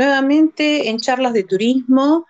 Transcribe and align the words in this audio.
nuevamente 0.00 0.88
en 0.88 0.96
charlas 0.96 1.34
de 1.34 1.44
turismo. 1.44 2.26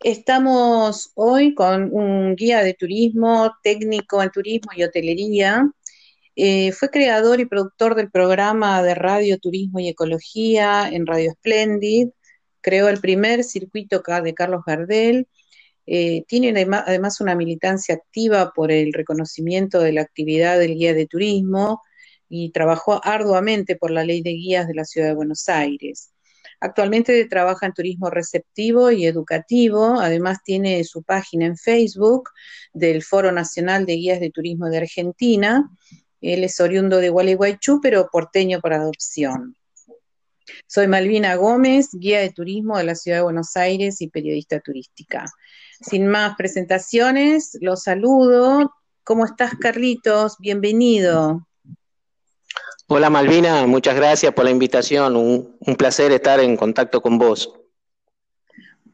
Estamos 0.00 1.10
hoy 1.14 1.54
con 1.54 1.88
un 1.94 2.36
guía 2.36 2.62
de 2.62 2.74
turismo, 2.74 3.54
técnico 3.62 4.22
en 4.22 4.30
turismo 4.30 4.70
y 4.76 4.82
hotelería. 4.82 5.70
Eh, 6.36 6.72
fue 6.72 6.90
creador 6.90 7.40
y 7.40 7.46
productor 7.46 7.94
del 7.94 8.10
programa 8.10 8.82
de 8.82 8.94
radio, 8.94 9.38
turismo 9.38 9.80
y 9.80 9.88
ecología 9.88 10.90
en 10.90 11.06
Radio 11.06 11.32
Splendid. 11.32 12.08
Creó 12.60 12.90
el 12.90 13.00
primer 13.00 13.44
circuito 13.44 14.02
de 14.22 14.34
Carlos 14.34 14.60
Gardel. 14.66 15.28
Eh, 15.86 16.24
tiene 16.28 16.50
además 16.50 17.22
una 17.22 17.34
militancia 17.34 17.94
activa 17.94 18.52
por 18.54 18.70
el 18.70 18.92
reconocimiento 18.92 19.80
de 19.80 19.92
la 19.92 20.02
actividad 20.02 20.58
del 20.58 20.74
guía 20.74 20.92
de 20.92 21.06
turismo 21.06 21.80
y 22.28 22.50
trabajó 22.50 23.00
arduamente 23.02 23.74
por 23.74 23.90
la 23.90 24.04
ley 24.04 24.20
de 24.20 24.32
guías 24.32 24.68
de 24.68 24.74
la 24.74 24.84
Ciudad 24.84 25.08
de 25.08 25.14
Buenos 25.14 25.48
Aires. 25.48 26.11
Actualmente 26.64 27.24
trabaja 27.24 27.66
en 27.66 27.72
turismo 27.72 28.08
receptivo 28.08 28.92
y 28.92 29.04
educativo, 29.04 29.98
además 30.00 30.38
tiene 30.44 30.84
su 30.84 31.02
página 31.02 31.44
en 31.44 31.56
Facebook 31.56 32.30
del 32.72 33.02
Foro 33.02 33.32
Nacional 33.32 33.84
de 33.84 33.94
Guías 33.94 34.20
de 34.20 34.30
Turismo 34.30 34.68
de 34.68 34.76
Argentina. 34.76 35.68
Él 36.20 36.44
es 36.44 36.60
oriundo 36.60 36.98
de 36.98 37.08
Gualeguaychú, 37.08 37.80
pero 37.82 38.08
porteño 38.12 38.60
por 38.60 38.74
adopción. 38.74 39.56
Soy 40.68 40.86
Malvina 40.86 41.34
Gómez, 41.34 41.88
guía 41.94 42.20
de 42.20 42.30
turismo 42.30 42.78
de 42.78 42.84
la 42.84 42.94
Ciudad 42.94 43.18
de 43.18 43.24
Buenos 43.24 43.56
Aires 43.56 44.00
y 44.00 44.06
periodista 44.06 44.60
turística. 44.60 45.24
Sin 45.80 46.06
más 46.06 46.36
presentaciones, 46.36 47.58
los 47.60 47.82
saludo. 47.82 48.72
¿Cómo 49.02 49.24
estás, 49.24 49.56
Carlitos? 49.56 50.36
Bienvenido. 50.38 51.44
Hola 52.94 53.08
Malvina, 53.08 53.66
muchas 53.66 53.96
gracias 53.96 54.34
por 54.34 54.44
la 54.44 54.50
invitación. 54.50 55.16
Un, 55.16 55.76
placer 55.76 56.12
estar 56.12 56.40
en 56.40 56.58
contacto 56.58 57.00
con 57.00 57.16
vos. 57.16 57.50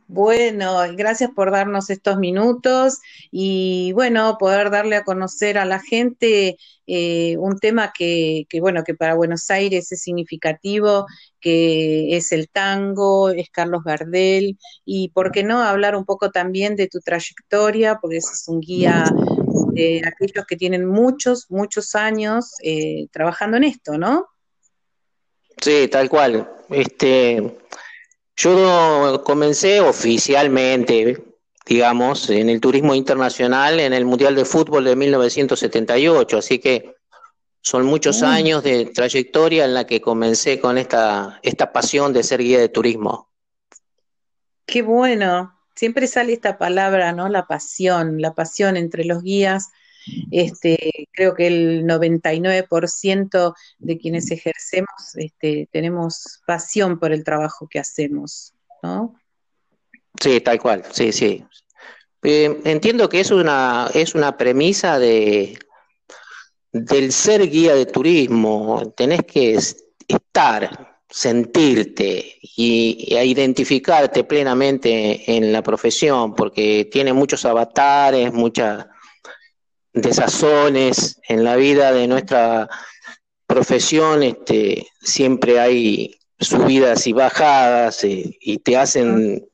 Bueno, 0.06 0.76
gracias 0.94 1.30
por 1.34 1.50
darnos 1.50 1.90
estos 1.90 2.16
minutos 2.16 3.00
y 3.32 3.90
bueno, 3.94 4.36
poder 4.38 4.70
darle 4.70 4.94
a 4.94 5.02
conocer 5.02 5.58
a 5.58 5.64
la 5.64 5.80
gente 5.80 6.58
eh, 6.86 7.36
un 7.38 7.58
tema 7.58 7.92
que, 7.92 8.46
bueno, 8.60 8.84
que 8.84 8.94
para 8.94 9.16
Buenos 9.16 9.50
Aires 9.50 9.90
es 9.90 10.00
significativo, 10.00 11.06
que 11.40 12.16
es 12.16 12.30
el 12.30 12.48
tango, 12.48 13.30
es 13.30 13.50
Carlos 13.50 13.82
Gardel, 13.84 14.58
y 14.84 15.08
por 15.08 15.32
qué 15.32 15.42
no 15.42 15.60
hablar 15.60 15.96
un 15.96 16.04
poco 16.04 16.30
también 16.30 16.76
de 16.76 16.86
tu 16.86 17.00
trayectoria, 17.00 17.98
porque 18.00 18.18
es 18.18 18.44
un 18.46 18.60
guía 18.60 19.12
de 19.72 20.02
aquellos 20.06 20.46
que 20.46 20.56
tienen 20.56 20.86
muchos, 20.86 21.46
muchos 21.50 21.94
años 21.94 22.54
eh, 22.62 23.08
trabajando 23.12 23.56
en 23.56 23.64
esto, 23.64 23.98
¿no? 23.98 24.26
Sí, 25.60 25.88
tal 25.88 26.08
cual. 26.08 26.50
Este, 26.70 27.58
yo 28.36 29.22
comencé 29.24 29.80
oficialmente, 29.80 31.24
digamos, 31.66 32.30
en 32.30 32.48
el 32.48 32.60
turismo 32.60 32.94
internacional 32.94 33.80
en 33.80 33.92
el 33.92 34.04
Mundial 34.04 34.34
de 34.34 34.44
Fútbol 34.44 34.84
de 34.84 34.96
1978, 34.96 36.38
así 36.38 36.58
que 36.58 36.94
son 37.60 37.84
muchos 37.84 38.22
años 38.22 38.62
de 38.62 38.86
trayectoria 38.86 39.64
en 39.64 39.74
la 39.74 39.86
que 39.86 40.00
comencé 40.00 40.60
con 40.60 40.78
esta, 40.78 41.40
esta 41.42 41.72
pasión 41.72 42.12
de 42.12 42.22
ser 42.22 42.40
guía 42.40 42.60
de 42.60 42.68
turismo. 42.68 43.28
Qué 44.64 44.82
bueno, 44.82 45.57
siempre 45.78 46.08
sale 46.08 46.32
esta 46.32 46.58
palabra, 46.58 47.12
¿no? 47.12 47.28
La 47.28 47.46
pasión, 47.46 48.20
la 48.20 48.34
pasión 48.34 48.76
entre 48.76 49.04
los 49.04 49.22
guías. 49.22 49.68
Este, 50.32 51.08
creo 51.12 51.34
que 51.34 51.46
el 51.46 51.84
99% 51.84 53.54
de 53.78 53.98
quienes 53.98 54.30
ejercemos 54.30 55.14
este, 55.14 55.68
tenemos 55.70 56.40
pasión 56.46 56.98
por 56.98 57.12
el 57.12 57.22
trabajo 57.24 57.68
que 57.68 57.78
hacemos, 57.78 58.54
¿no? 58.82 59.14
Sí, 60.20 60.40
tal 60.40 60.58
cual, 60.58 60.84
sí, 60.90 61.12
sí. 61.12 61.44
Eh, 62.24 62.60
entiendo 62.64 63.08
que 63.08 63.20
es 63.20 63.30
una, 63.30 63.88
es 63.94 64.14
una 64.14 64.36
premisa 64.36 64.98
de, 64.98 65.58
del 66.72 67.12
ser 67.12 67.48
guía 67.48 67.74
de 67.74 67.86
turismo. 67.86 68.92
Tenés 68.96 69.22
que 69.22 69.58
estar, 70.08 70.87
sentirte 71.08 72.38
y, 72.42 73.14
a 73.16 73.24
identificarte 73.24 74.24
plenamente 74.24 75.36
en 75.36 75.52
la 75.52 75.62
profesión, 75.62 76.34
porque 76.34 76.88
tiene 76.90 77.12
muchos 77.12 77.44
avatares, 77.44 78.32
muchas 78.32 78.86
desazones 79.92 81.18
en 81.28 81.44
la 81.44 81.56
vida 81.56 81.92
de 81.92 82.06
nuestra 82.06 82.68
profesión, 83.46 84.22
este, 84.22 84.86
siempre 85.00 85.58
hay 85.58 86.18
subidas 86.38 87.06
y 87.06 87.12
bajadas 87.12 88.04
eh, 88.04 88.36
y 88.40 88.58
te 88.58 88.76
hacen 88.76 89.48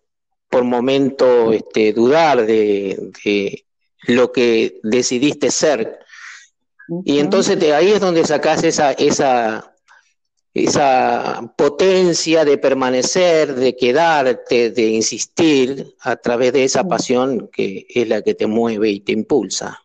por 0.51 0.65
momento 0.65 1.53
este, 1.53 1.93
dudar 1.93 2.45
de, 2.45 3.13
de, 3.25 3.65
lo 4.07 4.33
que 4.33 4.81
decidiste 4.83 5.51
ser. 5.51 5.99
Y 7.05 7.19
entonces 7.19 7.59
de 7.59 7.75
ahí 7.75 7.93
es 7.93 8.01
donde 8.01 8.25
sacas 8.25 8.63
esa, 8.65 8.93
esa, 8.93 9.74
esa 10.55 11.53
potencia 11.57 12.45
de 12.45 12.57
permanecer, 12.59 13.57
de 13.57 13.75
quedarte, 13.75 14.71
de 14.71 14.89
insistir 14.91 15.97
a 16.01 16.15
través 16.15 16.53
de 16.53 16.63
esa 16.63 16.85
pasión 16.85 17.49
que 17.53 17.85
es 17.89 18.09
la 18.09 18.23
que 18.23 18.35
te 18.35 18.47
mueve 18.47 18.89
y 18.89 19.01
te 19.01 19.11
impulsa. 19.11 19.81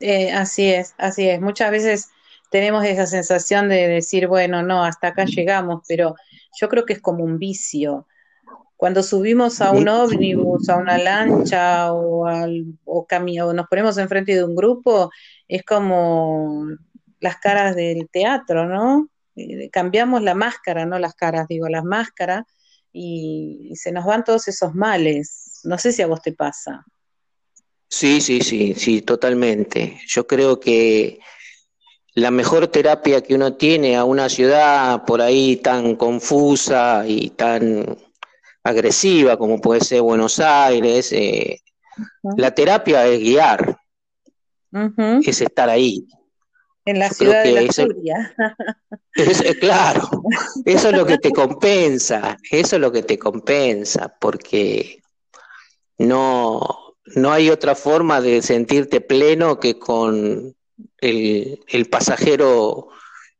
Eh, 0.00 0.32
así 0.32 0.70
es, 0.70 0.94
así 0.96 1.28
es. 1.28 1.38
Muchas 1.40 1.70
veces 1.70 2.08
tenemos 2.50 2.84
esa 2.86 3.06
sensación 3.06 3.68
de 3.68 3.88
decir, 3.88 4.26
bueno, 4.26 4.62
no, 4.62 4.84
hasta 4.84 5.08
acá 5.08 5.26
llegamos, 5.26 5.82
pero 5.86 6.14
yo 6.58 6.68
creo 6.70 6.86
que 6.86 6.94
es 6.94 7.00
como 7.02 7.22
un 7.22 7.38
vicio. 7.38 8.08
Cuando 8.76 9.02
subimos 9.02 9.60
a 9.60 9.70
un 9.70 9.86
ómnibus, 9.86 10.68
a 10.70 10.76
una 10.76 10.96
lancha 10.96 11.92
o, 11.92 12.26
al, 12.26 12.64
o, 12.84 13.06
o 13.06 13.52
nos 13.52 13.66
ponemos 13.68 13.98
enfrente 13.98 14.34
de 14.34 14.44
un 14.44 14.56
grupo, 14.56 15.10
es 15.46 15.62
como 15.62 16.66
las 17.20 17.36
caras 17.36 17.76
del 17.76 18.08
teatro, 18.10 18.66
¿no? 18.66 19.11
Eh, 19.36 19.70
cambiamos 19.70 20.22
la 20.22 20.34
máscara, 20.34 20.86
no 20.86 20.98
las 20.98 21.14
caras, 21.14 21.48
digo, 21.48 21.68
las 21.68 21.84
máscaras, 21.84 22.44
y, 22.92 23.72
se 23.74 23.92
nos 23.92 24.04
van 24.04 24.24
todos 24.24 24.48
esos 24.48 24.74
males. 24.74 25.60
No 25.64 25.78
sé 25.78 25.92
si 25.92 26.02
a 26.02 26.06
vos 26.06 26.20
te 26.20 26.32
pasa. 26.32 26.84
Sí, 27.88 28.20
sí, 28.20 28.40
sí, 28.40 28.74
sí, 28.74 29.02
totalmente. 29.02 30.00
Yo 30.06 30.26
creo 30.26 30.60
que 30.60 31.20
la 32.14 32.30
mejor 32.30 32.68
terapia 32.68 33.22
que 33.22 33.34
uno 33.34 33.54
tiene 33.56 33.96
a 33.96 34.04
una 34.04 34.28
ciudad 34.28 35.04
por 35.04 35.20
ahí 35.20 35.56
tan 35.56 35.96
confusa 35.96 37.04
y 37.06 37.30
tan 37.30 37.96
agresiva 38.64 39.36
como 39.36 39.60
puede 39.60 39.80
ser 39.80 40.02
Buenos 40.02 40.38
Aires, 40.38 41.12
eh, 41.12 41.60
la 42.36 42.54
terapia 42.54 43.06
es 43.06 43.20
guiar, 43.20 43.76
es 45.24 45.40
estar 45.40 45.68
ahí, 45.68 46.06
en 46.84 46.98
la 46.98 47.10
ciudad 47.10 47.44
de 47.44 47.52
la 47.52 47.60
eso, 47.62 47.86
claro, 49.60 50.10
eso 50.64 50.88
es 50.88 50.96
lo 50.96 51.06
que 51.06 51.18
te 51.18 51.30
compensa, 51.30 52.36
eso 52.50 52.76
es 52.76 52.80
lo 52.80 52.90
que 52.90 53.02
te 53.02 53.18
compensa, 53.18 54.14
porque 54.20 55.02
no, 55.98 56.96
no 57.14 57.32
hay 57.32 57.50
otra 57.50 57.74
forma 57.74 58.20
de 58.20 58.42
sentirte 58.42 59.00
pleno 59.00 59.60
que 59.60 59.78
con 59.78 60.54
el, 60.98 61.60
el 61.68 61.86
pasajero 61.86 62.88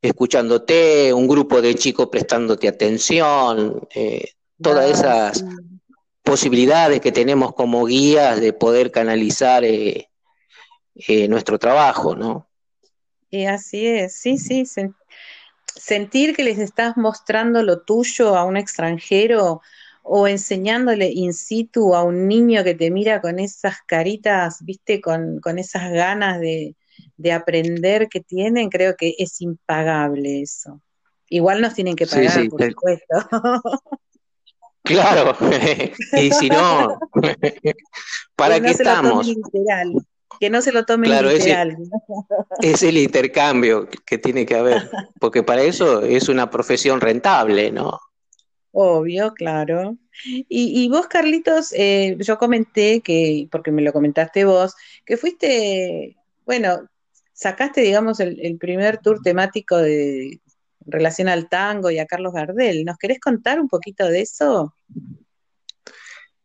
escuchándote, 0.03 1.13
un 1.13 1.29
grupo 1.29 1.63
de 1.63 1.77
chicos 1.77 2.09
prestándote 2.11 2.67
atención, 2.67 3.87
eh, 3.95 4.33
todas 4.61 4.91
esas 4.91 5.45
posibilidades 6.23 7.01
que 7.01 7.13
tenemos 7.13 7.55
como 7.55 7.85
guías 7.85 8.41
de 8.41 8.53
poder 8.53 8.91
canalizar 8.91 9.65
eh, 9.65 10.11
eh, 10.95 11.29
nuestro 11.29 11.59
trabajo, 11.59 12.17
¿no? 12.17 12.49
Y 13.33 13.47
así 13.47 13.87
es, 13.87 14.15
sí, 14.15 14.37
sí, 14.37 14.65
sentir 15.75 16.37
que 16.37 16.45
les 16.45 16.59
estás 16.59 16.99
mostrando 16.99 17.63
lo 17.63 17.81
tuyo 17.81 18.37
a 18.37 18.45
un 18.45 18.59
extranjero 18.59 19.63
o 20.03 20.29
enseñándole 20.29 21.11
in 21.11 21.33
situ 21.33 21.95
a 21.95 22.03
un 22.03 22.29
niño 22.29 22.63
que 22.63 22.75
te 22.75 22.91
mira 22.91 23.23
con 23.23 23.39
esas 23.39 23.77
caritas, 23.87 24.59
viste, 24.67 25.01
con, 25.01 25.41
con 25.41 25.59
esas 25.59 25.91
ganas 25.93 26.41
de, 26.41 26.77
de, 27.17 27.33
aprender 27.33 28.09
que 28.11 28.21
tienen, 28.21 28.69
creo 28.69 28.97
que 28.97 29.15
es 29.17 29.41
impagable 29.41 30.43
eso. 30.43 30.83
Igual 31.31 31.63
nos 31.63 31.73
tienen 31.73 31.97
que 31.97 32.07
pagar, 32.07 32.51
por 32.51 32.63
supuesto. 32.63 33.17
Claro, 34.85 35.37
y 36.21 36.33
si 36.33 36.49
no, 36.51 36.99
¿para 38.37 38.61
qué 38.61 38.71
estamos? 38.73 39.33
Que 40.41 40.51
no 40.51 40.63
se 40.63 40.73
lo 40.73 40.85
tome 40.85 41.07
claro, 41.07 41.31
literal. 41.31 41.77
Es 42.61 42.83
el 42.83 42.99
intercambio 42.99 43.89
que 44.07 44.19
tiene 44.19 44.47
que 44.47 44.57
haber, 44.57 44.91
porque 45.21 45.43
para 45.43 45.63
eso 45.63 46.03
es 46.03 46.29
una 46.29 46.51
profesión 46.51 47.01
rentable, 47.01 47.71
¿no? 47.71 47.99
Obvio, 48.73 49.35
claro. 49.35 49.97
Y, 50.25 50.89
vos, 50.89 51.07
Carlitos, 51.07 51.73
eh, 51.75 52.17
yo 52.19 52.39
comenté 52.39 53.01
que, 53.01 53.49
porque 53.51 53.71
me 53.71 53.83
lo 53.83 53.93
comentaste 53.93 54.45
vos, 54.45 54.75
que 55.05 55.17
fuiste, 55.17 56.17
bueno, 56.47 56.89
sacaste, 57.33 57.83
digamos, 57.83 58.21
el, 58.21 58.57
primer 58.59 58.99
tour 58.99 59.21
temático 59.23 59.77
de, 59.77 60.29
en 60.29 60.41
relación 60.87 61.29
al 61.29 61.49
tango 61.49 61.91
y 61.91 61.99
a 61.99 62.07
Carlos 62.07 62.33
Gardel. 62.33 62.85
¿Nos 62.85 62.97
querés 62.97 63.21
contar 63.21 63.61
un 63.61 63.69
poquito 63.69 64.07
de 64.07 64.23
eso? 64.23 64.75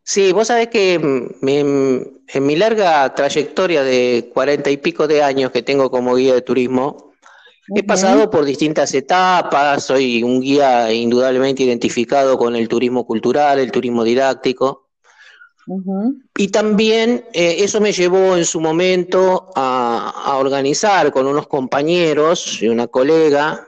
Sí, 0.09 0.31
vos 0.31 0.47
sabés 0.47 0.69
que 0.69 0.93
en, 0.93 2.45
mi 2.45 2.55
larga 2.55 3.13
trayectoria 3.13 3.83
de 3.83 4.31
cuarenta 4.33 4.69
y 4.71 4.77
pico 4.77 5.05
de 5.05 5.21
años 5.21 5.51
que 5.51 5.63
tengo 5.63 5.91
como 5.91 6.15
guía 6.15 6.33
de 6.33 6.41
turismo, 6.41 7.11
he 7.75 7.83
pasado 7.83 8.29
por 8.29 8.45
distintas 8.45 8.93
etapas, 8.93 9.83
soy 9.83 10.23
un 10.23 10.39
guía 10.39 10.93
indudablemente 10.93 11.63
identificado 11.63 12.37
con 12.37 12.55
el 12.55 12.69
turismo 12.69 13.05
cultural, 13.05 13.59
el 13.59 13.69
turismo 13.69 14.05
didáctico, 14.05 14.87
y 16.37 16.47
también 16.47 17.25
eh, 17.33 17.57
eso 17.59 17.81
me 17.81 17.91
llevó 17.91 18.37
en 18.37 18.45
su 18.45 18.61
momento 18.61 19.51
a, 19.55 20.37
organizar 20.37 21.11
con 21.11 21.27
unos 21.27 21.47
compañeros 21.47 22.61
y 22.61 22.69
una 22.69 22.87
colega 22.87 23.67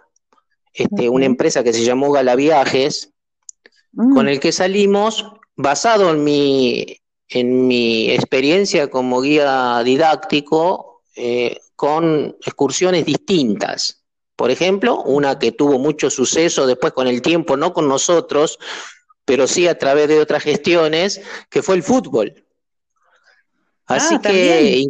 este, 0.72 1.10
una 1.10 1.26
empresa 1.26 1.66
que 1.66 1.74
se 1.74 1.84
llamó 1.84 2.14
Gala 2.14 2.38
Viajes, 2.38 3.12
mm. 3.92 4.14
con 4.14 4.30
el 4.30 4.40
que 4.40 4.54
salimos 4.54 5.26
basado 5.60 6.12
en 6.12 6.24
mi, 6.24 7.02
en 7.28 7.68
mi 7.68 8.10
experiencia 8.12 8.90
como 8.90 9.20
guía 9.20 9.82
didáctico, 9.84 11.04
eh, 11.18 11.60
con 11.76 12.38
excursiones 12.46 13.06
distintas. 13.06 14.06
Por 14.38 14.52
ejemplo, 14.52 15.02
una 15.02 15.38
que 15.38 15.52
tuvo 15.52 15.78
mucho 15.78 16.10
suceso 16.10 16.66
después 16.66 16.94
con 16.94 17.08
el 17.08 17.22
tiempo, 17.22 17.58
no 17.58 17.74
con 17.74 17.90
nosotros, 17.90 18.58
pero 19.26 19.48
sí 19.48 19.68
a 19.68 19.78
través 19.78 20.08
de 20.08 20.22
otras 20.22 20.44
gestiones, 20.44 21.20
que 21.50 21.62
fue 21.62 21.76
el 21.76 21.84
fútbol. 21.84 22.46
Así 23.86 24.16
ah, 24.16 24.22
que, 24.22 24.86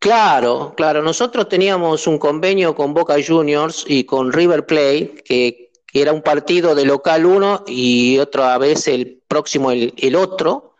claro, 0.00 0.74
claro, 0.76 1.00
nosotros 1.00 1.48
teníamos 1.48 2.08
un 2.08 2.18
convenio 2.18 2.74
con 2.74 2.92
Boca 2.92 3.14
Juniors 3.24 3.84
y 3.86 4.02
con 4.02 4.32
River 4.32 4.66
Plate, 4.66 5.22
que 5.24 5.66
que 5.86 6.02
era 6.02 6.12
un 6.12 6.20
partido 6.20 6.74
de 6.74 6.84
local 6.84 7.24
uno 7.24 7.64
y 7.66 8.18
otra 8.18 8.58
vez 8.58 8.86
el 8.88 9.15
próximo 9.26 9.70
el, 9.70 10.16
otro, 10.16 10.74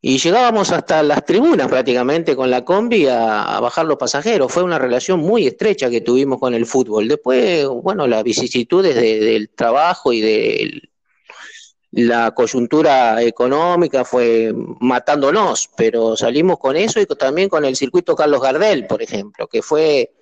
y 0.00 0.18
llegábamos 0.18 0.70
hasta 0.70 1.02
las 1.02 1.24
tribunas 1.24 1.68
prácticamente 1.68 2.36
con 2.36 2.50
la 2.50 2.64
combi 2.64 3.06
a, 3.06 3.58
bajar 3.60 3.86
los 3.86 3.96
pasajeros. 3.96 4.52
Fue 4.52 4.62
una 4.62 4.78
relación 4.78 5.20
muy 5.20 5.46
estrecha 5.46 5.90
que 5.90 6.00
tuvimos 6.00 6.38
con 6.38 6.54
el 6.54 6.66
fútbol. 6.66 7.08
Después, 7.08 7.66
bueno, 7.66 8.06
las 8.06 8.22
vicisitudes 8.22 8.94
del 8.94 9.50
trabajo 9.50 10.12
y 10.12 10.20
de 10.20 10.82
la 11.90 12.32
coyuntura 12.32 13.22
económica 13.22 14.04
fue 14.04 14.52
matándonos, 14.80 15.70
pero 15.76 16.16
salimos 16.16 16.58
con 16.58 16.76
eso 16.76 17.00
y 17.00 17.06
también 17.06 17.48
con 17.48 17.64
el 17.64 17.76
circuito 17.76 18.14
Carlos 18.14 18.42
Gardel, 18.42 18.86
por 18.86 19.02
ejemplo, 19.02 19.46
que 19.46 19.62
fue 19.62 20.12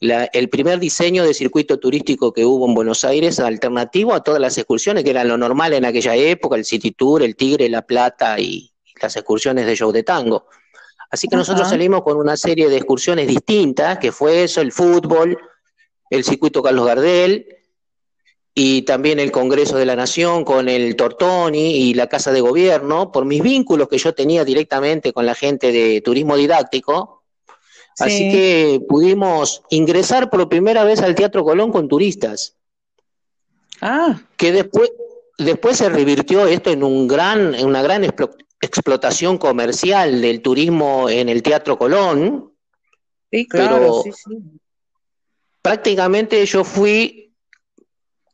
el 0.00 0.48
primer 0.48 0.78
diseño 0.78 1.24
de 1.24 1.34
circuito 1.34 1.78
turístico 1.78 2.32
que 2.32 2.44
hubo 2.44 2.66
en 2.66 2.74
Buenos 2.74 3.04
Aires, 3.04 3.38
alternativo 3.38 4.14
a 4.14 4.22
todas 4.22 4.40
las 4.40 4.56
excursiones, 4.56 5.04
que 5.04 5.10
eran 5.10 5.28
lo 5.28 5.36
normal 5.36 5.74
en 5.74 5.84
aquella 5.84 6.16
época, 6.16 6.56
el 6.56 6.64
City 6.64 6.92
Tour, 6.92 7.22
el 7.22 7.36
Tigre, 7.36 7.68
la 7.68 7.82
Plata 7.82 8.40
y 8.40 8.72
las 9.00 9.14
excursiones 9.16 9.66
de 9.66 9.76
show 9.76 9.92
de 9.92 10.02
tango. 10.02 10.46
Así 11.10 11.28
que 11.28 11.36
nosotros 11.36 11.68
salimos 11.68 12.02
con 12.02 12.16
una 12.16 12.36
serie 12.36 12.68
de 12.68 12.76
excursiones 12.76 13.28
distintas, 13.28 13.98
que 13.98 14.12
fue 14.12 14.44
eso, 14.44 14.60
el 14.60 14.72
fútbol, 14.72 15.36
el 16.08 16.24
circuito 16.24 16.62
Carlos 16.62 16.86
Gardel, 16.86 17.46
y 18.54 18.82
también 18.82 19.20
el 19.20 19.30
Congreso 19.30 19.76
de 19.76 19.86
la 19.86 19.96
Nación 19.96 20.44
con 20.44 20.68
el 20.68 20.96
Tortoni 20.96 21.76
y 21.76 21.94
la 21.94 22.08
Casa 22.08 22.32
de 22.32 22.40
Gobierno, 22.40 23.12
por 23.12 23.24
mis 23.24 23.42
vínculos 23.42 23.88
que 23.88 23.98
yo 23.98 24.14
tenía 24.14 24.44
directamente 24.44 25.12
con 25.12 25.26
la 25.26 25.34
gente 25.34 25.72
de 25.72 26.00
turismo 26.00 26.36
didáctico, 26.36 27.19
Así 27.98 28.30
que 28.30 28.80
pudimos 28.88 29.62
ingresar 29.68 30.30
por 30.30 30.48
primera 30.48 30.84
vez 30.84 31.00
al 31.02 31.14
Teatro 31.14 31.44
Colón 31.44 31.70
con 31.70 31.88
turistas. 31.88 32.56
Ah. 33.80 34.20
Que 34.36 34.52
después, 34.52 34.90
después 35.38 35.76
se 35.76 35.88
revirtió 35.88 36.46
esto 36.46 36.70
en, 36.70 36.82
un 36.82 37.08
gran, 37.08 37.54
en 37.54 37.66
una 37.66 37.82
gran 37.82 38.04
explotación 38.04 39.38
comercial 39.38 40.20
del 40.20 40.40
turismo 40.40 41.08
en 41.08 41.28
el 41.28 41.42
Teatro 41.42 41.78
Colón. 41.78 42.52
Sí, 43.30 43.46
claro, 43.46 44.02
sí, 44.02 44.12
sí. 44.12 44.38
Prácticamente 45.62 46.44
yo 46.46 46.64
fui 46.64 47.19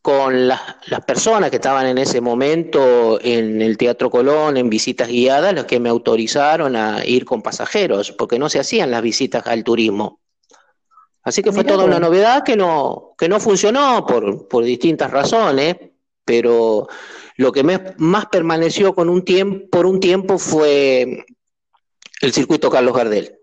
con 0.06 0.47
las, 0.47 0.61
personas 1.05 1.50
que 1.50 1.56
estaban 1.56 1.85
en 1.88 1.99
ese 1.99 2.20
momento 2.20 3.19
en 3.20 3.61
el 3.61 3.76
Teatro 3.76 4.08
Colón, 4.08 4.56
en 4.56 4.70
visitas 4.70 5.08
guiadas, 5.08 5.53
los 5.53 5.64
que 5.64 5.81
me 5.81 5.88
autorizaron 5.88 6.76
a 6.76 7.05
ir 7.05 7.25
con 7.25 7.43
pasajeros, 7.43 8.12
porque 8.12 8.38
no 8.38 8.49
se 8.49 8.61
hacían 8.61 8.93
las 8.93 9.03
visitas 9.03 9.44
al 9.49 9.64
turismo. 9.64 10.20
Así 11.25 11.43
que 11.43 11.50
fue 11.50 11.64
toda 11.64 11.85
una 11.85 11.99
novedad 11.99 12.44
que 12.44 12.55
no, 12.55 13.17
que 13.19 13.29
no 13.29 13.41
funcionó 13.41 14.06
por, 14.06 14.47
por 14.47 14.62
distintas 14.62 15.11
razones, 15.11 15.75
pero 16.25 16.87
lo 17.37 17.50
que 17.50 17.64
más 17.97 18.26
permaneció 18.26 18.94
con 18.94 19.09
un 19.09 19.25
tiempo, 19.25 19.69
por 19.70 19.87
un 19.87 19.99
tiempo 19.99 20.38
fue 20.38 21.25
el 22.20 22.32
circuito 22.32 22.70
Carlos 22.70 22.94
Gardel. 22.94 23.41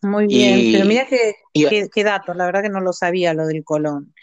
Muy 0.00 0.26
bien, 0.26 0.72
pero 0.72 0.86
mira 0.86 1.06
qué, 1.06 1.34
qué 1.92 2.02
datos, 2.02 2.34
la 2.34 2.46
verdad 2.46 2.62
que 2.62 2.70
no 2.70 2.80
lo 2.80 2.94
sabía 2.94 3.34
lo 3.34 3.46
del 3.46 3.62
Colón. 3.62 4.14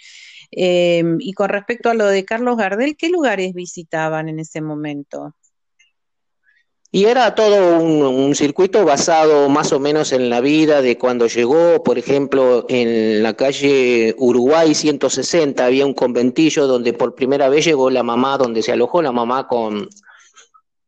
Em, 0.52 1.18
y 1.20 1.34
con 1.34 1.50
respecto 1.50 1.90
a 1.90 1.94
lo 1.94 2.08
de 2.08 2.26
Carlos 2.26 2.58
Gardel, 2.58 2.96
¿qué 2.98 3.10
lugares 3.10 3.54
visitaban 3.54 4.30
en 4.30 4.40
ese 4.40 4.62
momento? 4.62 5.36
Y 6.96 7.08
era 7.08 7.36
todo 7.36 7.78
un, 7.78 8.36
circuito 8.36 8.86
basado 8.86 9.50
más 9.50 9.74
o 9.74 9.82
menos 9.82 10.14
en 10.14 10.30
la 10.30 10.40
vida 10.40 10.82
de 10.82 10.98
cuando 10.98 11.28
llegó, 11.28 11.84
por 11.84 11.98
ejemplo, 11.98 12.66
en 12.70 13.22
la 13.22 13.34
calle 13.34 14.16
Uruguay 14.18 14.74
160 14.74 15.66
había 15.66 15.86
un 15.86 15.94
conventillo 15.94 16.68
donde 16.68 16.94
por 16.94 17.14
primera 17.14 17.50
vez 17.50 17.66
llegó 17.66 17.90
la 17.90 18.02
mamá, 18.02 18.38
donde 18.38 18.62
se 18.62 18.72
alojó 18.72 19.02
la 19.02 19.12
mamá 19.12 19.46
con, 19.46 19.90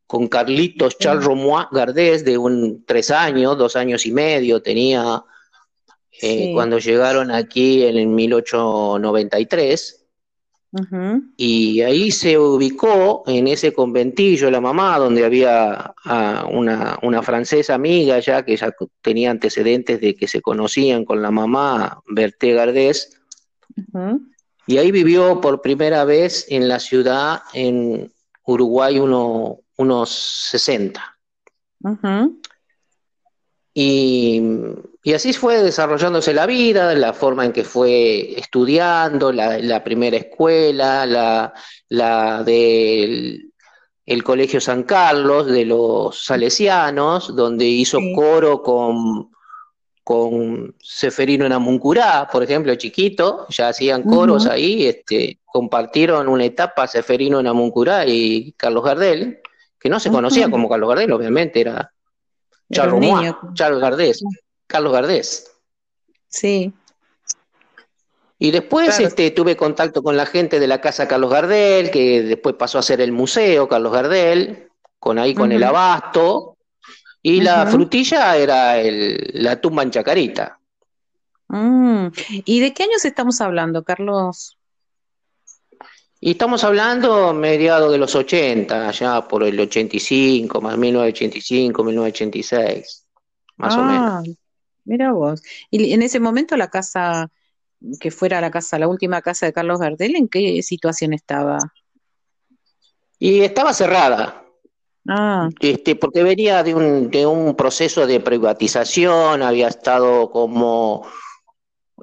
con 0.06 0.30
Carlitos 0.30 0.98
Charles 0.98 1.26
Romois 1.26 1.68
Gardés, 1.74 2.24
de 2.24 2.38
un 2.38 2.86
tres 2.86 3.12
años, 3.12 3.58
dos 3.58 3.76
años 3.76 4.06
y 4.06 4.14
medio 4.14 4.62
tenía 4.62 5.22
eh, 6.22 6.52
cuando 6.54 6.80
llegaron 6.80 7.32
aquí 7.32 7.84
en 7.84 7.98
el 7.98 8.08
1893. 8.08 10.04
Y 11.38 11.82
ahí 11.82 12.12
se 12.12 12.38
ubicó 12.38 13.24
en 13.26 13.48
ese 13.48 13.74
conventillo 13.74 14.52
la 14.52 14.62
mamá, 14.62 15.00
donde 15.00 15.26
había 15.26 15.94
ah, 16.06 16.48
una, 16.52 17.24
francesa 17.24 17.74
amiga 17.76 18.20
ya 18.20 18.44
que 18.44 18.58
ya 18.58 18.76
tenía 19.02 19.32
antecedentes 19.32 20.00
de 20.02 20.16
que 20.16 20.28
se 20.28 20.42
conocían 20.42 21.06
con 21.06 21.22
la 21.22 21.32
mamá, 21.32 22.02
Berté 22.08 22.54
Gardés. 22.54 23.20
Y 24.68 24.78
ahí 24.78 24.92
vivió 24.92 25.40
por 25.40 25.62
primera 25.62 26.04
vez 26.04 26.46
en 26.50 26.68
la 26.68 26.80
ciudad, 26.80 27.42
en 27.54 28.12
Uruguay, 28.46 29.00
unos 29.00 30.10
60. 30.10 31.18
Y 33.74 34.42
y 35.08 35.14
así 35.14 35.32
fue 35.32 35.64
desarrollándose 35.64 36.34
la 36.34 36.46
vida, 36.46 36.94
la 36.94 37.14
forma 37.14 37.46
en 37.46 37.54
que 37.54 37.64
fue 37.64 38.38
estudiando, 38.38 39.32
la, 39.32 39.82
primera 39.82 40.18
escuela, 40.18 41.06
la, 41.06 41.54
la 41.88 42.44
del 42.44 43.54
el 44.06 44.24
Colegio 44.26 44.60
San 44.60 44.84
Carlos 44.84 45.46
de 45.48 45.64
los 45.64 46.26
Salesianos, 46.26 47.34
donde 47.34 47.64
hizo 47.64 48.00
coro 48.14 48.62
con, 48.62 49.32
con 50.04 50.76
Seferino 50.82 51.48
Namuncurá, 51.48 52.28
por 52.30 52.44
ejemplo, 52.44 52.76
chiquito, 52.76 53.46
ya 53.48 53.70
hacían 53.70 54.04
coros 54.04 54.46
ahí, 54.46 54.88
este, 54.88 55.40
compartieron 55.46 56.28
una 56.28 56.44
etapa 56.44 56.86
Seferino 56.86 57.42
Namuncurá 57.42 58.06
y 58.06 58.52
Carlos 58.58 58.84
Gardel, 58.84 59.40
que 59.80 59.88
no 59.88 60.02
se 60.02 60.12
conocía 60.12 60.52
como 60.52 60.68
Carlos 60.68 60.90
Gardel, 60.90 61.14
obviamente, 61.14 61.62
era 61.62 61.94
Charles, 62.70 63.34
Charles 63.54 63.80
Gardés. 63.80 64.22
Carlos 64.68 64.94
Gardés. 64.94 65.52
Sí. 66.28 66.74
Y 68.40 68.52
después 68.52 69.00
este, 69.00 69.32
tuve 69.32 69.58
contacto 69.58 70.04
con 70.04 70.16
la 70.16 70.26
gente 70.26 70.60
de 70.60 70.68
la 70.68 70.80
casa 70.80 71.08
Carlos 71.08 71.32
Gardel, 71.32 71.90
que 71.90 72.22
después 72.22 72.56
pasó 72.56 72.78
a 72.78 72.84
ser 72.84 73.02
el 73.02 73.12
museo 73.12 73.68
Carlos 73.68 73.92
Gardel, 73.92 74.70
con 75.00 75.18
ahí 75.18 75.34
con 75.34 75.52
el 75.52 75.64
abasto, 75.64 76.58
y 77.24 77.42
la 77.42 77.66
frutilla 77.66 78.38
era 78.38 78.78
el, 78.78 79.32
la 79.34 79.60
tumba 79.60 79.82
en 79.82 79.92
Chacarita. 79.92 80.60
Mm. 81.48 82.08
¿Y 82.46 82.60
de 82.60 82.74
qué 82.74 82.84
años 82.84 83.06
estamos 83.06 83.42
hablando, 83.42 83.84
Carlos? 83.84 84.58
Y 86.20 86.32
estamos 86.32 86.64
hablando 86.64 87.34
mediados 87.34 87.92
de 87.92 87.98
los 87.98 88.14
80, 88.16 88.92
ya 88.92 89.28
por 89.28 89.44
el 89.44 89.60
85, 89.60 90.62
más 90.62 90.78
1985, 90.78 91.84
1986, 91.84 93.06
más 93.58 93.76
o 93.76 93.82
ah. 93.82 94.22
menos. 94.24 94.38
Mira 94.88 95.12
vos. 95.12 95.44
Y 95.70 95.94
en 95.94 96.02
ese 96.02 96.20
momento 96.20 96.56
la 96.56 96.70
casa, 96.70 97.30
que 98.00 98.10
fuera 98.10 98.42
la 98.42 98.50
casa, 98.50 98.80
la 98.80 98.88
última 98.88 99.22
casa 99.22 99.46
de 99.46 99.54
Carlos 99.54 99.80
Gardel, 99.80 100.16
¿en 100.16 100.30
qué 100.30 100.64
situación 100.64 101.14
estaba? 101.14 101.60
Y 103.20 103.42
estaba 103.42 103.74
cerrada. 103.74 104.44
Ah. 105.10 105.50
Este, 105.60 105.96
porque 105.96 106.24
venía 106.24 106.64
de 106.64 106.74
un, 106.74 107.12
de 107.12 107.26
un 107.26 107.56
proceso 107.56 108.08
de 108.08 108.22
privatización, 108.22 109.42
había 109.42 109.68
estado 109.68 110.32
como 110.32 111.06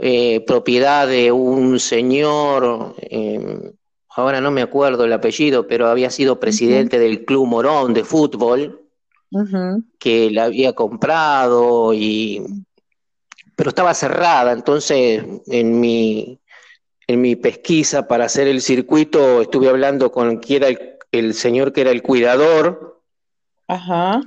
eh, 0.00 0.40
propiedad 0.46 1.08
de 1.08 1.32
un 1.32 1.80
señor, 1.80 2.94
em, 2.98 3.72
ahora 4.16 4.40
no 4.40 4.50
me 4.50 4.62
acuerdo 4.62 5.04
el 5.04 5.12
apellido, 5.12 5.66
pero 5.66 5.88
había 5.88 6.10
sido 6.10 6.40
presidente 6.40 6.98
del 6.98 7.24
Club 7.24 7.46
Morón 7.46 7.94
de 7.94 8.04
fútbol, 8.04 8.80
que 9.98 10.30
la 10.30 10.44
había 10.44 10.74
comprado 10.74 11.92
y 11.92 12.40
pero 13.56 13.70
estaba 13.70 13.94
cerrada, 13.94 14.52
entonces 14.52 15.22
en 15.46 15.80
mi 15.80 16.40
en 17.06 17.20
mi 17.20 17.36
pesquisa 17.36 18.08
para 18.08 18.24
hacer 18.24 18.48
el 18.48 18.62
circuito 18.62 19.42
estuve 19.42 19.68
hablando 19.68 20.10
con 20.10 20.38
quien 20.38 20.62
era 20.62 20.68
el, 20.68 20.96
el 21.12 21.34
señor 21.34 21.72
que 21.72 21.82
era 21.82 21.90
el 21.90 22.02
cuidador. 22.02 23.02
Ajá 23.68 24.22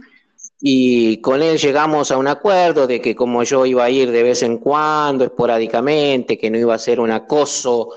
y 0.60 1.18
con 1.22 1.44
él 1.44 1.58
llegamos 1.58 2.12
a 2.12 2.18
un 2.18 2.28
acuerdo 2.28 2.88
de 2.88 3.00
que 3.00 3.16
como 3.16 3.44
yo 3.44 3.66
iba 3.66 3.84
a 3.84 3.90
ir 3.90 4.12
de 4.12 4.24
vez 4.24 4.42
en 4.42 4.58
cuando, 4.58 5.24
esporádicamente, 5.24 6.38
que 6.38 6.50
no 6.50 6.58
iba 6.58 6.74
a 6.74 6.80
ser 6.80 7.00
un 7.00 7.12
acoso 7.12 7.90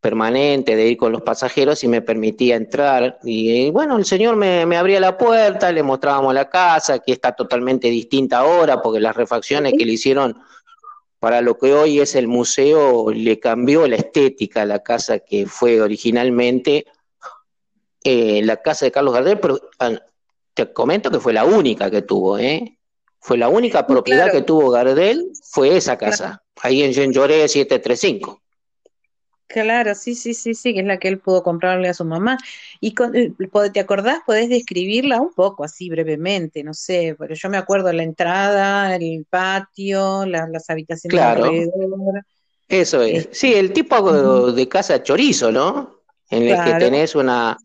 permanente 0.00 0.74
de 0.74 0.88
ir 0.88 0.96
con 0.96 1.12
los 1.12 1.22
pasajeros 1.22 1.84
y 1.84 1.88
me 1.88 2.02
permitía 2.02 2.56
entrar. 2.56 3.20
Y, 3.22 3.70
bueno, 3.70 3.96
el 3.98 4.04
señor 4.04 4.34
me, 4.34 4.62
abría 4.76 4.98
la 4.98 5.16
puerta, 5.16 5.70
le 5.70 5.84
mostrábamos 5.84 6.34
la 6.34 6.50
casa, 6.50 6.98
que 6.98 7.12
está 7.12 7.32
totalmente 7.32 7.88
distinta 7.88 8.38
ahora, 8.38 8.82
porque 8.82 8.98
las 8.98 9.14
refacciones 9.14 9.74
que 9.78 9.86
le 9.86 9.92
hicieron 9.92 10.36
para 11.22 11.40
lo 11.40 11.56
que 11.56 11.72
hoy 11.72 12.00
es 12.00 12.16
el 12.16 12.26
museo 12.26 13.12
le 13.12 13.38
cambió 13.38 13.86
la 13.86 13.94
estética 13.94 14.62
a 14.62 14.66
la 14.66 14.80
casa 14.82 15.20
que 15.20 15.46
fue 15.46 15.80
originalmente 15.80 16.84
eh, 18.02 18.42
la 18.42 18.56
casa 18.56 18.86
de 18.86 18.90
Carlos 18.90 19.14
Gardel, 19.14 19.38
pero 19.38 19.60
ah, 19.78 19.92
te 20.52 20.72
comento 20.72 21.12
que 21.12 21.20
fue 21.20 21.32
la 21.32 21.44
única 21.44 21.92
que 21.92 22.02
tuvo, 22.02 22.38
¿eh? 22.38 22.76
Fue 23.20 23.38
la 23.38 23.48
única 23.48 23.86
propiedad 23.86 24.32
que 24.32 24.42
tuvo 24.42 24.72
Gardel, 24.72 25.30
fue 25.44 25.76
esa 25.76 25.96
casa, 25.96 26.42
ahí 26.60 26.82
en 26.82 27.12
Lloré 27.12 27.46
735. 27.46 28.41
Claro, 29.52 29.94
sí, 29.94 30.14
sí, 30.14 30.32
sí, 30.32 30.54
sí, 30.54 30.72
que 30.72 30.80
es 30.80 30.86
la 30.86 30.98
que 30.98 31.08
él 31.08 31.18
pudo 31.18 31.42
comprarle 31.42 31.88
a 31.88 31.94
su 31.94 32.06
mamá. 32.06 32.38
¿Y 32.80 32.94
eh, 33.14 33.32
te 33.72 33.80
acordás? 33.80 34.20
¿Podés 34.24 34.48
describirla 34.48 35.20
un 35.20 35.34
poco 35.34 35.62
así 35.64 35.90
brevemente? 35.90 36.64
No 36.64 36.72
sé, 36.72 37.14
pero 37.18 37.34
yo 37.34 37.50
me 37.50 37.58
acuerdo 37.58 37.92
la 37.92 38.02
entrada, 38.02 38.96
el 38.96 39.26
patio, 39.28 40.24
las 40.24 40.70
habitaciones 40.70 41.14
claro. 41.14 41.44
alrededor. 41.44 42.24
Eso 42.66 43.02
es. 43.02 43.18
Este, 43.18 43.34
sí, 43.34 43.54
el 43.54 43.74
tipo 43.74 44.52
de 44.52 44.68
casa 44.68 45.02
chorizo, 45.02 45.52
¿no? 45.52 45.98
En 46.30 46.48
el 46.48 46.64
que 46.64 46.72
tenés 46.78 47.14
una, 47.14 47.58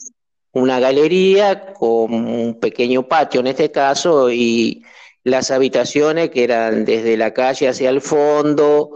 una 0.52 0.82
galería 0.82 1.74
con 1.74 2.14
un 2.14 2.60
pequeño 2.60 3.08
patio 3.08 3.40
en 3.40 3.48
este 3.48 3.72
caso 3.72 4.30
y 4.30 4.84
las 5.24 5.52
habitaciones 5.52 6.32
que 6.32 6.44
eran 6.44 6.84
desde 6.84 7.16
la 7.16 7.34
calle 7.34 7.70
hacia 7.70 7.90
el 7.90 8.02
fondo 8.02 8.90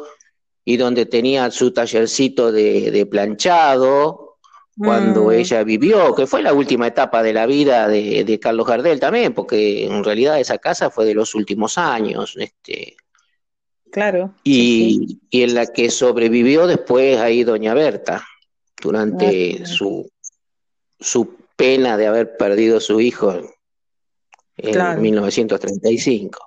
y 0.63 0.77
donde 0.77 1.05
tenía 1.05 1.49
su 1.51 1.71
tallercito 1.71 2.51
de, 2.51 3.07
planchado 3.09 4.37
cuando 4.77 5.25
mm. 5.25 5.31
ella 5.31 5.63
vivió, 5.63 6.15
que 6.15 6.27
fue 6.27 6.41
la 6.41 6.53
última 6.53 6.87
etapa 6.87 7.21
de 7.21 7.33
la 7.33 7.45
vida 7.45 7.87
de, 7.87 8.39
Carlos 8.41 8.67
Gardel 8.67 8.99
también, 8.99 9.33
porque 9.33 9.85
en 9.85 10.03
realidad 10.03 10.39
esa 10.39 10.57
casa 10.57 10.89
fue 10.89 11.05
de 11.05 11.13
los 11.13 11.35
últimos 11.35 11.77
años. 11.77 12.35
Este, 12.37 12.95
claro. 13.91 14.33
Y, 14.43 15.19
y 15.29 15.43
en 15.43 15.55
la 15.55 15.67
que 15.67 15.89
sobrevivió 15.89 16.67
después 16.67 17.19
ahí 17.19 17.43
Doña 17.43 17.73
Berta, 17.73 18.25
durante 18.81 19.59
ah, 19.61 19.65
su, 19.65 20.11
su 20.99 21.35
pena 21.55 21.95
de 21.95 22.07
haber 22.07 22.35
perdido 22.35 22.79
su 22.79 22.99
hijo 22.99 23.39
en 24.57 25.01
1935. 25.01 26.39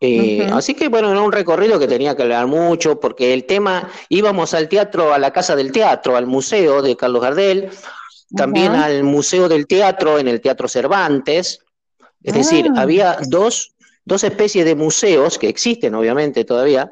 Eh, 0.00 0.48
así 0.52 0.74
que 0.74 0.88
bueno, 0.88 1.10
era 1.10 1.20
un 1.22 1.32
recorrido 1.32 1.78
que 1.78 1.88
tenía 1.88 2.14
que 2.14 2.22
hablar 2.22 2.46
mucho, 2.46 3.00
porque 3.00 3.32
el 3.32 3.44
tema, 3.44 3.90
íbamos 4.08 4.52
al 4.54 4.68
teatro, 4.68 5.14
a 5.14 5.18
la 5.18 5.32
casa 5.32 5.56
del 5.56 5.72
teatro, 5.72 6.16
al 6.16 6.26
museo 6.26 6.82
de 6.82 6.96
Carlos 6.96 7.22
Gardel, 7.22 7.70
también 8.34 8.72
al 8.72 9.04
museo 9.04 9.48
del 9.48 9.66
teatro 9.66 10.18
en 10.18 10.28
el 10.28 10.40
Teatro 10.40 10.68
Cervantes. 10.68 11.60
Es 12.22 12.34
decir, 12.34 12.66
ah. 12.76 12.82
había 12.82 13.18
dos, 13.28 13.74
dos 14.04 14.24
especies 14.24 14.64
de 14.64 14.74
museos 14.74 15.38
que 15.38 15.48
existen 15.48 15.94
obviamente 15.94 16.44
todavía, 16.44 16.90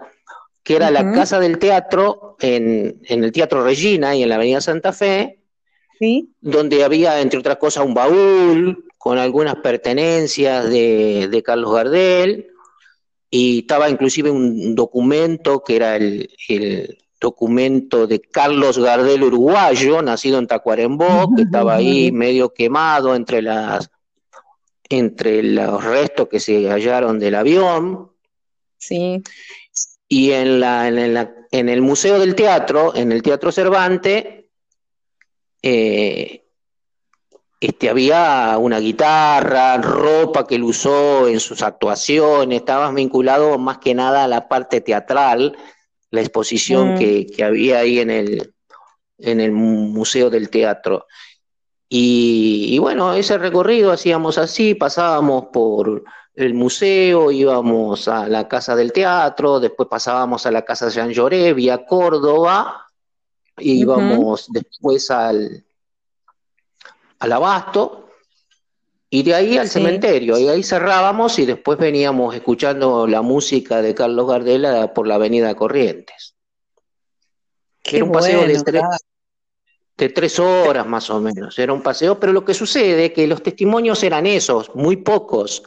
que 0.62 0.76
era 0.76 0.90
la 0.90 1.12
casa 1.12 1.38
del 1.40 1.58
teatro 1.58 2.36
en, 2.40 3.00
en 3.06 3.24
el 3.24 3.32
Teatro 3.32 3.62
Regina 3.62 4.16
y 4.16 4.22
en 4.22 4.30
la 4.30 4.36
Avenida 4.36 4.62
Santa 4.62 4.92
Fe, 4.92 5.40
donde 6.40 6.84
había, 6.84 7.20
entre 7.20 7.38
otras 7.38 7.56
cosas, 7.56 7.84
un 7.84 7.94
baúl 7.94 8.84
con 8.98 9.18
algunas 9.18 9.56
pertenencias 9.56 10.68
de, 10.68 11.42
Carlos 11.44 11.74
Gardel, 11.74 12.48
y 13.36 13.58
estaba 13.58 13.90
inclusive 13.90 14.30
un 14.30 14.76
documento 14.76 15.64
que 15.64 15.74
era 15.74 15.96
el, 15.96 16.30
documento 17.20 18.06
de 18.06 18.20
Carlos 18.20 18.78
Gardel 18.78 19.24
uruguayo, 19.24 20.02
nacido 20.02 20.38
en 20.38 20.46
Tacuarembó, 20.46 21.34
que 21.34 21.42
estaba 21.42 21.74
ahí 21.74 22.12
medio 22.12 22.54
quemado 22.54 23.16
entre 23.16 23.42
las 23.42 23.90
entre 24.88 25.42
los 25.42 25.82
restos 25.82 26.28
que 26.28 26.38
se 26.38 26.68
hallaron 26.68 27.18
del 27.18 27.34
avión. 27.34 28.12
Sí. 28.78 29.20
Y 30.06 30.30
en 30.30 30.60
la, 30.60 30.86
en, 30.86 31.14
la, 31.14 31.34
en 31.50 31.68
el 31.68 31.82
Museo 31.82 32.20
del 32.20 32.36
Teatro, 32.36 32.94
en 32.94 33.10
el 33.10 33.20
Teatro 33.20 33.50
Cervantes, 33.50 34.44
eh, 35.60 36.43
este, 37.64 37.88
había 37.88 38.58
una 38.58 38.78
guitarra, 38.78 39.78
ropa 39.78 40.46
que 40.46 40.56
él 40.56 40.64
usó 40.64 41.28
en 41.28 41.40
sus 41.40 41.62
actuaciones, 41.62 42.58
estaba 42.60 42.90
vinculado 42.90 43.56
más 43.58 43.78
que 43.78 43.94
nada 43.94 44.24
a 44.24 44.28
la 44.28 44.48
parte 44.48 44.82
teatral, 44.82 45.56
la 46.10 46.20
exposición 46.20 46.94
mm. 46.94 46.98
que, 46.98 47.44
había 47.44 47.78
ahí 47.78 48.00
en 48.00 48.10
el, 48.10 48.52
en 49.16 49.40
el 49.40 49.52
Museo 49.52 50.28
del 50.28 50.50
Teatro. 50.50 51.06
Y, 51.88 52.76
bueno, 52.80 53.14
ese 53.14 53.38
recorrido 53.38 53.92
hacíamos 53.92 54.36
así, 54.36 54.74
pasábamos 54.74 55.46
por 55.52 56.04
el 56.34 56.52
museo, 56.52 57.30
íbamos 57.30 58.08
a 58.08 58.28
la 58.28 58.46
Casa 58.46 58.76
del 58.76 58.92
Teatro, 58.92 59.58
después 59.58 59.88
pasábamos 59.88 60.44
a 60.44 60.50
la 60.50 60.66
Casa 60.66 60.86
de 60.86 60.92
Jean 60.92 61.10
Lloré, 61.12 61.54
vía 61.54 61.86
Córdoba, 61.86 62.88
y 63.56 63.80
íbamos 63.80 64.48
después 64.52 65.10
al, 65.10 65.64
al 67.24 67.32
abasto 67.32 68.08
y 69.10 69.22
de 69.22 69.34
ahí 69.34 69.58
al 69.58 69.68
cementerio, 69.68 70.38
y 70.38 70.48
ahí 70.48 70.62
cerrábamos 70.62 71.38
y 71.38 71.46
después 71.46 71.78
veníamos 71.78 72.34
escuchando 72.34 73.06
la 73.06 73.22
música 73.22 73.80
de 73.80 73.94
Carlos 73.94 74.28
Gardela 74.28 74.92
por 74.92 75.06
la 75.06 75.14
avenida 75.14 75.54
Corrientes. 75.54 76.34
era 77.84 78.04
un 78.04 78.12
paseo 78.12 78.46
de, 78.46 78.62
tres, 78.62 78.82
de 79.96 80.08
tres 80.08 80.38
horas 80.38 80.86
más 80.86 81.08
o 81.10 81.20
menos, 81.20 81.58
era 81.58 81.72
un 81.72 81.82
paseo, 81.82 82.18
pero 82.18 82.32
lo 82.32 82.44
que 82.44 82.54
sucede 82.54 83.06
es 83.06 83.12
que 83.12 83.26
los 83.26 83.42
testimonios 83.42 84.02
eran 84.02 84.26
esos, 84.26 84.74
muy 84.74 84.96
pocos. 84.96 85.62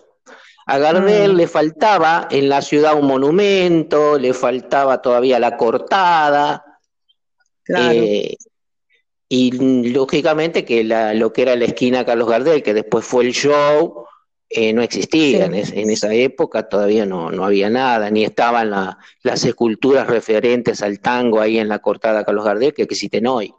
A 0.65 0.77
Gardel 0.79 1.33
mm. 1.33 1.37
le 1.37 1.47
faltaba 1.47 2.27
en 2.29 2.49
la 2.49 2.61
ciudad 2.61 2.99
un 2.99 3.07
monumento, 3.07 4.19
le 4.19 4.33
faltaba 4.33 5.01
todavía 5.01 5.39
la 5.39 5.55
cortada, 5.55 6.65
eh, 7.69 8.35
y 9.29 9.89
lógicamente 9.91 10.63
que 10.63 10.83
lo 10.83 11.33
que 11.33 11.41
era 11.41 11.55
la 11.55 11.65
esquina 11.65 12.05
Carlos 12.05 12.29
Gardel, 12.29 12.63
que 12.63 12.73
después 12.73 13.05
fue 13.05 13.25
el 13.25 13.33
show, 13.33 14.05
eh, 14.49 14.71
no 14.71 14.81
existía. 14.81 15.45
En, 15.45 15.55
esa 15.55 16.13
época 16.13 16.69
todavía 16.69 17.05
no, 17.05 17.31
no 17.31 17.43
había 17.43 17.69
nada, 17.69 18.09
ni 18.09 18.23
estaban 18.23 18.69
las 18.69 19.45
esculturas 19.45 20.07
referentes 20.07 20.81
al 20.81 20.99
tango 20.99 21.41
ahí 21.41 21.57
en 21.57 21.67
la 21.67 21.79
cortada 21.79 22.23
Carlos 22.23 22.45
Gardel 22.45 22.73
que 22.73 22.83
existen 22.83 23.27
hoy. 23.27 23.53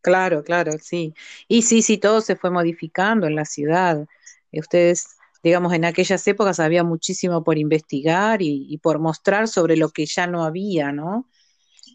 Claro, 0.00 0.42
claro, 0.42 0.72
sí. 0.80 1.14
Y 1.46 1.62
sí, 1.62 1.82
sí, 1.82 1.98
todo 1.98 2.20
se 2.20 2.34
fue 2.34 2.50
modificando 2.50 3.26
en 3.26 3.36
la 3.36 3.44
ciudad. 3.44 4.06
Ustedes, 4.52 5.16
digamos, 5.42 5.72
en 5.72 5.84
aquellas 5.84 6.26
épocas 6.26 6.58
había 6.58 6.82
muchísimo 6.82 7.44
por 7.44 7.58
investigar 7.58 8.42
y 8.42 8.78
por 8.78 8.98
mostrar 8.98 9.46
sobre 9.46 9.76
lo 9.76 9.90
que 9.90 10.06
ya 10.06 10.26
no 10.26 10.44
había, 10.44 10.90
¿no? 10.90 11.28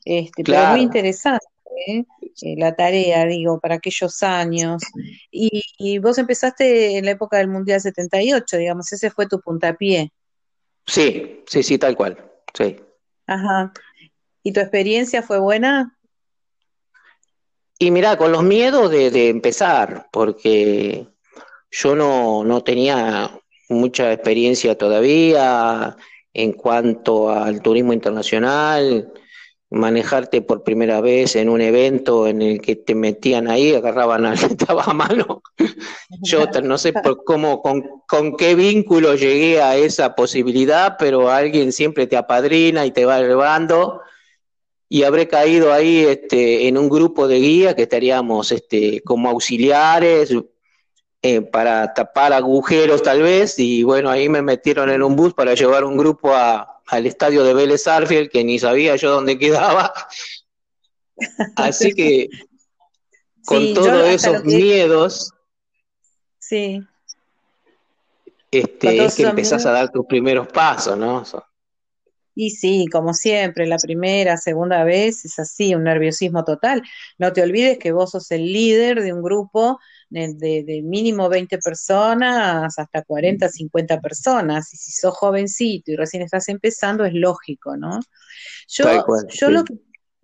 Este, 0.06 0.44
Pero 0.44 0.66
muy 0.68 0.82
interesante 0.82 1.46
¿eh? 1.88 2.06
La 2.58 2.76
tarea, 2.76 3.26
digo, 3.26 3.60
para 3.60 3.76
aquellos 3.76 4.24
años. 4.24 4.84
Y, 5.32 6.00
vos 6.00 6.18
empezaste 6.18 6.98
en 6.98 7.06
la 7.06 7.12
época 7.12 7.38
del 7.38 7.48
Mundial 7.48 7.82
78, 7.82 8.58
digamos, 8.58 8.92
ese 8.92 9.10
fue 9.10 9.28
tu 9.28 9.40
puntapié. 9.40 10.12
Sí, 10.86 11.44
sí, 11.48 11.64
sí, 11.64 11.78
tal 11.78 11.96
cual, 11.96 12.18
sí. 12.54 12.78
Ajá. 13.28 13.72
¿Y 14.42 14.52
tu 14.52 14.60
experiencia 14.60 15.22
fue 15.22 15.40
buena? 15.40 15.98
Y 17.80 17.92
mira, 17.92 18.18
con 18.18 18.32
los 18.32 18.44
miedos 18.44 18.92
de, 18.92 19.12
de 19.12 19.30
empezar, 19.30 20.08
porque 20.12 21.08
yo 21.72 21.96
no, 21.96 22.44
no 22.44 22.64
tenía 22.64 23.32
mucha 23.70 24.12
experiencia 24.12 24.78
todavía 24.78 25.96
en 26.34 26.54
cuanto 26.54 27.30
al 27.30 27.62
turismo 27.62 27.94
internacional 27.94 29.12
manejarte 29.74 30.44
por 30.44 30.64
primera 30.64 31.02
vez 31.02 31.36
en 31.36 31.50
un 31.50 31.60
evento 31.60 32.28
en 32.28 32.44
el 32.44 32.62
que 32.62 32.76
te 32.76 32.94
metían 32.94 33.50
ahí, 33.50 33.74
agarraban 33.74 34.26
al 34.26 34.38
que 34.40 34.46
estaba 34.46 34.84
a 34.84 34.94
mano. 34.94 35.42
Yo 36.22 36.46
no 36.64 36.78
sé 36.78 36.94
por 36.94 37.24
cómo, 37.24 37.62
con, 37.62 37.84
con, 38.08 38.38
qué 38.38 38.54
vínculo 38.54 39.16
llegué 39.16 39.62
a 39.62 39.76
esa 39.76 40.16
posibilidad, 40.16 40.96
pero 41.00 41.32
alguien 41.32 41.72
siempre 41.72 42.06
te 42.06 42.16
apadrina 42.18 42.86
y 42.86 42.92
te 42.92 43.06
va 43.06 43.20
llevando. 43.20 44.02
y 44.90 45.04
habré 45.04 45.28
caído 45.28 45.74
ahí 45.74 46.06
este, 46.06 46.68
en 46.68 46.78
un 46.78 46.88
grupo 46.88 47.28
de 47.28 47.40
guía 47.40 47.76
que 47.76 47.84
estaríamos 47.84 48.52
este, 48.52 49.02
como 49.02 49.30
auxiliares 49.30 50.32
eh, 51.24 51.42
para 51.42 51.94
tapar 51.96 52.32
agujeros 52.32 53.02
tal 53.02 53.24
vez, 53.24 53.58
y 53.58 53.82
bueno, 53.82 54.12
ahí 54.12 54.30
me 54.30 54.44
metieron 54.44 54.90
en 54.92 55.02
un 55.02 55.16
bus 55.16 55.34
para 55.34 55.56
llevar 55.56 55.84
un 55.84 55.98
grupo 55.98 56.32
al 56.88 57.06
estadio 57.06 57.44
de 57.44 57.54
Vélez 57.54 57.88
Arfield, 57.88 58.30
que 58.30 58.44
ni 58.44 58.60
sabía 58.60 58.96
yo 58.96 59.12
dónde 59.12 59.38
quedaba. 59.38 59.94
Así 61.56 61.94
que 61.94 62.30
con 63.46 63.74
todos 63.74 64.08
esos 64.08 64.44
miedos, 64.44 65.32
sí. 66.40 66.82
este, 68.52 69.06
es 69.06 69.16
que 69.16 69.24
empezás 69.24 69.66
a 69.66 69.72
dar 69.72 69.92
tus 69.92 70.06
primeros 70.06 70.48
pasos, 70.48 70.98
¿no? 70.98 71.24
Y 72.36 72.52
sí, 72.52 72.88
como 72.92 73.14
siempre, 73.14 73.68
la 73.68 73.78
primera, 73.78 74.38
segunda 74.38 74.84
vez 74.84 75.24
es 75.26 75.38
así, 75.38 75.76
un 75.76 75.84
nerviosismo 75.84 76.44
total. 76.44 76.82
No 77.20 77.32
te 77.32 77.44
olvides 77.44 77.78
que 77.78 77.92
vos 77.92 78.12
sos 78.12 78.32
el 78.32 78.52
líder 78.52 79.04
de 79.04 79.14
un 79.14 79.22
grupo 79.22 79.80
de, 80.14 80.82
mínimo 80.84 81.30
20 81.30 81.58
personas 81.58 82.78
hasta 82.78 83.02
40, 83.04 83.50
50 83.50 84.00
personas. 84.00 84.74
Y 84.74 84.78
si 84.78 84.92
sos 84.92 85.16
jovencito 85.16 85.92
y 85.92 85.96
recién 85.96 86.24
estás 86.24 86.48
empezando, 86.50 87.06
es 87.06 87.14
lógico, 87.14 87.76
¿no? 87.78 88.00
Yo, 88.68 89.06
yo 89.30 89.50
lo 89.50 89.64
que 89.64 89.74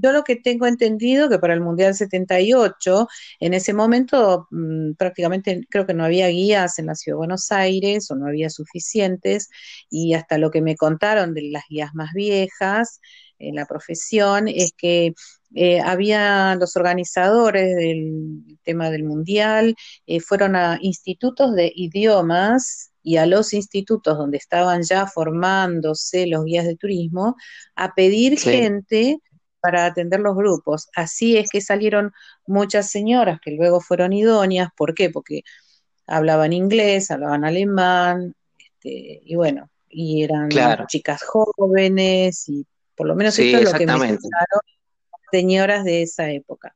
yo 0.02 0.14
lo 0.14 0.24
que 0.24 0.38
tengo 0.38 0.66
entendido 0.66 1.30
que 1.30 1.40
para 1.40 1.54
el 1.54 1.62
Mundial 1.62 1.94
78, 1.94 3.08
en 3.42 3.54
ese 3.54 3.74
momento 3.74 4.48
mm, 4.50 4.94
prácticamente 4.94 5.62
creo 5.70 5.86
que 5.86 5.94
no 5.94 6.06
había 6.06 6.28
guías 6.30 6.80
en 6.80 6.86
la 6.86 6.96
Ciudad 6.96 7.16
de 7.16 7.20
Buenos 7.20 7.52
Aires 7.52 8.10
o 8.10 8.16
no 8.16 8.28
había 8.28 8.50
suficientes 8.50 9.50
y 9.90 10.14
hasta 10.14 10.38
lo 10.38 10.52
que 10.52 10.62
me 10.62 10.78
contaron 10.78 11.34
de 11.34 11.50
las 11.52 11.64
guías 11.70 11.94
más 11.94 12.14
viejas 12.14 13.02
en 13.40 13.56
la 13.56 13.66
profesión 13.66 14.48
es 14.48 14.72
que 14.78 15.14
eh, 15.56 15.80
había 15.82 16.56
los 16.56 16.76
organizadores 16.76 17.76
del 17.76 18.44
tema 18.64 18.90
del 18.90 19.04
Mundial, 19.04 19.76
eh, 20.06 20.20
fueron 20.20 20.56
a 20.56 20.78
institutos 20.82 21.56
de 21.56 21.72
idiomas 21.76 22.92
y 23.02 23.18
a 23.18 23.26
los 23.26 23.54
institutos 23.54 24.18
donde 24.18 24.38
estaban 24.38 24.84
ya 24.84 25.08
formándose 25.08 26.28
los 26.28 26.46
guías 26.46 26.66
de 26.66 26.76
turismo 26.76 27.36
a 27.76 27.96
pedir 27.96 28.38
gente 28.40 29.20
para 29.60 29.86
atender 29.86 30.20
los 30.20 30.36
grupos. 30.36 30.88
Así 30.96 31.38
es 31.38 31.50
que 31.50 31.62
salieron 31.62 32.12
muchas 32.46 32.90
señoras 32.90 33.40
que 33.44 33.52
luego 33.52 33.82
fueron 33.82 34.14
idóneas. 34.14 34.70
¿Por 34.76 34.94
qué? 34.94 35.10
Porque 35.10 35.42
hablaban 36.08 36.54
inglés, 36.54 37.12
hablaban 37.12 37.46
alemán, 37.46 38.36
este, 38.58 39.22
y 39.24 39.36
bueno, 39.36 39.70
y 39.90 40.24
eran 40.24 40.50
chicas 40.88 41.24
jóvenes, 41.24 42.48
y 42.48 42.66
por 42.96 43.08
lo 43.08 43.16
menos 43.16 43.38
esto 43.40 43.58
es 43.58 43.72
lo 43.72 43.78
que 43.78 43.86
me 43.86 44.18
señoras 45.32 45.84
de 45.84 46.04
esa 46.04 46.30
época. 46.32 46.74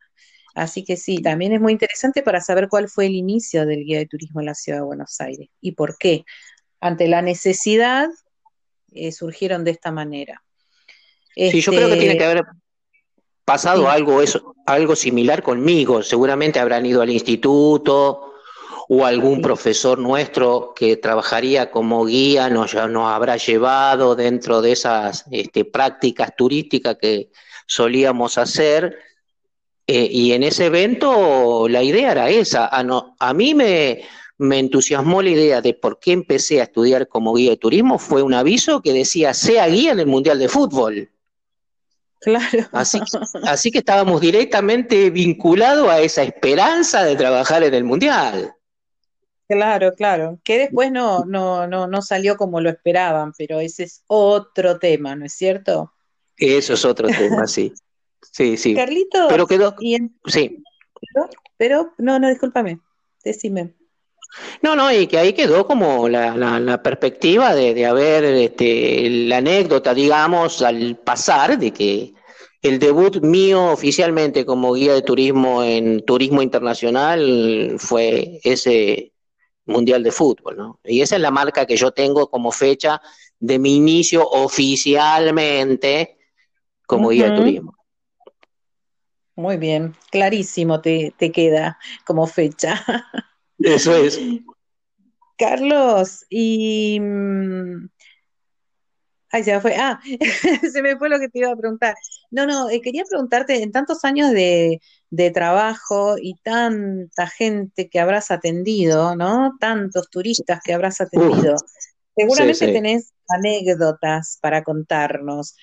Así 0.56 0.84
que 0.84 0.98
sí, 0.98 1.22
también 1.22 1.54
es 1.54 1.62
muy 1.62 1.72
interesante 1.72 2.22
para 2.22 2.40
saber 2.40 2.70
cuál 2.70 2.88
fue 2.88 3.08
el 3.08 3.16
inicio 3.16 3.66
del 3.66 3.84
guía 3.86 3.98
de 3.98 4.06
turismo 4.06 4.40
en 4.40 4.46
la 4.48 4.56
ciudad 4.56 4.80
de 4.80 4.86
Buenos 4.86 5.20
Aires 5.20 5.50
y 5.62 5.72
por 5.72 5.98
qué. 5.98 6.26
Ante 6.80 7.08
la 7.08 7.22
necesidad 7.22 8.10
eh, 8.92 9.12
surgieron 9.12 9.64
de 9.64 9.72
esta 9.72 9.92
manera. 9.92 10.44
Sí, 11.36 11.62
yo 11.62 11.72
creo 11.72 11.90
que 11.90 11.96
tiene 11.96 12.18
que 12.18 12.26
haber 12.26 12.44
pasado 13.46 13.90
algo, 13.90 14.22
eso, 14.22 14.56
algo 14.66 14.96
similar 14.96 15.42
conmigo. 15.42 16.04
Seguramente 16.04 16.60
habrán 16.60 16.86
ido 16.86 17.02
al 17.02 17.10
instituto 17.10 18.34
o 18.90 19.06
algún 19.06 19.42
profesor 19.42 19.98
nuestro 19.98 20.74
que 20.76 20.98
trabajaría 20.98 21.72
como 21.72 22.06
guía 22.06 22.50
nos, 22.50 22.74
nos 22.74 23.12
habrá 23.12 23.38
llevado 23.38 24.16
dentro 24.16 24.62
de 24.62 24.74
esas 24.74 25.26
este, 25.32 25.66
prácticas 25.66 26.36
turísticas 26.36 26.98
que 27.00 27.30
solíamos 27.68 28.38
hacer. 28.38 28.98
Eh, 29.86 30.08
y 30.10 30.32
en 30.32 30.44
ese 30.44 30.68
evento 30.68 31.68
la 31.68 31.84
idea 31.84 32.12
era 32.12 32.30
esa. 32.30 32.68
A, 32.68 32.84
no, 32.84 33.16
a 33.20 33.34
mí 33.34 33.54
me, 33.54 34.04
me 34.38 34.60
entusiasmó 34.60 35.22
la 35.22 35.30
idea 35.30 35.62
de 35.62 35.74
por 35.74 36.00
qué 36.00 36.12
empecé 36.12 36.62
a 36.62 36.64
estudiar 36.64 37.08
como 37.08 37.34
guía 37.34 37.52
de 37.52 37.58
turismo. 37.58 38.00
Fue 38.00 38.22
un 38.22 38.34
aviso 38.34 38.82
que 38.82 38.94
decía, 38.94 39.34
sea 39.34 39.68
guía 39.68 39.92
en 39.92 40.00
el 40.00 40.08
Mundial 40.08 40.40
de 40.40 40.50
Fútbol. 40.50 41.10
Claro. 42.22 42.70
Así, 42.72 43.00
así 43.44 43.70
que 43.70 43.80
estábamos 43.80 44.22
directamente 44.22 45.10
vinculados 45.10 45.90
a 45.90 46.00
esa 46.00 46.24
esperanza 46.24 47.04
de 47.04 47.18
trabajar 47.18 47.64
en 47.64 47.74
el 47.74 47.84
Mundial. 47.84 48.54
Claro, 49.50 49.94
claro. 49.94 50.40
Que 50.44 50.58
después 50.58 50.92
no, 50.92 51.26
no, 51.26 51.68
no, 51.68 51.88
no 51.88 52.02
salió 52.02 52.38
como 52.38 52.62
lo 52.62 52.70
esperaban, 52.70 53.34
pero 53.38 53.60
ese 53.60 53.84
es 53.84 54.04
otro 54.08 54.80
tema, 54.80 55.16
¿no 55.18 55.26
es 55.26 55.34
cierto? 55.34 55.94
Eso 56.38 56.74
es 56.74 56.86
otro 56.86 57.08
tema, 57.08 57.48
sí. 57.48 57.74
Sí, 58.32 58.58
sí. 58.58 58.74
Carlito. 58.74 59.28
Pero 59.30 59.48
quedó. 59.48 59.76
Sí. 60.26 60.64
Pero, 61.58 61.94
no, 61.98 62.20
no, 62.20 62.30
discúlpame. 62.30 62.80
Decime. 63.24 63.74
No, 64.62 64.76
no, 64.76 64.92
y 64.92 65.08
que 65.08 65.20
ahí 65.20 65.34
quedó 65.34 65.68
como 65.68 66.10
la, 66.10 66.36
la, 66.36 66.82
perspectiva 66.82 67.54
de, 67.54 67.74
de, 67.74 67.86
haber 67.86 68.24
este, 68.24 69.08
la 69.10 69.38
anécdota, 69.38 69.94
digamos, 69.94 70.62
al 70.64 70.98
pasar 70.98 71.60
de 71.60 71.72
que 71.72 72.14
el 72.64 72.80
debut 72.80 73.22
mío 73.22 73.72
oficialmente 73.72 74.46
como 74.46 74.74
guía 74.74 74.94
de 74.94 75.02
turismo 75.04 75.64
en 75.64 76.04
turismo 76.04 76.42
internacional 76.42 77.76
fue 77.78 78.40
ese 78.44 79.12
Mundial 79.66 80.04
de 80.04 80.12
Fútbol, 80.12 80.58
¿no? 80.58 80.80
Y 80.84 81.02
esa 81.02 81.16
es 81.16 81.22
la 81.22 81.32
marca 81.32 81.66
que 81.66 81.78
yo 81.78 81.92
tengo 81.92 82.30
como 82.30 82.52
fecha 82.52 83.02
de 83.40 83.60
mi 83.60 83.76
inicio 83.76 84.28
oficialmente 84.28 86.18
como 86.88 87.10
guía 87.10 87.30
de 87.30 87.38
turismo. 87.38 87.76
Muy 89.36 89.58
bien, 89.58 89.96
clarísimo 90.12 90.82
te, 90.82 91.14
te 91.18 91.32
queda 91.32 91.80
como 92.06 92.28
fecha. 92.28 92.84
Eso 93.60 93.96
es. 93.96 94.20
Carlos, 95.38 96.26
y... 96.30 97.00
Mm, 97.00 97.90
ay, 99.32 99.44
se 99.44 99.54
me 99.54 99.62
fue. 99.62 99.76
Ah, 99.76 100.00
se 100.72 100.82
me 100.82 100.98
fue 100.98 101.10
lo 101.10 101.20
que 101.20 101.30
te 101.30 101.40
iba 101.40 101.52
a 101.52 101.56
preguntar. 101.56 101.96
No, 102.32 102.46
no, 102.46 102.70
eh, 102.70 102.82
quería 102.82 103.04
preguntarte, 103.10 103.62
en 103.62 103.72
tantos 103.72 104.06
años 104.06 104.32
de, 104.32 104.80
trabajo 105.34 106.16
y 106.20 106.36
tanta 106.44 107.28
gente 107.28 107.90
que 107.90 108.00
habrás 108.00 108.32
atendido, 108.32 109.16
¿no? 109.16 109.58
Tantos 109.60 110.10
turistas 110.10 110.62
que 110.64 110.74
habrás 110.74 111.02
atendido, 111.02 111.56
seguramente 112.16 112.68
tenés 112.72 113.14
anécdotas 113.28 114.38
para 114.42 114.64
contarnos. 114.64 115.56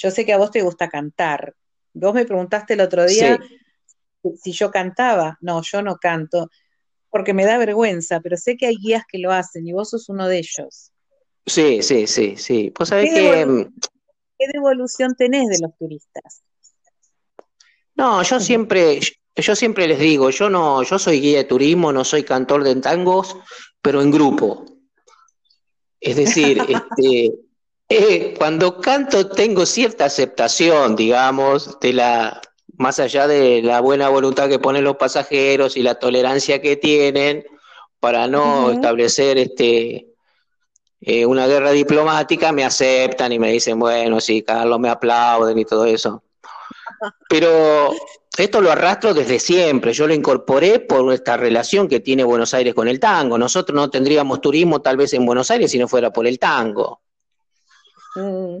Yo 0.00 0.10
sé 0.10 0.24
que 0.24 0.32
a 0.32 0.38
vos 0.38 0.50
te 0.50 0.62
gusta 0.62 0.88
cantar. 0.88 1.54
Vos 1.92 2.14
me 2.14 2.24
preguntaste 2.24 2.72
el 2.72 2.80
otro 2.80 3.04
día 3.04 3.38
si 4.42 4.52
yo 4.52 4.70
cantaba. 4.70 5.36
No, 5.42 5.60
yo 5.62 5.82
no 5.82 5.96
canto 5.96 6.48
porque 7.10 7.34
me 7.34 7.44
da 7.44 7.58
vergüenza, 7.58 8.20
pero 8.20 8.36
sé 8.36 8.56
que 8.56 8.66
hay 8.66 8.76
guías 8.76 9.02
que 9.06 9.18
lo 9.18 9.30
hacen 9.32 9.66
y 9.66 9.72
vos 9.72 9.90
sos 9.90 10.08
uno 10.08 10.26
de 10.26 10.38
ellos. 10.38 10.92
Sí, 11.44 11.82
sí, 11.82 12.06
sí, 12.06 12.36
sí. 12.36 12.70
Pues 12.70 12.88
sabés 12.88 13.10
¿Qué 13.10 13.20
que... 13.20 13.46
Mm, 13.46 13.74
¿Qué 14.38 14.46
devolución 14.54 15.14
tenés 15.16 15.48
de 15.48 15.58
los 15.60 15.76
turistas? 15.76 16.42
No, 17.94 18.22
yo 18.22 18.40
siempre, 18.40 19.00
yo 19.36 19.54
siempre 19.54 19.86
les 19.86 19.98
digo, 19.98 20.30
yo 20.30 20.48
no, 20.48 20.82
yo 20.82 20.98
soy 20.98 21.20
guía 21.20 21.38
de 21.38 21.44
turismo, 21.44 21.92
no 21.92 22.06
soy 22.06 22.22
cantor 22.22 22.64
de 22.64 22.76
tangos, 22.76 23.36
pero 23.82 24.00
en 24.00 24.10
grupo. 24.10 24.64
Es 26.00 26.16
decir, 26.16 26.58
este, 26.68 27.34
eh, 27.90 28.34
cuando 28.38 28.80
canto 28.80 29.28
tengo 29.28 29.66
cierta 29.66 30.04
aceptación, 30.04 30.94
digamos, 30.94 31.80
de 31.80 31.92
la, 31.92 32.40
más 32.76 33.00
allá 33.00 33.26
de 33.26 33.62
la 33.62 33.80
buena 33.80 34.08
voluntad 34.08 34.48
que 34.48 34.60
ponen 34.60 34.84
los 34.84 34.96
pasajeros 34.96 35.76
y 35.76 35.82
la 35.82 35.96
tolerancia 35.96 36.62
que 36.62 36.76
tienen 36.76 37.44
para 37.98 38.28
no 38.28 38.70
establecer 38.70 39.38
este 39.38 40.06
eh, 41.00 41.26
una 41.26 41.48
guerra 41.48 41.72
diplomática, 41.72 42.52
me 42.52 42.64
aceptan 42.64 43.32
y 43.32 43.40
me 43.40 43.50
dicen, 43.50 43.78
bueno, 43.78 44.20
sí, 44.20 44.42
Carlos, 44.42 44.78
me 44.78 44.88
aplauden 44.88 45.58
y 45.58 45.64
todo 45.64 45.84
eso. 45.84 46.22
Pero 47.28 47.92
esto 48.38 48.60
lo 48.60 48.70
arrastro 48.70 49.14
desde 49.14 49.40
siempre, 49.40 49.92
yo 49.92 50.06
lo 50.06 50.14
incorporé 50.14 50.78
por 50.78 51.12
esta 51.12 51.36
relación 51.36 51.88
que 51.88 51.98
tiene 51.98 52.22
Buenos 52.22 52.54
Aires 52.54 52.72
con 52.72 52.86
el 52.86 53.00
tango. 53.00 53.36
Nosotros 53.36 53.74
no 53.74 53.90
tendríamos 53.90 54.40
turismo 54.40 54.80
tal 54.80 54.96
vez 54.96 55.12
en 55.12 55.26
Buenos 55.26 55.50
Aires 55.50 55.72
si 55.72 55.78
no 55.78 55.88
fuera 55.88 56.12
por 56.12 56.28
el 56.28 56.38
tango. 56.38 57.00
Mm 58.16 58.58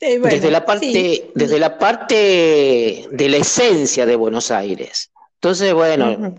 desde 0.00 0.50
la 0.50 0.64
parte, 0.64 1.30
desde 1.34 1.58
la 1.58 1.78
parte 1.78 3.08
de 3.10 3.28
la 3.28 3.36
esencia 3.38 4.06
de 4.06 4.16
Buenos 4.16 4.50
Aires. 4.50 5.10
Entonces, 5.34 5.74
bueno, 5.74 6.34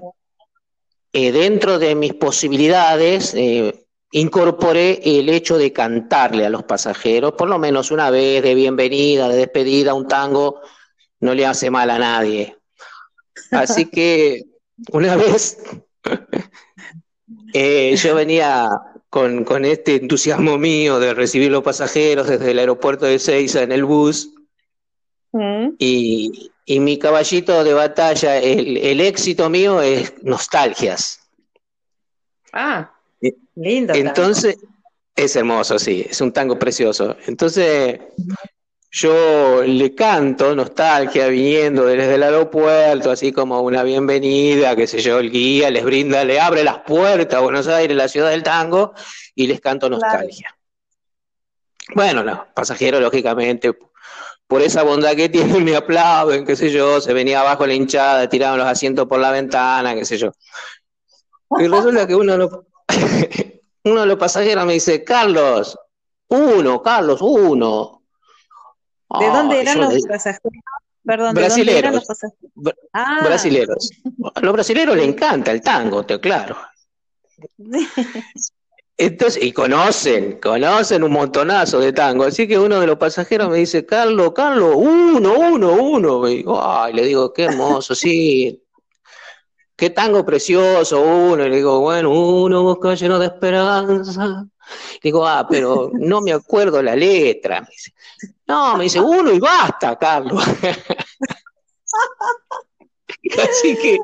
eh, 1.11 1.31
dentro 1.31 1.79
de 1.79 1.95
mis 1.95 2.13
posibilidades, 2.13 3.33
eh, 3.35 3.85
incorporé 4.11 5.01
el 5.03 5.29
hecho 5.29 5.57
de 5.57 5.73
cantarle 5.73 6.45
a 6.45 6.49
los 6.49 6.63
pasajeros, 6.63 7.33
por 7.33 7.49
lo 7.49 7.59
menos 7.59 7.91
una 7.91 8.09
vez 8.09 8.41
de 8.43 8.55
bienvenida, 8.55 9.27
de 9.27 9.37
despedida, 9.37 9.93
un 9.93 10.07
tango 10.07 10.61
no 11.19 11.33
le 11.33 11.45
hace 11.45 11.69
mal 11.69 11.89
a 11.89 11.99
nadie. 11.99 12.55
Así 13.51 13.85
que 13.85 14.45
una 14.91 15.15
vez 15.17 15.57
eh, 17.53 17.95
yo 17.97 18.15
venía 18.15 18.69
con, 19.09 19.43
con, 19.43 19.65
este 19.65 19.95
entusiasmo 19.95 20.57
mío 20.57 20.99
de 20.99 21.13
recibir 21.13 21.51
los 21.51 21.63
pasajeros 21.63 22.27
desde 22.27 22.51
el 22.51 22.59
aeropuerto 22.59 23.05
de 23.05 23.19
Seiza 23.19 23.63
en 23.63 23.71
el 23.71 23.85
bus. 23.85 24.33
Mm. 25.31 25.69
Y, 25.77 26.51
mi 26.67 26.99
caballito 26.99 27.63
de 27.63 27.73
batalla, 27.73 28.37
el, 28.37 29.01
éxito 29.01 29.49
mío 29.49 29.81
es 29.81 30.13
nostalgias. 30.21 31.19
Ah, 32.53 32.93
lindo. 33.55 33.95
Entonces, 33.95 34.57
es 35.15 35.35
hermoso, 35.35 35.79
sí, 35.79 36.05
es 36.07 36.21
un 36.21 36.31
tango 36.31 36.59
precioso. 36.59 37.17
Entonces, 37.25 37.99
yo 38.91 39.63
le 39.63 39.93
canto 39.93 40.55
nostalgia 40.55 41.27
viniendo 41.27 41.85
desde 41.85 42.15
el 42.15 42.23
aeropuerto, 42.23 43.11
así 43.11 43.31
como 43.31 43.61
una 43.61 43.83
bienvenida, 43.83 44.75
que 44.75 44.87
sé 44.87 44.99
yo, 44.99 45.19
el 45.19 45.29
guía 45.29 45.69
les 45.69 45.83
brinda, 45.83 46.23
le 46.23 46.39
abre 46.39 46.63
las 46.63 46.79
puertas 46.79 47.37
a 47.37 47.41
Buenos 47.41 47.67
Aires, 47.67 47.95
la 47.95 48.07
ciudad 48.07 48.31
del 48.31 48.41
tango, 48.41 48.93
y 49.35 49.47
les 49.47 49.61
canto 49.61 49.89
nostalgia. 49.89 50.55
Bueno, 51.93 52.23
los 52.23 52.39
pasajeros, 52.53 53.01
lógicamente, 53.01 53.77
por 54.47 54.61
esa 54.63 54.81
bondad 54.81 55.15
que 55.15 55.29
tienen, 55.29 55.63
me 55.63 55.75
aplauden, 55.75 56.45
qué 56.45 56.55
sé 56.55 56.71
yo, 56.71 56.99
se 56.99 57.13
venía 57.13 57.41
abajo 57.41 57.67
la 57.67 57.75
hinchada, 57.75 58.27
tiraban 58.27 58.57
los 58.57 58.67
asientos 58.67 59.07
por 59.07 59.19
la 59.19 59.31
ventana, 59.31 59.93
qué 59.93 60.05
sé 60.05 60.17
yo. 60.17 60.31
Y 61.59 61.67
resulta 61.67 62.07
que 62.07 62.15
uno, 62.15 62.65
uno 63.83 64.01
de 64.01 64.07
los 64.07 64.17
pasajeros 64.17 64.65
me 64.65 64.73
dice, 64.73 65.03
Carlos, 65.03 65.77
uno, 66.27 66.81
Carlos, 66.81 67.21
uno. 67.21 67.98
¿De 69.17 69.27
dónde 69.27 69.61
eran 69.61 69.79
los 69.79 70.05
pasajeros? 70.05 70.53
Perdón, 71.03 71.33
¿de 71.33 71.47
dónde 71.47 71.77
eran 71.77 71.95
los 71.95 72.05
pasajeros? 72.05 72.51
Ah. 72.93 73.21
Brasileros. 73.23 73.89
A 74.35 74.41
los 74.41 74.53
brasileros 74.53 74.95
les 74.95 75.07
encanta 75.07 75.51
el 75.51 75.61
tango, 75.61 76.05
te 76.05 76.19
claro. 76.19 76.57
Entonces, 78.97 79.41
y 79.41 79.53
conocen, 79.53 80.41
conocen 80.41 81.03
un 81.03 81.13
montonazo 81.13 81.79
de 81.79 81.93
tango. 81.93 82.25
Así 82.25 82.45
que 82.49 82.59
uno 82.59 82.81
de 82.81 82.85
los 82.85 82.97
pasajeros 82.97 83.49
me 83.49 83.57
dice, 83.59 83.85
Carlos, 83.85 84.33
Carlos, 84.33 84.73
uno, 84.75 85.35
uno, 85.39 85.71
uno. 85.71 86.29
Y 86.29 86.43
ay, 86.61 86.91
le 86.93 87.05
digo, 87.05 87.31
qué 87.31 87.45
hermoso, 87.45 87.95
sí. 87.95 88.61
Qué 89.77 89.89
tango 89.91 90.25
precioso, 90.25 91.01
uno. 91.01 91.45
Y 91.45 91.49
le 91.49 91.55
digo, 91.55 91.79
bueno, 91.79 92.11
uno 92.11 92.61
busca 92.63 92.93
lleno 92.95 93.17
de 93.19 93.27
esperanza. 93.27 94.45
Digo, 95.01 95.27
ah, 95.27 95.47
pero 95.49 95.91
no 95.93 96.21
me 96.21 96.33
acuerdo 96.33 96.81
la 96.81 96.95
letra. 96.95 97.61
Me 97.61 97.67
dice, 97.69 97.93
no, 98.47 98.77
me 98.77 98.83
dice, 98.85 98.99
uno 98.99 99.31
y 99.31 99.39
basta, 99.39 99.97
Carlos. 99.97 100.43
Así 103.37 103.75
que 103.75 103.97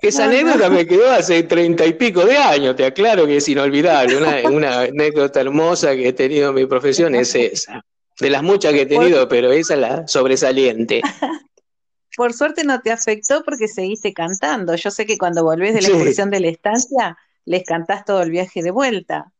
esa 0.00 0.24
anécdota 0.24 0.68
me 0.68 0.86
quedó 0.86 1.10
hace 1.10 1.44
treinta 1.44 1.86
y 1.86 1.92
pico 1.92 2.24
de 2.24 2.36
años, 2.36 2.74
te 2.74 2.84
aclaro 2.84 3.26
que 3.26 3.36
es 3.36 3.48
inolvidable. 3.48 4.16
Una, 4.16 4.50
una 4.50 4.80
anécdota 4.80 5.40
hermosa 5.40 5.94
que 5.94 6.08
he 6.08 6.12
tenido 6.12 6.48
en 6.48 6.56
mi 6.56 6.66
profesión 6.66 7.14
es 7.14 7.34
esa. 7.34 7.84
De 8.18 8.28
las 8.28 8.42
muchas 8.42 8.72
que 8.72 8.82
he 8.82 8.86
tenido, 8.86 9.28
pero 9.28 9.52
esa 9.52 9.74
es 9.74 9.80
la 9.80 10.08
sobresaliente. 10.08 11.02
Por 12.16 12.34
suerte 12.34 12.64
no 12.64 12.80
te 12.80 12.90
afectó 12.90 13.42
porque 13.42 13.68
seguiste 13.68 14.12
cantando. 14.12 14.74
Yo 14.74 14.90
sé 14.90 15.06
que 15.06 15.16
cuando 15.16 15.44
volvés 15.44 15.74
de 15.74 15.82
la 15.82 15.88
excursión 15.88 16.30
de 16.30 16.40
la 16.40 16.48
estancia, 16.48 17.16
les 17.44 17.64
cantás 17.64 18.04
todo 18.04 18.22
el 18.22 18.30
viaje 18.30 18.62
de 18.62 18.70
vuelta. 18.70 19.32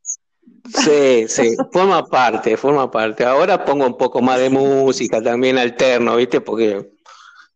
Sí, 0.75 1.27
sí, 1.29 1.57
forma 1.73 2.07
parte, 2.07 2.57
forma 2.57 2.91
parte. 2.91 3.25
Ahora 3.25 3.65
pongo 3.65 3.87
un 3.87 3.97
poco 3.97 4.23
más 4.23 4.39
de 4.39 4.49
música 4.49 5.21
también 5.21 5.59
alterno, 5.59 6.17
¿viste? 6.17 6.41
Porque 6.41 6.93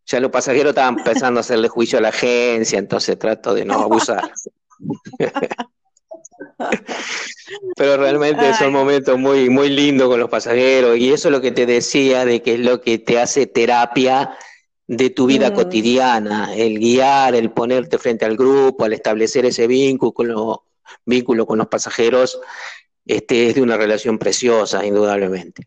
ya 0.05 0.21
los 0.21 0.31
pasajeros 0.31 0.71
estaban 0.71 0.99
empezando 0.99 1.41
a 1.41 1.43
hacerle 1.43 1.69
juicio 1.69 1.99
a 1.99 2.03
la 2.03 2.09
agencia, 2.09 2.79
entonces 2.79 3.19
trato 3.19 3.55
de 3.55 3.65
no 3.65 3.75
abusar. 3.75 4.31
Pero 7.77 7.97
realmente 7.97 8.55
son 8.55 8.73
momentos 8.73 9.19
muy, 9.19 9.49
muy 9.51 9.69
lindos 9.71 10.09
con 10.09 10.19
los 10.21 10.29
pasajeros 10.29 10.97
y 10.97 11.13
eso 11.13 11.29
es 11.29 11.33
lo 11.33 11.41
que 11.41 11.53
te 11.53 11.65
decía 11.67 12.25
de 12.25 12.43
que 12.43 12.55
es 12.55 12.61
lo 12.61 12.81
que 12.81 12.99
te 12.99 13.21
hace 13.21 13.47
terapia 13.47 14.37
de 14.87 15.11
tu 15.11 15.27
vida 15.27 15.51
mm. 15.51 15.55
cotidiana, 15.55 16.55
el 16.55 16.79
guiar, 16.79 17.35
el 17.35 17.51
ponerte 17.51 17.99
frente 17.99 18.25
al 18.25 18.37
grupo, 18.37 18.85
al 18.85 18.93
establecer 18.93 19.45
ese 19.47 19.67
vínculo 19.67 20.13
con, 20.13 20.29
vínculo 21.05 21.47
con 21.47 21.59
los 21.59 21.69
pasajeros, 21.69 22.41
este, 23.05 23.49
es 23.49 23.55
de 23.55 23.63
una 23.63 23.77
relación 23.77 24.19
preciosa, 24.19 24.85
indudablemente. 24.85 25.67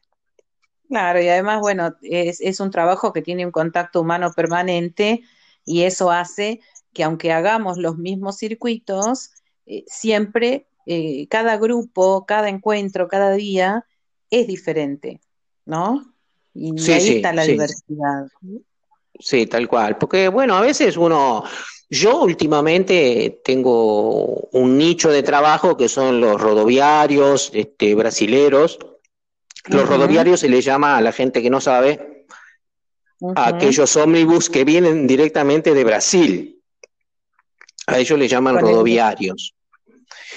Claro, 0.87 1.21
y 1.21 1.27
además, 1.27 1.59
bueno, 1.61 1.95
es, 2.01 2.59
un 2.59 2.71
trabajo 2.71 3.13
que 3.13 3.21
tiene 3.21 3.45
un 3.45 3.51
contacto 3.51 4.01
humano 4.01 4.31
permanente 4.35 5.21
y 5.63 5.83
eso 5.83 6.09
hace 6.09 6.61
que 6.93 7.03
aunque 7.03 7.31
hagamos 7.31 7.77
los 7.77 7.97
mismos 7.97 8.37
circuitos, 8.37 9.31
eh, 9.67 9.83
siempre 9.85 10.67
eh, 10.87 11.27
cada 11.27 11.57
grupo, 11.57 12.25
cada 12.25 12.49
encuentro, 12.49 13.07
cada 13.07 13.31
día 13.33 13.85
es 14.31 14.47
diferente, 14.47 15.21
¿no? 15.65 16.13
Y 16.55 16.71
ahí 16.91 17.17
está 17.17 17.33
la 17.33 17.43
diversidad. 17.43 18.27
Sí, 19.19 19.45
tal 19.45 19.67
cual. 19.67 19.97
Porque, 19.97 20.27
bueno, 20.27 20.55
a 20.55 20.61
veces 20.61 20.97
uno 20.97 21.43
yo 21.89 22.21
últimamente 22.21 23.41
tengo 23.43 24.47
un 24.51 24.77
nicho 24.77 25.11
de 25.11 25.23
trabajo 25.23 25.75
que 25.75 25.89
son 25.89 26.21
los 26.21 26.39
rodoviarios 26.39 27.49
este, 27.53 27.95
brasileros. 27.95 28.77
Los 29.65 29.89
rodoviarios 29.89 30.39
se 30.39 30.49
les 30.49 30.63
llama 30.63 30.97
a 30.97 31.01
la 31.01 31.11
gente 31.11 31.41
que 31.41 31.49
no 31.49 31.59
sabe, 31.59 32.25
a 33.35 33.47
aquellos 33.47 33.95
ómnibus 33.95 34.49
que 34.49 34.63
vienen 34.65 35.07
directamente 35.07 35.73
de 35.73 35.83
Brasil. 35.83 36.61
A 37.87 37.97
ellos 37.97 38.19
les 38.19 38.29
llaman 38.29 38.59
rodoviarios. 38.59 39.55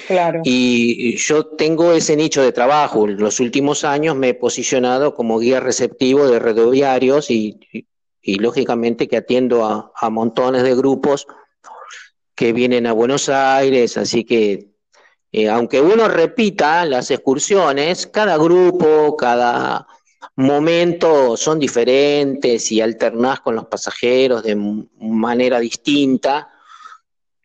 Claro. 0.06 0.40
Y 0.44 1.16
yo 1.18 1.46
tengo 1.46 1.92
ese 1.92 2.16
nicho 2.16 2.42
de 2.42 2.52
trabajo. 2.52 3.06
En 3.06 3.18
los 3.18 3.40
últimos 3.40 3.84
años 3.84 4.16
me 4.16 4.30
he 4.30 4.34
posicionado 4.34 5.14
como 5.14 5.38
guía 5.38 5.60
receptivo 5.60 6.26
de 6.28 6.38
rodoviarios 6.38 7.30
y, 7.30 7.60
lógicamente 8.22 9.06
que 9.06 9.18
atiendo 9.18 9.92
a 9.94 10.10
montones 10.10 10.62
de 10.62 10.74
grupos 10.74 11.26
que 12.34 12.52
vienen 12.52 12.86
a 12.86 12.92
Buenos 12.92 13.28
Aires, 13.28 13.96
así 13.96 14.24
que 14.24 14.72
eh, 15.32 15.48
aunque 15.48 15.80
uno 15.80 16.08
repita 16.08 16.84
las 16.84 17.10
excursiones, 17.10 18.06
cada 18.06 18.36
grupo, 18.36 19.16
cada 19.16 19.86
momento 20.36 21.36
son 21.38 21.58
diferentes 21.58 22.70
y 22.70 22.80
alternás 22.82 23.40
con 23.40 23.56
los 23.56 23.66
pasajeros 23.66 24.42
de 24.42 24.56
manera 24.98 25.58
distinta. 25.58 26.48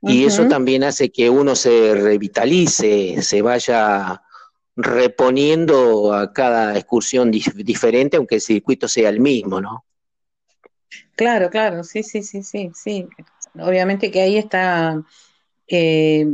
Y 0.02 0.26
eso 0.26 0.47
también 0.47 0.84
hace 0.84 1.10
que 1.10 1.30
uno 1.30 1.56
se 1.56 1.95
revitalice, 1.95 3.21
se 3.23 3.41
vaya 3.41 4.21
reponiendo 4.76 6.13
a 6.13 6.32
cada 6.32 6.78
excursión 6.78 7.32
diferente, 7.32 8.15
aunque 8.15 8.36
el 8.36 8.41
circuito 8.41 8.88
sea 8.88 9.10
el 9.10 9.19
mismo, 9.19 9.60
¿no? 9.60 9.86
Claro, 11.15 11.50
claro, 11.50 11.84
sí, 11.84 12.04
sí, 12.04 12.21
sí, 12.21 12.43
sí, 12.43 12.71
sí. 12.76 13.08
Obviamente 13.60 14.12
que 14.12 14.22
ahí 14.22 14.38
está, 14.38 15.02
eh, 15.68 16.26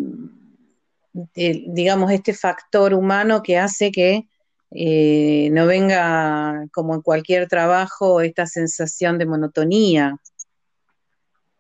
digamos, 1.34 2.12
este 2.12 2.34
factor 2.34 2.94
humano 2.94 3.42
que 3.44 3.58
hace 3.58 3.92
que 3.92 4.28
eh, 4.72 5.50
no 5.52 5.68
venga, 5.68 6.66
como 6.72 6.96
en 6.96 7.02
cualquier 7.02 7.48
trabajo, 7.48 8.22
esta 8.22 8.48
sensación 8.48 9.20
de 9.20 9.26
monotonía. 9.28 10.18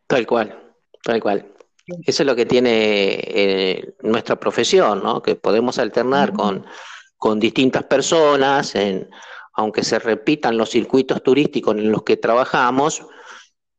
Tal 0.07 0.25
cual, 0.25 0.75
tal 1.03 1.21
cual. 1.21 1.47
Eso 2.05 2.23
es 2.23 2.27
lo 2.27 2.35
que 2.35 2.45
tiene 2.45 2.69
eh, 2.71 3.95
nuestra 4.01 4.39
profesión, 4.39 5.03
¿no? 5.03 5.21
Que 5.21 5.35
podemos 5.35 5.77
alternar 5.77 6.33
con, 6.33 6.65
con 7.17 7.39
distintas 7.39 7.83
personas, 7.83 8.73
en, 8.73 9.09
aunque 9.53 9.83
se 9.83 9.99
repitan 9.99 10.57
los 10.57 10.69
circuitos 10.71 11.21
turísticos 11.21 11.75
en 11.75 11.91
los 11.91 12.03
que 12.03 12.17
trabajamos, 12.17 13.05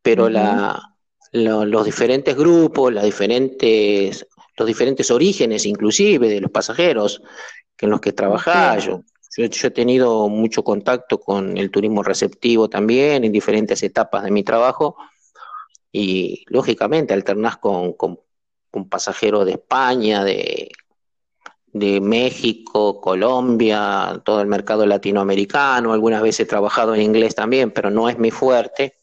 pero 0.03 0.29
la, 0.29 0.94
los 1.35 1.85
diferentes 1.85 2.37
grupos, 2.37 2.93
las 2.93 3.05
diferentes, 3.05 4.27
los 4.57 4.67
diferentes 4.69 5.11
orígenes 5.11 5.67
inclusive 5.67 6.29
de 6.29 6.41
los 6.41 6.51
pasajeros 6.51 7.23
en 7.79 7.91
los 7.91 8.01
que 8.01 8.13
trabajaba. 8.13 8.79
Yo, 8.79 9.03
yo, 9.37 9.45
he 9.45 9.71
tenido 9.73 10.29
mucho 10.29 10.63
contacto 10.63 11.19
con 11.19 11.59
el 11.59 11.73
turismo 11.73 12.05
receptivo 12.05 12.69
también 12.69 13.25
en 13.25 13.33
diferentes 13.33 13.83
etapas 13.83 14.23
de 14.23 14.31
mi 14.31 14.45
trabajo 14.45 14.97
y 15.91 16.45
lógicamente 16.47 17.15
alternás 17.15 17.57
con, 17.57 17.95
con, 17.95 18.21
pasajeros 18.89 19.47
de 19.47 19.53
España, 19.53 20.25
de, 20.25 20.71
de 21.73 22.01
México, 22.01 23.01
Colombia, 23.01 24.21
todo 24.25 24.41
el 24.41 24.49
mercado 24.49 24.85
latinoamericano. 24.85 25.93
Algunas 25.93 26.23
veces 26.23 26.41
he 26.41 26.47
trabajado 26.47 26.95
en 26.95 27.03
inglés 27.03 27.35
también, 27.35 27.71
pero 27.71 27.91
no 27.91 28.09
es 28.09 28.19
mi 28.19 28.33
fuerte 28.33 28.95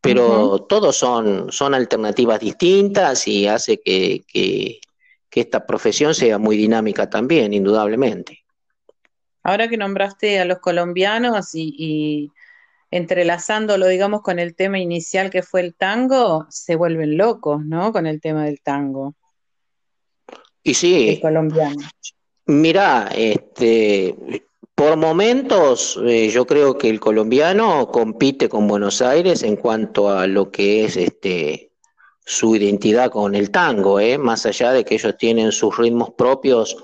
pero 0.00 0.60
todos 0.68 0.96
son, 0.96 1.50
son 1.50 1.74
alternativas 1.74 2.40
distintas 2.40 3.26
y 3.26 3.46
hace 3.46 3.80
que, 3.80 4.22
que, 4.26 4.80
esta 5.30 5.64
profesión 5.64 6.16
sea 6.16 6.36
muy 6.36 6.56
dinámica 6.56 7.08
también, 7.08 7.52
indudablemente. 7.52 8.40
Ahora 9.44 9.68
que 9.68 9.76
nombraste 9.76 10.40
a 10.40 10.44
los 10.44 10.58
colombianos 10.58 11.54
y, 11.54 11.72
y, 11.78 12.32
entrelazándolo, 12.90 13.86
digamos, 13.86 14.22
con 14.22 14.40
el 14.40 14.56
tema 14.56 14.80
inicial 14.80 15.30
que 15.30 15.42
fue 15.42 15.60
el 15.60 15.74
tango, 15.76 16.46
se 16.50 16.74
vuelven 16.74 17.16
locos, 17.16 17.64
¿no? 17.64 17.92
Con 17.92 18.08
el 18.08 18.20
tema 18.20 18.46
del 18.46 18.60
tango. 18.60 19.14
Y 20.62 20.74
sí. 20.74 21.10
El 21.10 21.20
colombiano. 21.20 21.88
Mira, 22.46 23.10
este, 23.14 24.16
por 24.78 24.96
momentos, 24.96 25.98
eh, 26.06 26.28
yo 26.28 26.46
creo 26.46 26.78
que 26.78 26.88
el 26.88 27.00
colombiano 27.00 27.88
compite 27.88 28.48
con 28.48 28.68
Buenos 28.68 29.02
Aires 29.02 29.42
en 29.42 29.56
cuanto 29.56 30.08
a 30.08 30.28
lo 30.28 30.52
que 30.52 30.84
es 30.84 30.96
este 30.96 31.72
su 32.24 32.54
identidad 32.54 33.10
con 33.10 33.34
el 33.34 33.50
tango, 33.50 33.98
¿eh? 33.98 34.18
más 34.18 34.46
allá 34.46 34.70
de 34.70 34.84
que 34.84 34.94
ellos 34.94 35.16
tienen 35.18 35.50
sus 35.50 35.76
ritmos 35.76 36.10
propios, 36.16 36.76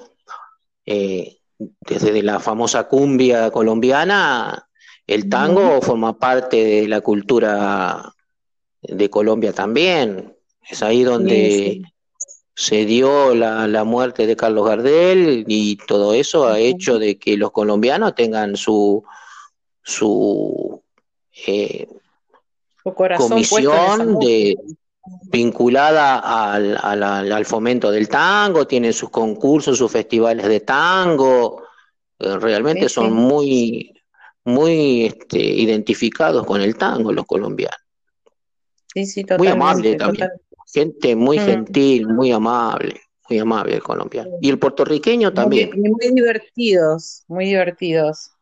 eh, 0.84 1.36
desde 1.56 2.20
la 2.24 2.40
famosa 2.40 2.88
cumbia 2.88 3.52
colombiana, 3.52 4.68
el 5.06 5.28
tango 5.28 5.80
forma 5.80 6.18
parte 6.18 6.64
de 6.64 6.88
la 6.88 7.00
cultura 7.00 8.12
de 8.82 9.08
Colombia 9.08 9.52
también. 9.52 10.36
Es 10.68 10.82
ahí 10.82 11.04
donde 11.04 11.80
se 12.54 12.84
dio 12.84 13.34
la, 13.34 13.84
muerte 13.84 14.26
de 14.26 14.36
Carlos 14.36 14.66
Gardel 14.66 15.44
y 15.48 15.76
todo 15.76 16.14
eso 16.14 16.46
ha 16.46 16.58
hecho 16.58 16.98
de 16.98 17.18
que 17.18 17.36
los 17.36 17.50
colombianos 17.50 18.14
tengan 18.14 18.56
su, 18.56 19.04
su, 19.82 20.82
eh, 21.46 21.88
comisión 23.18 24.18
de, 24.20 24.56
vinculada 25.30 26.52
al, 26.52 26.76
al, 27.32 27.44
fomento 27.44 27.90
del 27.90 28.08
tango, 28.08 28.66
tienen 28.66 28.92
sus 28.92 29.10
concursos, 29.10 29.76
sus 29.76 29.90
festivales 29.90 30.46
de 30.46 30.60
tango, 30.60 31.62
eh, 32.18 32.38
realmente 32.38 32.88
son 32.88 33.12
muy, 33.12 33.92
muy 34.44 35.06
este, 35.06 35.38
identificados 35.38 36.46
con 36.46 36.60
el 36.60 36.76
tango 36.76 37.12
los 37.12 37.26
colombianos. 37.26 37.80
muy 39.38 39.48
amable 39.48 39.96
también. 39.96 40.30
Gente 40.74 41.14
muy 41.14 41.38
mm. 41.38 41.42
gentil, 41.42 42.08
muy 42.08 42.32
amable, 42.32 43.00
muy 43.30 43.38
amable 43.38 43.76
el 43.76 43.82
colombiano. 43.82 44.30
Y 44.40 44.50
el 44.50 44.58
puertorriqueño 44.58 45.32
también. 45.32 45.70
Muy, 45.76 46.10
divertidos, 46.12 47.22
muy 47.28 47.46
divertidos. 47.46 48.32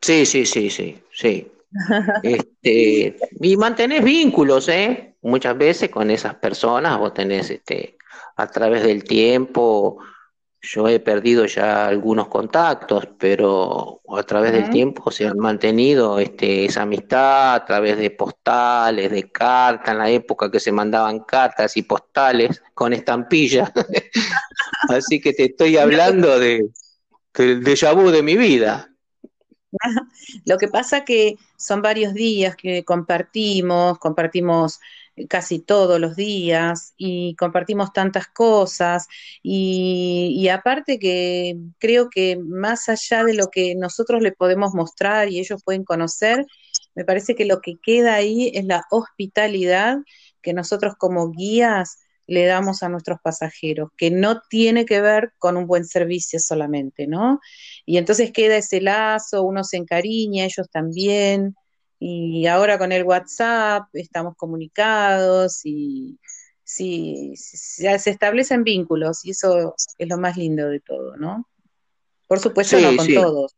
Sí, 0.00 0.24
sí, 0.24 0.46
sí, 0.46 0.70
sí, 0.70 1.02
sí. 1.12 1.50
este, 2.22 3.16
y 3.40 3.56
mantenés 3.56 4.04
vínculos, 4.04 4.68
¿eh? 4.68 5.16
Muchas 5.22 5.58
veces 5.58 5.90
con 5.90 6.12
esas 6.12 6.36
personas 6.36 6.96
vos 6.96 7.12
tenés 7.12 7.50
este, 7.50 7.96
a 8.36 8.46
través 8.46 8.84
del 8.84 9.02
tiempo 9.02 9.98
yo 10.68 10.88
he 10.88 10.98
perdido 10.98 11.46
ya 11.46 11.86
algunos 11.86 12.26
contactos, 12.26 13.08
pero 13.18 14.00
a 14.16 14.22
través 14.24 14.52
del 14.52 14.68
tiempo 14.68 15.12
se 15.12 15.26
han 15.26 15.38
mantenido 15.38 16.18
este, 16.18 16.64
esa 16.64 16.82
amistad 16.82 17.54
a 17.54 17.64
través 17.64 17.96
de 17.98 18.10
postales, 18.10 19.10
de 19.12 19.30
cartas, 19.30 19.92
en 19.92 19.98
la 19.98 20.10
época 20.10 20.50
que 20.50 20.58
se 20.58 20.72
mandaban 20.72 21.20
cartas 21.20 21.76
y 21.76 21.82
postales 21.82 22.62
con 22.74 22.92
estampillas. 22.92 23.70
Así 24.88 25.20
que 25.20 25.32
te 25.32 25.44
estoy 25.44 25.76
hablando 25.76 26.38
de, 26.38 26.68
del 27.32 27.62
déjà 27.62 27.94
vu 27.94 28.10
de 28.10 28.22
mi 28.22 28.36
vida. 28.36 28.90
Lo 30.46 30.58
que 30.58 30.66
pasa 30.66 31.04
que 31.04 31.36
son 31.56 31.80
varios 31.80 32.12
días 32.12 32.56
que 32.56 32.84
compartimos, 32.84 33.98
compartimos 33.98 34.80
casi 35.28 35.58
todos 35.58 35.98
los 35.98 36.16
días 36.16 36.92
y 36.96 37.34
compartimos 37.36 37.92
tantas 37.92 38.28
cosas 38.28 39.08
y, 39.42 40.48
aparte 40.48 40.98
que 40.98 41.56
creo 41.78 42.10
que 42.10 42.36
más 42.36 42.88
allá 42.88 43.24
de 43.24 43.34
lo 43.34 43.48
que 43.48 43.74
nosotros 43.74 44.22
le 44.22 44.32
podemos 44.32 44.74
mostrar 44.74 45.28
y 45.28 45.38
ellos 45.40 45.62
pueden 45.64 45.84
conocer, 45.84 46.46
me 46.94 47.04
parece 47.04 47.34
que 47.34 47.44
lo 47.46 47.60
que 47.60 47.76
queda 47.82 48.14
ahí 48.14 48.50
es 48.54 48.64
la 48.64 48.84
hospitalidad 48.90 49.98
que 50.42 50.52
nosotros 50.52 50.94
como 50.98 51.30
guías 51.30 51.98
le 52.26 52.44
damos 52.46 52.82
a 52.82 52.88
nuestros 52.88 53.18
pasajeros, 53.22 53.90
que 53.96 54.10
no 54.10 54.42
tiene 54.48 54.84
que 54.84 55.00
ver 55.00 55.32
con 55.38 55.56
un 55.56 55.66
buen 55.66 55.84
servicio 55.84 56.40
solamente, 56.40 57.06
¿no? 57.06 57.40
Y 57.84 57.98
entonces 57.98 58.32
queda 58.32 58.56
ese 58.56 58.80
lazo, 58.80 59.42
uno 59.42 59.62
se 59.64 59.76
encariña, 59.76 60.44
ellos 60.44 60.68
también, 60.70 61.56
y 62.08 62.46
ahora 62.46 62.78
con 62.78 62.92
el 62.92 63.02
WhatsApp 63.02 63.88
estamos 63.92 64.36
comunicados 64.36 65.62
y 65.64 66.16
sí, 66.62 67.32
se 67.34 68.10
establecen 68.10 68.62
vínculos 68.62 69.24
y 69.24 69.30
eso 69.30 69.74
es 69.98 70.08
lo 70.08 70.16
más 70.16 70.36
lindo 70.36 70.68
de 70.68 70.78
todo, 70.78 71.16
¿no? 71.16 71.48
Por 72.28 72.38
supuesto, 72.38 72.78
no 72.78 72.96
con 72.96 73.12
todos. 73.12 73.56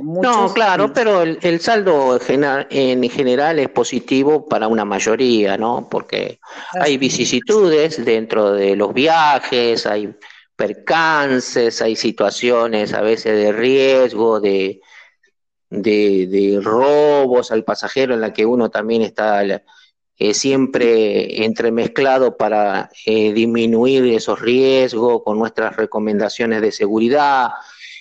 no, 0.00 0.54
claro, 0.54 0.92
pero 0.92 1.22
el, 1.22 1.60
saldo 1.60 2.20
en 2.28 3.10
general 3.10 3.58
es 3.58 3.68
positivo 3.70 4.48
para 4.48 4.68
una 4.68 4.84
mayoría, 4.84 5.56
¿no? 5.56 5.88
Porque 5.90 6.38
hay 6.80 6.98
vicisitudes 6.98 8.04
dentro 8.04 8.52
de 8.52 8.76
los 8.76 8.94
viajes, 8.94 9.86
hay 9.86 10.14
percances, 10.54 11.82
hay 11.82 11.96
situaciones 11.96 12.92
a 12.92 13.00
veces 13.00 13.36
de 13.36 13.50
riesgo, 13.50 14.38
de, 14.38 14.80
de, 15.70 16.60
robos 16.62 17.50
al 17.52 17.64
pasajero 17.64 18.14
en 18.14 18.20
la 18.20 18.32
que 18.32 18.44
uno 18.44 18.70
también 18.70 19.02
está 19.02 19.42
eh, 19.44 20.34
siempre 20.34 21.44
entremezclado 21.44 22.36
para 22.36 22.90
eh, 23.06 23.32
disminuir 23.32 24.04
esos 24.06 24.40
riesgos 24.40 25.22
con 25.24 25.38
nuestras 25.38 25.76
recomendaciones 25.76 26.60
de 26.60 26.72
seguridad. 26.72 27.50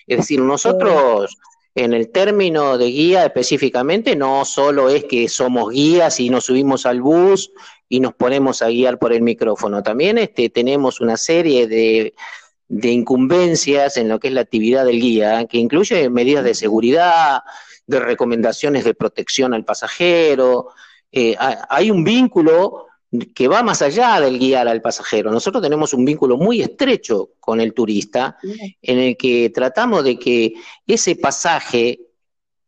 Es 0.08 0.18
decir, 0.18 0.42
nosotros 0.42 1.38
en 1.76 1.94
el 1.94 2.12
término 2.12 2.78
de 2.78 2.88
guía 2.88 3.26
específicamente 3.26 4.16
no 4.16 4.44
solo 4.44 4.90
es 4.90 5.06
que 5.06 5.30
somos 5.30 5.72
guías 5.72 6.20
y 6.20 6.30
nos 6.30 6.46
subimos 6.46 6.86
al 6.86 7.02
bus 7.02 7.52
y 7.88 8.00
nos 8.00 8.14
ponemos 8.16 8.62
a 8.62 8.70
guiar 8.70 9.00
por 9.00 9.14
el 9.14 9.22
micrófono, 9.22 9.82
también 9.82 10.18
este, 10.18 10.50
tenemos 10.50 11.00
una 11.00 11.18
serie 11.18 11.68
de 11.68 12.14
de 12.70 12.92
incumbencias 12.92 13.98
en 13.98 14.08
lo 14.08 14.20
que 14.20 14.28
es 14.28 14.34
la 14.34 14.42
actividad 14.42 14.86
del 14.86 15.02
guía, 15.02 15.46
que 15.46 15.58
incluye 15.58 16.10
medidas 16.10 16.44
de 16.44 16.54
seguridad, 16.54 17.42
de 17.88 18.00
recomendaciones 18.00 18.84
de 18.86 18.94
protección 18.94 19.54
al 19.54 19.66
pasajero. 19.66 20.70
Eh, 21.12 21.36
hay 21.40 21.90
un 21.90 22.04
vínculo 22.04 22.86
que 23.34 23.48
va 23.48 23.64
más 23.64 23.82
allá 23.82 24.22
del 24.22 24.38
guiar 24.38 24.68
al 24.68 24.82
pasajero. 24.82 25.32
Nosotros 25.32 25.64
tenemos 25.64 25.96
un 25.96 26.06
vínculo 26.06 26.38
muy 26.38 26.62
estrecho 26.62 27.32
con 27.40 27.60
el 27.60 27.74
turista 27.74 28.38
en 28.82 29.00
el 29.00 29.18
que 29.18 29.50
tratamos 29.50 30.04
de 30.04 30.20
que 30.20 30.54
ese 30.86 31.16
pasaje 31.16 32.00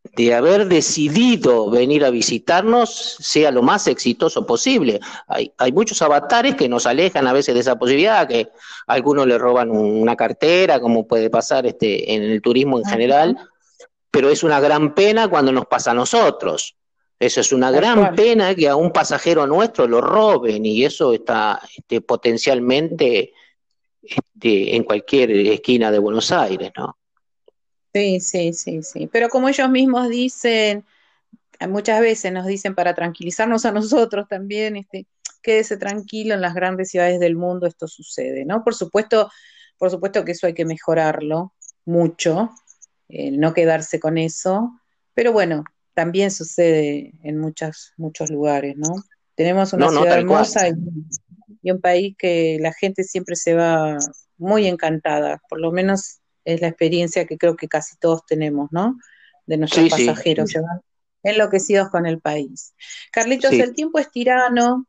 de 0.03 0.33
haber 0.33 0.67
decidido 0.67 1.69
venir 1.69 2.03
a 2.03 2.09
visitarnos 2.09 2.89
sea 3.19 3.51
lo 3.51 3.61
más 3.61 3.87
exitoso 3.87 4.45
posible. 4.45 4.99
Hay, 5.27 5.53
hay, 5.57 5.71
muchos 5.71 6.01
avatares 6.01 6.55
que 6.55 6.67
nos 6.67 6.85
alejan 6.85 7.27
a 7.27 7.33
veces 7.33 7.53
de 7.53 7.61
esa 7.61 7.77
posibilidad, 7.77 8.27
que 8.27 8.49
a 8.87 8.93
algunos 8.93 9.27
le 9.27 9.37
roban 9.37 9.69
una 9.69 10.15
cartera, 10.15 10.79
como 10.79 11.07
puede 11.07 11.29
pasar 11.29 11.65
este, 11.65 12.13
en 12.13 12.23
el 12.23 12.41
turismo 12.41 12.79
en 12.79 12.85
general, 12.85 13.37
pero 14.09 14.29
es 14.29 14.43
una 14.43 14.59
gran 14.59 14.93
pena 14.93 15.27
cuando 15.27 15.51
nos 15.51 15.65
pasa 15.67 15.91
a 15.91 15.95
nosotros. 15.95 16.75
Eso 17.17 17.39
es 17.39 17.53
una 17.53 17.69
gran 17.69 18.15
pena 18.15 18.55
que 18.55 18.67
a 18.67 18.75
un 18.75 18.91
pasajero 18.91 19.45
nuestro 19.45 19.87
lo 19.87 20.01
roben 20.01 20.65
y 20.65 20.83
eso 20.83 21.13
está 21.13 21.61
este, 21.77 22.01
potencialmente 22.01 23.33
este, 24.01 24.75
en 24.75 24.83
cualquier 24.83 25.29
esquina 25.29 25.91
de 25.91 25.99
Buenos 25.99 26.31
Aires, 26.31 26.71
¿no? 26.75 26.97
Sí, 27.93 28.19
sí, 28.19 28.53
sí, 28.53 28.83
sí. 28.83 29.07
Pero 29.11 29.29
como 29.29 29.49
ellos 29.49 29.69
mismos 29.69 30.09
dicen, 30.09 30.85
muchas 31.67 31.99
veces 32.01 32.31
nos 32.31 32.45
dicen 32.45 32.75
para 32.75 32.95
tranquilizarnos 32.95 33.65
a 33.65 33.71
nosotros 33.71 34.27
también, 34.27 34.77
este, 34.77 35.07
quédese 35.41 35.77
tranquilo, 35.77 36.33
en 36.33 36.41
las 36.41 36.53
grandes 36.53 36.89
ciudades 36.89 37.19
del 37.19 37.35
mundo 37.35 37.67
esto 37.67 37.87
sucede, 37.87 38.45
¿no? 38.45 38.63
Por 38.63 38.75
supuesto, 38.75 39.29
por 39.77 39.89
supuesto 39.89 40.23
que 40.23 40.31
eso 40.31 40.47
hay 40.47 40.53
que 40.53 40.65
mejorarlo 40.65 41.53
mucho, 41.85 42.51
no 43.09 43.53
quedarse 43.53 43.99
con 43.99 44.17
eso, 44.17 44.71
pero 45.13 45.33
bueno, 45.33 45.65
también 45.93 46.31
sucede 46.31 47.11
en 47.23 47.37
muchos, 47.37 47.93
muchos 47.97 48.29
lugares, 48.29 48.77
¿no? 48.77 49.03
Tenemos 49.35 49.73
una 49.73 49.89
ciudad 49.89 50.19
hermosa 50.19 50.69
y, 50.69 50.73
y 51.61 51.71
un 51.71 51.81
país 51.81 52.15
que 52.17 52.57
la 52.61 52.71
gente 52.71 53.03
siempre 53.03 53.35
se 53.35 53.53
va 53.53 53.97
muy 54.37 54.67
encantada, 54.67 55.41
por 55.49 55.59
lo 55.59 55.71
menos 55.71 56.20
es 56.45 56.61
la 56.61 56.67
experiencia 56.67 57.25
que 57.25 57.37
creo 57.37 57.55
que 57.55 57.67
casi 57.67 57.97
todos 57.97 58.25
tenemos, 58.25 58.69
¿no? 58.71 58.97
De 59.45 59.57
nuestros 59.57 59.89
pasajeros, 59.89 60.49
se 60.49 60.59
van 60.59 60.81
enloquecidos 61.23 61.89
con 61.89 62.05
el 62.05 62.19
país. 62.19 62.73
Carlitos, 63.11 63.51
el 63.53 63.73
tiempo 63.73 63.99
es 63.99 64.09
tirano. 64.11 64.87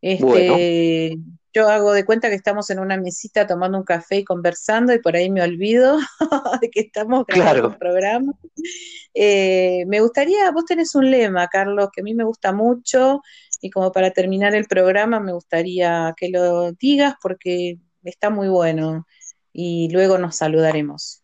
Este, 0.00 1.16
Yo 1.52 1.68
hago 1.68 1.92
de 1.92 2.04
cuenta 2.04 2.28
que 2.28 2.34
estamos 2.34 2.70
en 2.70 2.78
una 2.78 2.96
mesita 2.96 3.46
tomando 3.46 3.78
un 3.78 3.84
café 3.84 4.18
y 4.18 4.24
conversando 4.24 4.92
y 4.94 5.00
por 5.00 5.16
ahí 5.16 5.30
me 5.30 5.42
olvido 5.42 5.98
de 6.60 6.70
que 6.70 6.80
estamos 6.80 7.24
grabando 7.26 7.68
un 7.68 7.78
programa. 7.78 8.32
Eh, 9.14 9.84
me 9.86 10.00
gustaría, 10.00 10.50
vos 10.50 10.66
tenés 10.66 10.94
un 10.94 11.10
lema, 11.10 11.48
Carlos, 11.48 11.88
que 11.92 12.02
a 12.02 12.04
mí 12.04 12.14
me 12.14 12.24
gusta 12.24 12.52
mucho 12.52 13.22
y 13.60 13.70
como 13.70 13.90
para 13.90 14.10
terminar 14.10 14.54
el 14.54 14.66
programa 14.66 15.18
me 15.18 15.32
gustaría 15.32 16.14
que 16.16 16.28
lo 16.28 16.72
digas 16.72 17.14
porque 17.22 17.78
está 18.04 18.28
muy 18.28 18.48
bueno 18.48 19.06
y 19.58 19.88
luego 19.90 20.18
nos 20.18 20.36
saludaremos. 20.36 21.22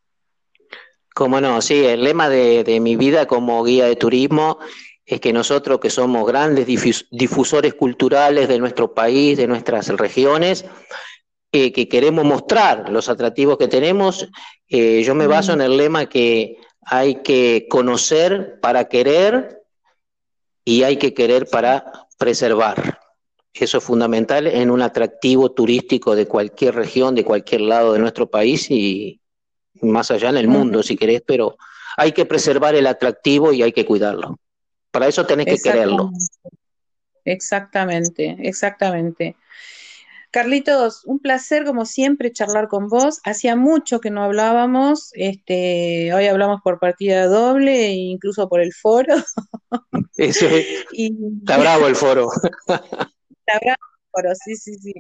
Cómo 1.15 1.39
no, 1.43 1.61
sí, 1.61 1.85
el 1.85 2.03
lema 2.03 2.31
de, 2.31 2.79
mi 2.81 2.97
vida 2.97 3.27
como 3.27 3.63
guía 3.63 3.85
de 3.85 3.97
turismo 3.97 4.59
es 5.05 5.21
que 5.21 5.35
nosotros 5.35 5.79
que 5.81 5.91
somos 5.91 6.27
grandes 6.27 6.67
difusores 7.11 7.75
culturales 7.75 8.49
de 8.49 8.59
nuestro 8.59 8.95
país, 8.95 9.37
de 9.37 9.47
nuestras 9.47 9.89
regiones, 9.89 10.65
eh, 11.53 11.71
que 11.73 11.87
queremos 11.89 12.25
mostrar, 12.25 12.89
los 12.89 13.11
atractivos 13.11 13.59
que 13.59 13.69
tenemos, 13.69 14.27
eh, 14.69 15.03
yo 15.05 15.15
me 15.15 15.27
baso 15.27 15.53
en 15.53 15.61
el 15.61 15.77
lema 15.77 16.07
que 16.07 16.57
hay 16.81 17.17
que 17.17 17.67
conocer 17.69 18.59
para 18.63 18.89
querer 18.89 19.61
y 20.65 20.85
hay 20.85 20.97
que 20.97 21.13
querer 21.13 21.47
para 21.51 22.09
preservar. 22.17 23.02
Eso 23.55 23.79
es 23.79 23.85
fundamental 23.85 24.47
en 24.47 24.71
un 24.71 24.81
atractivo 24.83 25.53
turístico 25.53 26.15
de 26.17 26.27
cualquier 26.27 26.75
región, 26.75 27.15
de 27.15 27.25
cualquier 27.25 27.63
lado 27.63 27.93
de 27.93 27.99
nuestro 27.99 28.31
país 28.31 28.71
y 28.71 29.21
más 29.83 30.11
allá 30.11 30.31
en 30.31 30.37
el 30.37 30.49
mundo, 30.49 30.83
si 30.83 30.97
querés, 30.97 31.23
pero 31.27 31.57
hay 31.97 32.13
que 32.13 32.25
preservar 32.25 32.75
el 32.75 32.87
atractivo 32.87 33.53
y 33.53 33.63
hay 33.63 33.73
que 33.73 33.85
cuidarlo. 33.85 34.39
Para 34.91 35.09
eso 35.09 35.27
tenés 35.27 35.47
que 35.47 35.59
quererlo. 35.59 36.11
Exactamente, 37.25 38.37
exactamente. 38.41 39.37
Carlitos, 40.31 41.05
un 41.05 41.19
placer 41.19 41.65
como 41.65 41.85
siempre 41.85 42.33
charlar 42.33 42.69
con 42.69 42.89
vos. 42.89 43.21
Hacía 43.25 43.55
mucho 43.55 44.01
que 44.01 44.11
no 44.11 44.23
hablábamos, 44.23 45.11
este, 45.13 46.13
hoy 46.15 46.27
hablamos 46.27 46.63
por 46.63 46.79
partida 46.79 47.27
doble 47.27 47.89
e 47.89 47.93
incluso 47.93 48.49
por 48.49 48.61
el 48.61 48.73
foro. 48.73 49.15
Está 50.17 51.59
bravo 51.59 51.87
el 51.87 51.97
foro. 51.97 52.31
Foro, 54.11 54.31
sí, 54.35 54.57
sí, 54.57 54.75
sí. 54.75 54.95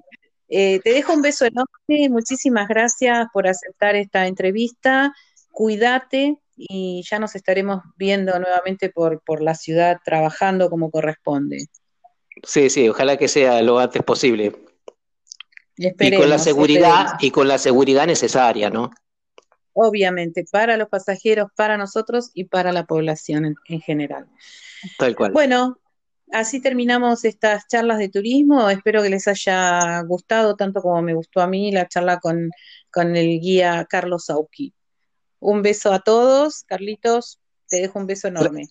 Eh, 0.48 0.80
te 0.80 0.92
dejo 0.92 1.14
un 1.14 1.22
beso 1.22 1.46
enorme, 1.46 2.10
muchísimas 2.10 2.68
gracias 2.68 3.26
por 3.32 3.46
aceptar 3.48 3.96
esta 3.96 4.26
entrevista. 4.26 5.14
Cuídate 5.50 6.36
y 6.56 7.02
ya 7.08 7.18
nos 7.18 7.34
estaremos 7.34 7.82
viendo 7.96 8.38
nuevamente 8.38 8.90
por, 8.90 9.22
por 9.24 9.42
la 9.42 9.54
ciudad 9.54 9.98
trabajando 10.04 10.68
como 10.68 10.90
corresponde. 10.90 11.66
Sí, 12.44 12.70
sí, 12.70 12.88
ojalá 12.88 13.16
que 13.16 13.28
sea 13.28 13.62
lo 13.62 13.78
antes 13.78 14.02
posible. 14.02 14.52
y 15.76 16.16
con 16.16 16.28
la 16.28 16.38
seguridad 16.38 17.14
y 17.20 17.30
con 17.30 17.48
la 17.48 17.58
seguridad 17.58 18.06
necesaria, 18.06 18.70
¿no? 18.70 18.90
Obviamente, 19.74 20.44
para 20.50 20.76
los 20.76 20.88
pasajeros, 20.88 21.48
para 21.56 21.78
nosotros 21.78 22.30
y 22.34 22.44
para 22.44 22.72
la 22.72 22.84
población 22.84 23.54
en, 23.66 23.80
general. 23.80 24.26
Tal 24.98 25.16
cual. 25.16 25.32
Bueno, 25.32 25.78
así 26.32 26.60
terminamos 26.60 27.24
estas 27.24 27.66
charlas 27.68 27.98
de 27.98 28.08
turismo. 28.08 28.68
Espero 28.70 29.02
que 29.02 29.10
les 29.10 29.28
haya 29.28 30.02
gustado 30.02 30.56
tanto 30.56 30.82
como 30.82 31.00
me 31.02 31.14
gustó 31.14 31.40
a 31.40 31.46
mí 31.46 31.70
la 31.70 31.86
charla 31.86 32.18
con, 32.18 32.50
con 32.90 33.16
el 33.16 33.40
guía 33.40 33.86
Carlos 33.88 34.26
Sauki. 34.26 34.74
Un 35.38 35.62
beso 35.62 35.92
a 35.92 36.00
todos. 36.00 36.64
Carlitos, 36.64 37.40
te 37.68 37.78
dejo 37.78 37.98
un 37.98 38.06
beso 38.06 38.28
enorme. 38.28 38.68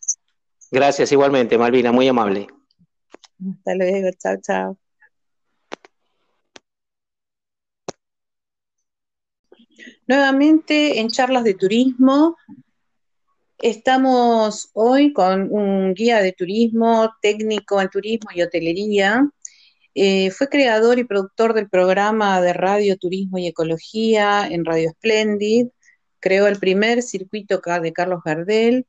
Gracias 0.72 1.12
igualmente, 1.12 1.58
Malvina, 1.58 1.92
muy 1.92 2.08
amable. 2.08 2.48
Hasta 3.58 3.76
luego, 3.76 4.10
chao, 4.18 4.38
chao. 4.42 4.78
Nuevamente 10.08 11.00
en 11.00 11.10
charlas 11.10 11.44
de 11.44 11.54
turismo, 11.54 12.38
estamos 13.62 14.70
hoy 14.74 15.14
con 15.14 15.52
un 15.52 15.94
guía 15.94 16.22
de 16.22 16.34
turismo, 16.34 17.12
técnico 17.22 17.82
en 17.82 17.90
turismo 17.90 18.30
y 18.34 18.42
hotelería. 18.42 19.30
Eh, 19.96 20.32
fue 20.32 20.50
creador 20.50 21.00
y 21.00 21.04
productor 21.04 21.54
del 21.54 21.70
programa 21.70 22.42
de 22.42 22.54
radio, 22.54 22.98
turismo 22.98 23.38
y 23.38 23.48
ecología 23.48 24.48
en 24.48 24.66
Radio 24.66 24.92
Splendid. 24.92 25.68
Creó 26.20 26.48
el 26.48 26.60
primer 26.60 27.02
circuito 27.04 27.62
de 27.82 27.94
Carlos 27.94 28.22
Gardel 28.24 28.86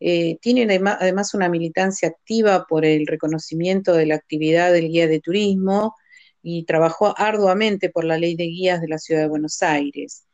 eh, 0.00 0.38
tienen 0.40 0.70
además 0.86 1.34
una 1.34 1.48
militancia 1.48 2.08
activa 2.08 2.66
por 2.68 2.84
el 2.84 3.06
reconocimiento 3.06 3.94
de 3.94 4.06
la 4.06 4.14
actividad 4.16 4.72
del 4.72 4.88
guía 4.88 5.06
de 5.06 5.20
turismo 5.20 5.94
y 6.42 6.64
trabajó 6.64 7.14
arduamente 7.16 7.88
por 7.90 8.04
la 8.04 8.18
ley 8.18 8.36
de 8.36 8.44
guías 8.44 8.80
de 8.80 8.88
la 8.88 8.98
Ciudad 8.98 9.22
de 9.22 9.28
Buenos 9.28 9.62
Aires. 9.62 10.26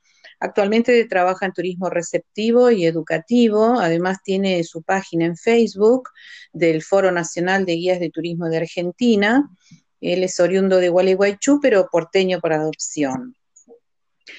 Actualmente 0.45 1.05
trabaja 1.05 1.47
en 1.47 1.53
turismo 1.53 1.89
receptivo 1.89 2.73
y 2.73 2.85
educativo, 2.85 3.79
además 3.79 4.19
tiene 4.25 4.65
su 4.65 4.83
página 4.83 5.25
en 5.25 5.37
Facebook 5.37 6.09
del 6.53 6.83
Foro 6.83 7.13
Nacional 7.13 7.65
de 7.65 7.75
Guías 7.75 8.01
de 8.01 8.11
Turismo 8.11 8.49
de 8.49 8.57
Argentina. 8.57 9.49
Él 10.01 10.25
es 10.25 10.41
oriundo 10.41 10.79
de 10.79 10.89
Gualeguaychú, 10.89 11.61
pero 11.63 11.87
porteño 11.93 12.41
por 12.41 12.55
adopción. 12.55 13.37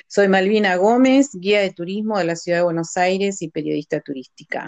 Soy 0.05 0.27
Malvina 0.27 0.75
Gómez, 0.75 1.29
guía 1.35 1.61
de 1.61 1.71
turismo 1.71 2.17
de 2.17 2.25
la 2.25 2.35
Ciudad 2.35 2.57
de 2.57 2.65
Buenos 2.65 2.97
Aires 2.97 3.41
y 3.41 3.47
periodista 3.47 4.01
turística. 4.01 4.65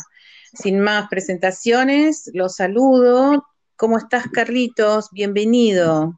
Sin 0.53 0.79
más 0.79 1.09
presentaciones, 1.09 2.31
los 2.33 2.55
saludo. 2.55 3.45
¿Cómo 3.75 3.97
estás, 3.97 4.27
Carlitos? 4.31 5.09
Bienvenido. 5.11 6.17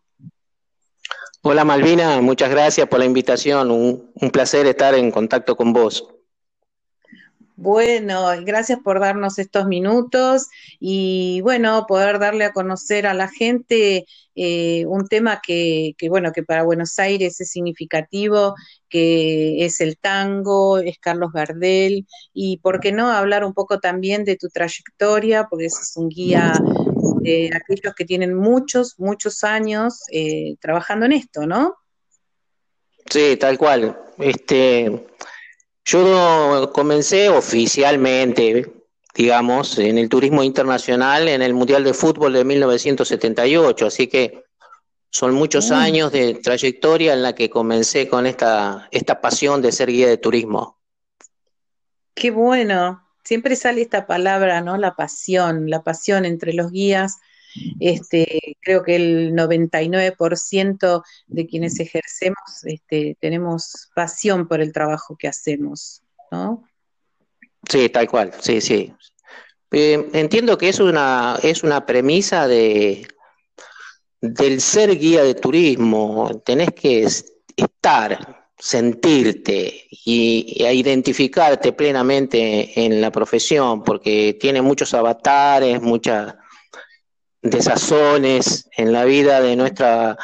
Hola, 1.41 1.63
Malvina, 1.63 2.19
muchas 2.21 2.49
gracias 2.49 2.87
por 2.87 2.99
la 2.99 3.05
invitación. 3.05 3.71
Un, 3.71 4.31
placer 4.31 4.65
estar 4.65 4.95
en 4.95 5.11
contacto 5.11 5.55
con 5.55 5.71
vos. 5.71 6.07
Bueno, 7.55 8.27
gracias 8.43 8.79
por 8.83 8.99
darnos 8.99 9.39
estos 9.39 9.65
minutos 9.65 10.47
y 10.79 11.41
bueno, 11.41 11.85
poder 11.87 12.19
darle 12.19 12.45
a 12.45 12.53
conocer 12.53 13.07
a 13.07 13.15
la 13.15 13.27
gente 13.29 14.05
eh, 14.35 14.85
un 14.85 15.07
tema 15.07 15.41
que, 15.43 15.95
bueno, 16.07 16.31
que 16.31 16.43
para 16.43 16.63
Buenos 16.63 16.99
Aires 16.99 17.41
es 17.41 17.49
significativo, 17.49 18.53
que 18.89 19.65
es 19.65 19.81
el 19.81 19.97
tango, 19.97 20.77
es 20.77 20.99
Carlos 20.99 21.31
Gardel, 21.33 22.05
y 22.33 22.57
por 22.57 22.79
qué 22.79 22.91
no 22.91 23.09
hablar 23.09 23.43
un 23.43 23.53
poco 23.53 23.79
también 23.79 24.23
de 24.23 24.35
tu 24.35 24.49
trayectoria, 24.49 25.47
porque 25.49 25.65
es 25.65 25.93
un 25.95 26.09
guía 26.09 26.53
de 27.21 27.49
aquellos 27.53 27.93
que 27.95 28.05
tienen 28.05 28.33
muchos, 28.33 28.95
muchos 28.97 29.43
años 29.43 30.03
eh, 30.11 30.55
trabajando 30.59 31.05
en 31.05 31.13
esto, 31.13 31.45
¿no? 31.45 31.75
Sí, 33.09 33.37
tal 33.37 33.57
cual. 33.57 33.97
Este, 34.17 35.05
yo 35.85 36.71
comencé 36.73 37.29
oficialmente, 37.29 38.71
digamos, 39.15 39.77
en 39.79 39.97
el 39.97 40.09
turismo 40.09 40.43
internacional 40.43 41.27
en 41.27 41.41
el 41.41 41.53
Mundial 41.53 41.83
de 41.83 41.93
Fútbol 41.93 42.33
de 42.33 42.43
1978, 42.43 43.85
así 43.85 44.07
que 44.07 44.43
son 45.09 45.33
muchos 45.33 45.71
años 45.71 46.11
de 46.11 46.35
trayectoria 46.35 47.13
en 47.13 47.23
la 47.23 47.33
que 47.33 47.49
comencé 47.49 48.07
con 48.07 48.27
esta, 48.27 48.89
esta 48.91 49.21
pasión 49.21 49.61
de 49.61 49.71
ser 49.71 49.89
guía 49.89 50.07
de 50.07 50.17
turismo. 50.17 50.77
Qué 52.13 52.31
bueno, 52.31 53.06
siempre 53.27 53.57
sale 53.57 53.81
esta 53.81 54.07
palabra, 54.07 54.61
¿no? 54.61 54.77
La 54.77 54.95
pasión, 54.95 55.69
la 55.69 55.83
pasión 55.83 56.23
entre 56.23 56.53
los 56.53 56.71
guías. 56.71 57.17
Este, 57.79 58.57
creo 58.61 58.83
que 58.83 58.95
el 58.95 59.33
99% 59.33 61.03
de 61.27 61.47
quienes 61.47 61.79
ejercemos 61.79 62.63
este, 62.63 63.17
tenemos 63.19 63.89
pasión 63.95 64.47
por 64.47 64.61
el 64.61 64.71
trabajo 64.71 65.17
que 65.17 65.27
hacemos, 65.27 66.03
¿no? 66.31 66.63
Sí, 67.69 67.89
tal 67.89 68.07
cual, 68.07 68.31
sí, 68.39 68.61
sí. 68.61 68.93
Eh, 69.71 70.09
entiendo 70.13 70.57
que 70.57 70.69
es 70.69 70.79
una, 70.79 71.37
es 71.43 71.63
una 71.63 71.85
premisa 71.85 72.47
de, 72.47 73.05
del 74.21 74.61
ser 74.61 74.97
guía 74.97 75.23
de 75.23 75.35
turismo. 75.35 76.41
Tenés 76.45 76.71
que 76.71 77.03
estar, 77.57 78.46
sentirte 78.57 79.87
y, 79.89 80.63
identificarte 80.63 81.73
plenamente 81.73 82.83
en 82.85 83.01
la 83.01 83.11
profesión, 83.11 83.83
porque 83.83 84.37
tiene 84.39 84.61
muchos 84.61 84.93
avatares, 84.93 85.81
muchas 85.81 86.35
desazones 87.41 88.67
en 88.75 88.91
la 88.91 89.05
vida 89.05 89.41
de 89.41 89.55
nuestra 89.55 90.17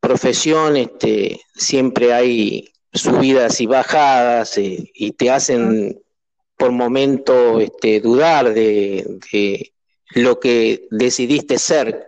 profesión, 0.00 0.76
este, 0.76 1.40
siempre 1.54 2.12
hay 2.12 2.72
subidas 2.92 3.60
y 3.60 3.66
bajadas 3.66 4.58
eh, 4.58 4.90
y 4.94 5.12
te 5.12 5.30
hacen 5.30 6.02
por 6.56 6.72
momento 6.72 7.60
este, 7.60 8.00
dudar 8.00 8.52
de, 8.52 9.18
lo 10.14 10.38
que 10.38 10.86
decidiste 10.90 11.58
ser. 11.58 12.06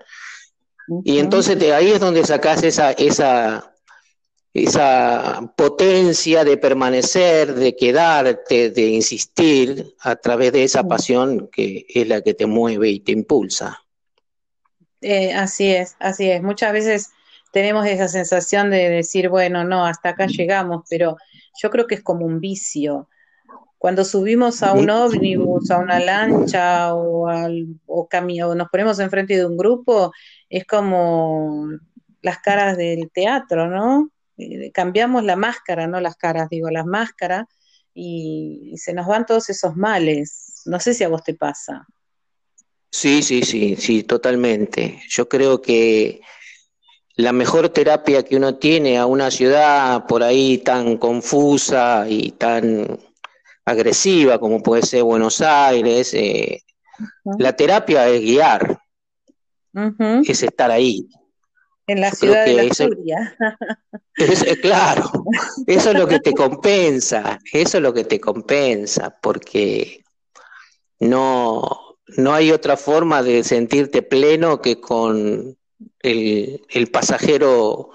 Y 1.04 1.18
entonces 1.18 1.58
de 1.58 1.72
ahí 1.72 1.92
es 1.92 2.00
donde 2.00 2.24
sacas 2.24 2.62
esa, 2.62 2.92
esa, 2.92 3.73
esa 4.54 5.52
potencia 5.56 6.44
de 6.44 6.56
permanecer, 6.56 7.54
de 7.54 7.74
quedarte, 7.74 8.70
de 8.70 8.86
insistir 8.86 9.96
a 10.00 10.14
través 10.14 10.52
de 10.52 10.62
esa 10.62 10.84
pasión 10.84 11.48
que 11.50 11.84
es 11.88 12.06
la 12.06 12.22
que 12.22 12.34
te 12.34 12.46
mueve 12.46 12.88
y 12.88 13.00
te 13.00 13.10
impulsa. 13.10 13.80
Eh, 15.00 15.34
así 15.34 15.72
es, 15.72 15.96
así 15.98 16.30
es. 16.30 16.40
Muchas 16.40 16.72
veces 16.72 17.10
tenemos 17.52 17.84
esa 17.86 18.06
sensación 18.06 18.70
de 18.70 18.88
decir, 18.90 19.28
bueno, 19.28 19.64
no, 19.64 19.84
hasta 19.84 20.10
acá 20.10 20.26
llegamos, 20.28 20.84
pero 20.88 21.16
yo 21.60 21.70
creo 21.70 21.88
que 21.88 21.96
es 21.96 22.02
como 22.02 22.24
un 22.24 22.38
vicio. 22.38 23.08
Cuando 23.76 24.04
subimos 24.04 24.62
a 24.62 24.72
un 24.72 24.88
ómnibus, 24.88 25.70
a 25.72 25.78
una 25.78 25.98
lancha 25.98 26.94
o, 26.94 27.26
al, 27.26 27.66
o, 27.86 28.08
o 28.08 28.54
nos 28.54 28.68
ponemos 28.68 29.00
enfrente 29.00 29.36
de 29.36 29.44
un 29.44 29.56
grupo, 29.56 30.12
es 30.48 30.64
como 30.64 31.68
las 32.22 32.38
caras 32.38 32.76
del 32.76 33.10
teatro, 33.12 33.68
¿no? 33.68 34.10
Eh, 34.36 34.70
cambiamos 34.72 35.24
la 35.24 35.36
máscara, 35.36 35.86
no 35.86 36.00
las 36.00 36.16
caras, 36.16 36.48
digo, 36.48 36.70
las 36.70 36.86
máscaras, 36.86 37.46
y 37.94 38.74
se 38.76 38.92
nos 38.92 39.06
van 39.06 39.26
todos 39.26 39.48
esos 39.50 39.76
males. 39.76 40.62
No 40.64 40.80
sé 40.80 40.94
si 40.94 41.04
a 41.04 41.08
vos 41.08 41.22
te 41.22 41.34
pasa. 41.34 41.86
Sí, 42.90 43.22
sí, 43.22 43.42
sí, 43.42 43.76
sí, 43.76 44.04
totalmente. 44.04 45.02
Yo 45.08 45.28
creo 45.28 45.60
que 45.60 46.20
la 47.16 47.32
mejor 47.32 47.68
terapia 47.68 48.24
que 48.24 48.36
uno 48.36 48.56
tiene 48.56 48.98
a 48.98 49.06
una 49.06 49.30
ciudad 49.30 50.06
por 50.06 50.22
ahí 50.22 50.58
tan 50.58 50.96
confusa 50.98 52.06
y 52.08 52.32
tan 52.32 52.98
agresiva 53.64 54.38
como 54.38 54.62
puede 54.62 54.82
ser 54.82 55.02
Buenos 55.04 55.40
Aires, 55.40 56.12
eh, 56.14 56.62
la 57.38 57.54
terapia 57.54 58.08
es 58.08 58.20
guiar, 58.20 58.78
es 60.24 60.42
estar 60.42 60.70
ahí. 60.70 61.08
En 61.86 62.00
la 62.00 62.10
ciudad 62.12 62.46
de 62.46 62.54
la 62.54 62.62
eso, 62.62 62.88
claro, 64.62 65.10
eso 65.66 65.90
es 65.90 65.98
lo 65.98 66.08
que 66.08 66.18
te 66.18 66.32
compensa, 66.32 67.38
eso 67.52 67.76
es 67.76 67.82
lo 67.82 67.92
que 67.92 68.04
te 68.04 68.18
compensa, 68.18 69.18
porque 69.20 70.02
no, 71.00 71.98
no 72.16 72.32
hay 72.32 72.52
otra 72.52 72.76
forma 72.76 73.22
de 73.22 73.44
sentirte 73.44 74.02
pleno 74.02 74.62
que 74.62 74.80
con 74.80 75.56
el, 76.00 76.90
pasajero 76.90 77.90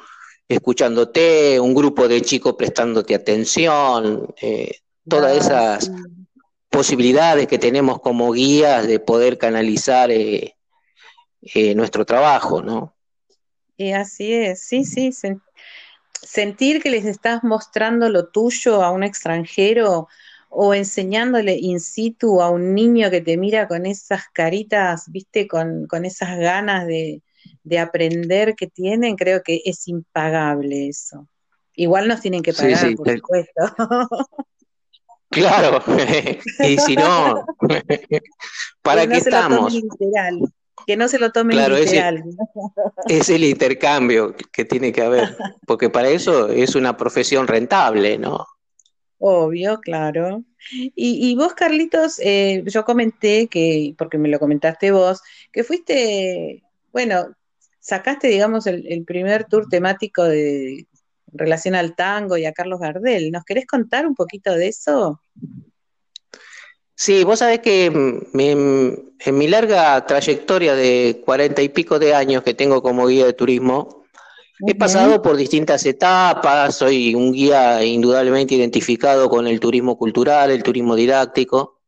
escuchándote, 0.47 1.59
un 1.59 1.73
grupo 1.73 2.07
de 2.07 2.21
chicos 2.21 2.55
prestándote 2.55 3.15
atención, 3.15 4.33
eh, 4.41 4.79
todas 5.07 5.37
esas 5.37 5.91
posibilidades 6.69 7.47
que 7.47 7.57
tenemos 7.57 7.99
como 8.01 8.31
guías 8.31 8.87
de 8.87 8.99
poder 8.99 9.37
canalizar 9.37 10.11
eh, 10.11 10.55
eh, 11.41 11.75
nuestro 11.75 12.05
trabajo, 12.05 12.61
¿no? 12.61 12.95
Y 13.79 13.93
así 13.93 14.33
es, 14.33 14.61
sí, 14.63 14.83
sí, 14.83 15.11
sentir 16.21 16.83
que 16.83 16.89
les 16.89 17.05
estás 17.05 17.45
mostrando 17.45 18.09
lo 18.09 18.27
tuyo 18.27 18.83
a 18.83 18.91
un 18.91 19.03
extranjero 19.03 20.09
o 20.49 20.73
enseñándole 20.73 21.55
in 21.55 21.79
situ 21.79 22.41
a 22.41 22.49
un 22.49 22.75
niño 22.75 23.09
que 23.09 23.21
te 23.21 23.37
mira 23.37 23.69
con 23.69 23.85
esas 23.85 24.23
caritas, 24.33 25.05
viste, 25.07 25.47
con, 25.47 25.87
con 25.87 26.03
esas 26.03 26.37
ganas 26.37 26.87
de, 26.87 27.21
de 27.63 27.79
aprender 27.79 28.53
que 28.55 28.67
tienen, 28.67 29.15
creo 29.15 29.43
que 29.43 29.61
es 29.63 29.87
impagable 29.87 30.89
eso. 30.89 31.29
Igual 31.73 32.09
nos 32.09 32.19
tienen 32.19 32.43
que 32.43 32.51
pagar, 32.51 32.93
por 32.97 33.09
supuesto. 33.09 33.63
Claro, 35.29 35.79
y 36.67 36.77
si 36.79 36.95
no, 36.95 37.45
¿para 38.81 39.07
qué 39.07 39.17
estamos? 39.17 39.73
Que 40.85 40.97
no 40.97 41.07
se 41.07 41.19
lo 41.19 41.31
tomen 41.31 41.57
literal. 41.57 42.23
Es, 43.07 43.29
el 43.29 43.43
intercambio 43.43 44.35
que 44.51 44.65
tiene 44.65 44.91
que 44.91 45.01
haber, 45.01 45.35
porque 45.65 45.89
para 45.89 46.09
eso 46.09 46.49
es 46.49 46.75
una 46.75 46.97
profesión 46.97 47.47
rentable, 47.47 48.17
¿no? 48.17 48.45
Obvio, 49.17 49.79
claro. 49.79 50.43
Y, 50.71 51.35
vos, 51.35 51.53
Carlitos, 51.53 52.19
eh, 52.19 52.63
yo 52.65 52.85
comenté 52.85 53.47
que, 53.47 53.93
porque 53.97 54.17
me 54.17 54.29
lo 54.29 54.39
comentaste 54.39 54.91
vos, 54.91 55.21
que 55.51 55.63
fuiste, 55.63 56.63
bueno, 56.91 57.35
sacaste, 57.79 58.27
digamos, 58.27 58.67
el, 58.67 59.03
primer 59.05 59.45
tour 59.45 59.67
temático 59.67 60.23
de 60.23 60.87
relación 61.27 61.75
al 61.75 61.95
tango 61.95 62.37
y 62.37 62.45
a 62.45 62.53
Carlos 62.53 62.79
Gardel. 62.79 63.31
¿Nos 63.31 63.43
querés 63.43 63.65
contar 63.65 64.07
un 64.07 64.15
poquito 64.15 64.53
de 64.53 64.67
eso? 64.67 65.21
Sí, 67.01 67.23
vos 67.23 67.39
sabés 67.39 67.59
que 67.59 67.85
en, 67.85 69.37
mi 69.37 69.47
larga 69.47 70.05
trayectoria 70.05 70.75
de 70.75 71.21
cuarenta 71.23 71.61
y 71.61 71.69
pico 71.69 71.97
de 71.97 72.13
años 72.13 72.43
que 72.43 72.53
tengo 72.53 72.81
como 72.81 73.07
guía 73.07 73.25
de 73.25 73.31
turismo, 73.31 74.03
he 74.67 74.75
pasado 74.75 75.21
por 75.21 75.37
distintas 75.37 75.85
etapas, 75.85 76.75
soy 76.75 77.15
un 77.15 77.31
guía 77.31 77.81
indudablemente 77.85 78.55
identificado 78.55 79.29
con 79.29 79.47
el 79.47 79.61
turismo 79.61 79.97
cultural, 79.97 80.51
el 80.51 80.61
turismo 80.61 80.93
didáctico, 80.93 81.79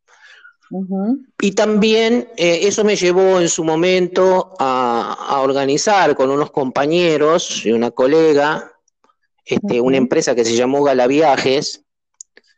y 1.42 1.52
también 1.52 2.30
eh, 2.38 2.60
eso 2.62 2.86
me 2.86 2.96
llevó 2.96 3.42
en 3.42 3.50
su 3.50 3.66
momento 3.66 4.56
a, 4.60 5.42
organizar 5.44 6.16
con 6.16 6.30
unos 6.30 6.52
compañeros 6.52 7.66
y 7.66 7.74
una 7.74 7.92
colega 7.92 8.72
este, 9.44 9.82
una 9.82 9.98
empresa 9.98 10.36
que 10.36 10.46
se 10.46 10.56
llamó 10.56 10.84
Gala 10.84 11.08
Viajes, 11.08 11.84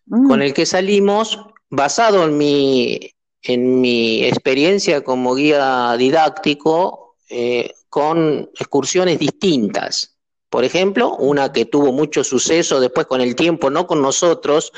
mm. 0.05 0.27
con 0.27 0.43
el 0.43 0.53
que 0.53 0.67
salimos 0.67 1.39
basado 1.75 2.23
en 2.23 2.37
mi, 2.37 2.99
en 3.41 3.81
mi 3.81 4.23
experiencia 4.25 5.03
como 5.03 5.33
guía 5.33 5.95
didáctico 5.97 7.15
eh, 7.29 7.71
con 7.89 8.49
excursiones 8.59 9.17
distintas. 9.17 10.15
Por 10.49 10.63
ejemplo, 10.65 11.15
una 11.15 11.51
que 11.51 11.65
tuvo 11.65 11.91
mucho 11.91 12.23
suceso 12.23 12.79
después 12.79 13.07
con 13.07 13.21
el 13.21 13.35
tiempo, 13.35 13.71
no 13.71 13.87
con 13.87 14.03
nosotros, 14.03 14.71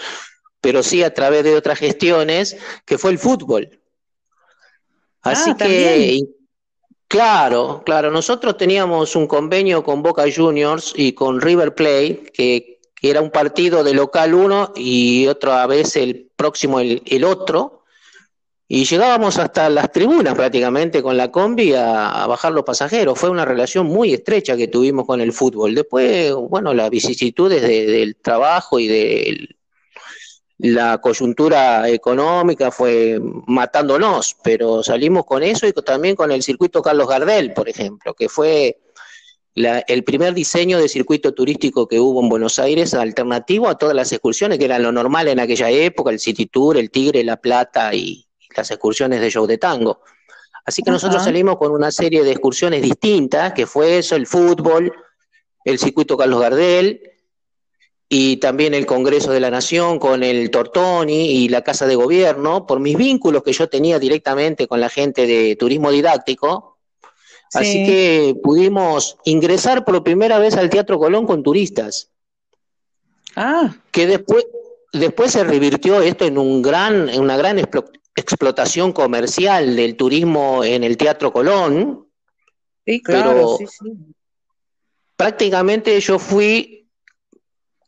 pero 0.62 0.82
sí 0.84 1.04
a 1.04 1.14
través 1.14 1.44
de 1.44 1.58
otras 1.58 1.80
gestiones, 1.80 2.56
que 2.86 2.98
fue 2.98 3.12
el 3.12 3.20
fútbol. 3.20 3.78
Así 5.22 5.50
ah, 5.50 5.58
que, 5.58 6.22
claro, 7.10 7.84
claro, 7.86 8.10
nosotros 8.10 8.56
teníamos 8.56 9.18
un 9.18 9.28
convenio 9.28 9.84
con 9.84 10.02
Boca 10.02 10.24
Juniors 10.34 10.94
y 10.96 11.12
con 11.12 11.42
River 11.42 11.76
Plate, 11.76 12.32
que, 12.34 12.75
era 13.10 13.22
un 13.22 13.32
partido 13.32 13.84
de 13.84 13.94
local 13.94 14.34
uno 14.34 14.74
y 14.76 15.28
otra 15.28 15.66
vez 15.68 15.96
el 15.96 16.30
próximo 16.36 16.80
el, 16.80 17.24
otro, 17.24 17.84
y 18.68 18.86
llegábamos 18.86 19.38
hasta 19.38 19.70
las 19.70 19.92
tribunas 19.92 20.36
prácticamente 20.36 21.04
con 21.04 21.16
la 21.18 21.32
combi 21.32 21.74
a, 21.74 22.26
bajar 22.28 22.52
los 22.52 22.64
pasajeros. 22.64 23.18
Fue 23.18 23.30
una 23.30 23.46
relación 23.46 23.86
muy 23.86 24.14
estrecha 24.14 24.58
que 24.58 24.68
tuvimos 24.68 25.06
con 25.06 25.22
el 25.22 25.34
fútbol. 25.34 25.76
Después, 25.76 26.34
bueno, 26.34 26.74
las 26.74 26.90
vicisitudes 26.90 27.62
del 27.62 28.16
trabajo 28.18 28.80
y 28.80 28.88
del 28.88 29.56
la 30.58 31.00
coyuntura 31.00 31.90
económica 31.90 32.72
fue 32.72 33.20
matándonos, 33.46 34.38
pero 34.42 34.82
salimos 34.84 35.26
con 35.26 35.44
eso 35.44 35.68
y 35.68 35.74
también 35.74 36.16
con 36.16 36.32
el 36.32 36.44
circuito 36.44 36.82
Carlos 36.82 37.10
Gardel, 37.10 37.54
por 37.54 37.68
ejemplo, 37.68 38.14
que 38.14 38.30
fue 38.30 38.80
el 39.56 40.04
primer 40.04 40.34
diseño 40.34 40.78
de 40.80 40.90
circuito 40.90 41.34
turístico 41.34 41.88
que 41.88 42.00
hubo 42.00 42.22
en 42.22 42.28
Buenos 42.28 42.60
Aires, 42.60 42.94
alternativo 42.94 43.70
a 43.70 43.78
todas 43.78 43.96
las 43.96 44.12
excursiones, 44.12 44.60
que 44.60 44.66
eran 44.66 44.84
lo 44.84 44.92
normal 44.92 45.30
en 45.30 45.40
aquella 45.40 45.70
época, 45.70 46.12
el 46.12 46.20
City 46.20 46.48
Tour, 46.48 46.78
el 46.78 46.92
Tigre, 46.92 47.24
la 47.24 47.38
Plata 47.38 47.94
y 47.94 48.28
las 48.56 48.70
excursiones 48.72 49.22
de 49.22 49.32
show 49.32 49.48
de 49.48 49.58
tango. 49.58 50.02
Así 50.66 50.82
que 50.82 50.92
nosotros 50.92 51.24
salimos 51.24 51.58
con 51.58 51.72
una 51.72 51.92
serie 51.92 52.24
de 52.24 52.32
excursiones 52.32 52.82
distintas, 52.82 53.54
que 53.54 53.66
fue 53.66 54.00
eso, 54.00 54.16
el 54.16 54.28
fútbol, 54.28 54.92
el 55.64 55.80
circuito 55.80 56.18
Carlos 56.18 56.42
Gardel, 56.42 57.02
y 58.10 58.38
también 58.38 58.74
el 58.74 58.86
Congreso 58.86 59.32
de 59.32 59.40
la 59.40 59.50
Nación 59.50 60.00
con 60.00 60.24
el 60.24 60.52
Tortoni 60.52 61.44
y 61.44 61.50
la 61.50 61.64
Casa 61.64 61.88
de 61.88 61.96
Gobierno, 61.96 62.66
por 62.68 62.80
mis 62.80 62.98
vínculos 62.98 63.44
que 63.44 63.54
yo 63.54 63.68
tenía 63.70 64.00
directamente 64.00 64.68
con 64.68 64.80
la 64.80 64.90
gente 64.90 65.26
de 65.26 65.56
turismo 65.56 65.92
didáctico. 65.92 66.75
Así 67.56 67.86
que 67.86 68.36
pudimos 68.44 69.18
ingresar 69.24 69.86
por 69.86 70.04
primera 70.04 70.40
vez 70.40 70.56
al 70.56 70.70
Teatro 70.70 71.00
Colón 71.00 71.26
con 71.26 71.44
turistas. 71.44 72.10
Ah. 73.36 73.76
Que 73.92 74.08
después, 74.08 74.46
después 74.94 75.32
se 75.32 75.44
revirtió 75.44 76.02
esto 76.02 76.26
en, 76.26 76.38
un 76.38 76.62
gran, 76.62 77.10
en 77.10 77.22
una 77.22 77.38
gran 77.38 77.60
explotación 78.16 78.94
comercial 78.94 79.76
del 79.76 79.96
turismo 79.96 80.64
en 80.64 80.84
el 80.84 80.98
Teatro 80.98 81.32
Colón. 81.32 82.08
Sí, 82.86 83.02
claro, 83.02 83.58
sí, 83.58 83.66
sí. 83.68 83.92
Prácticamente 85.16 86.00
yo 86.02 86.20
fui 86.20 86.85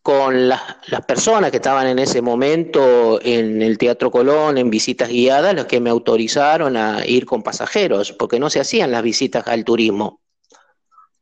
con 0.08 0.48
las, 0.48 0.62
personas 1.06 1.52
que 1.52 1.58
estaban 1.58 1.86
en 1.86 2.00
ese 2.00 2.22
momento 2.22 3.20
en 3.22 3.62
el 3.62 3.78
Teatro 3.78 4.10
Colón, 4.10 4.58
en 4.58 4.70
visitas 4.70 5.10
guiadas, 5.10 5.54
los 5.54 5.66
que 5.66 5.82
me 5.82 5.90
autorizaron 5.90 6.78
a 6.78 7.06
ir 7.06 7.26
con 7.26 7.44
pasajeros, 7.44 8.14
porque 8.14 8.40
no 8.40 8.50
se 8.50 8.62
hacían 8.62 8.90
las 8.90 9.04
visitas 9.04 9.46
al 9.50 9.66
turismo. 9.66 10.22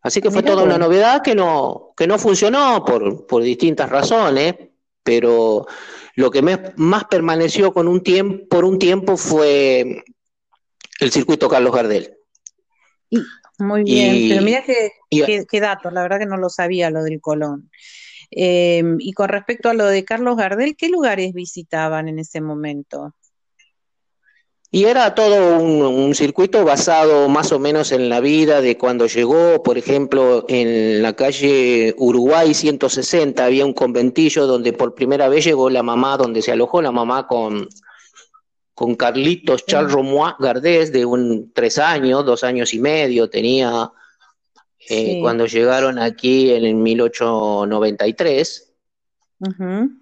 Así 0.03 0.21
que 0.21 0.29
fue 0.29 0.43
toda 0.43 0.61
una 0.61 0.77
novedad 0.77 1.23
que 1.23 1.33
no, 1.33 1.93
que 1.97 2.05
no 2.05 2.19
funcionó 2.19 2.85
por, 2.85 3.25
por 3.25 3.41
distintas 3.41 3.89
razones, 3.89 4.53
pero 5.01 5.65
lo 6.13 6.29
que 6.29 6.43
más 6.75 7.05
permaneció 7.05 7.73
con 7.73 7.87
un 7.87 8.03
tiempo, 8.03 8.47
por 8.47 8.65
un 8.65 8.77
tiempo 8.77 9.17
fue 9.17 10.03
el 10.99 11.11
circuito 11.11 11.49
Carlos 11.49 11.73
Gardel. 11.73 12.19
Muy 13.57 13.83
bien, 13.83 14.29
pero 14.29 14.43
mira 14.43 14.63
qué, 14.63 14.91
qué 15.49 15.59
datos, 15.59 15.91
la 15.91 16.03
verdad 16.03 16.19
que 16.19 16.27
no 16.27 16.37
lo 16.37 16.49
sabía 16.49 16.91
lo 16.91 17.01
del 17.01 17.19
Colón. 17.19 17.71
Em, 18.37 18.97
y 18.99 19.13
con 19.13 19.29
respecto 19.29 19.69
a 19.69 19.73
lo 19.73 19.85
de 19.85 20.03
Carlos 20.03 20.35
Gardel, 20.35 20.75
¿qué 20.75 20.89
lugares 20.89 21.33
visitaban 21.33 22.09
en 22.09 22.19
ese 22.19 22.41
momento? 22.41 23.15
Y 24.71 24.83
era 24.83 25.15
todo 25.15 25.57
un, 25.57 26.13
circuito 26.15 26.65
basado 26.65 27.29
más 27.29 27.53
o 27.53 27.59
menos 27.59 27.93
en 27.93 28.09
la 28.09 28.19
vida 28.19 28.59
de 28.59 28.77
cuando 28.77 29.07
llegó, 29.07 29.63
por 29.63 29.77
ejemplo, 29.77 30.43
en 30.49 31.01
la 31.01 31.13
calle 31.13 31.95
Uruguay 31.97 32.53
160 32.53 33.45
había 33.45 33.65
un 33.65 33.73
conventillo 33.73 34.47
donde 34.47 34.73
por 34.73 34.95
primera 34.95 35.29
vez 35.29 35.45
llegó 35.45 35.69
la 35.69 35.81
mamá, 35.81 36.17
donde 36.17 36.41
se 36.41 36.51
alojó 36.51 36.81
la 36.81 36.91
mamá 36.91 37.27
con, 37.27 37.69
con 38.73 38.95
Carlitos 38.95 39.65
Charles 39.65 39.93
Romois 39.93 40.33
Gardés, 40.39 40.91
de 40.91 41.05
un 41.05 41.53
tres 41.53 41.77
años, 41.77 42.25
dos 42.25 42.43
años 42.43 42.73
y 42.73 42.79
medio 42.79 43.29
tenía, 43.29 43.89
eh, 44.89 45.19
cuando 45.21 45.45
llegaron 45.45 45.99
aquí 45.99 46.51
en 46.51 46.65
el 46.65 46.75
1893. 46.75 48.73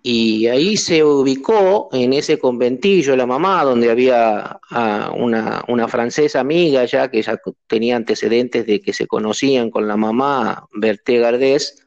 Y 0.03 0.47
ahí 0.47 0.77
se 0.77 1.03
ubicó 1.03 1.89
en 1.91 2.13
ese 2.13 2.38
conventillo 2.38 3.15
la 3.15 3.25
mamá, 3.25 3.63
donde 3.63 3.89
había 3.89 4.59
ah, 4.69 5.11
una, 5.17 5.63
una, 5.67 5.88
francesa 5.88 6.39
amiga 6.39 6.86
ya 6.86 7.09
que 7.09 7.21
ya 7.21 7.39
tenía 7.67 7.95
antecedentes 7.95 8.65
de 8.65 8.79
que 8.79 8.93
se 8.93 9.07
conocían 9.07 9.71
con 9.71 9.88
la 9.88 9.97
mamá, 9.97 10.67
Berté 10.73 11.17
Gardés. 11.17 11.84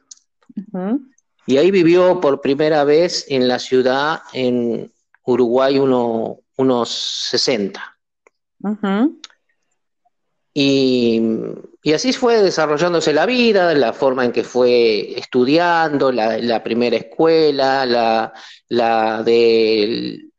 Y 1.45 1.57
ahí 1.57 1.71
vivió 1.71 2.19
por 2.19 2.41
primera 2.41 2.83
vez 2.83 3.25
en 3.29 3.47
la 3.47 3.59
ciudad, 3.59 4.19
en 4.33 4.91
Uruguay, 5.25 5.79
uno, 5.79 6.39
unos 6.57 6.89
60. 7.31 7.97
Y, 10.59 11.21
así 11.93 12.13
fue 12.13 12.41
desarrollándose 12.41 13.13
la 13.13 13.27
vida, 13.27 13.75
la 13.75 13.93
forma 13.93 14.25
en 14.25 14.31
que 14.31 14.43
fue 14.43 15.13
estudiando, 15.15 16.11
la, 16.11 16.63
primera 16.63 16.97
escuela, 16.97 17.85
la, 17.85 18.33
la 18.67 19.21
del 19.21 20.31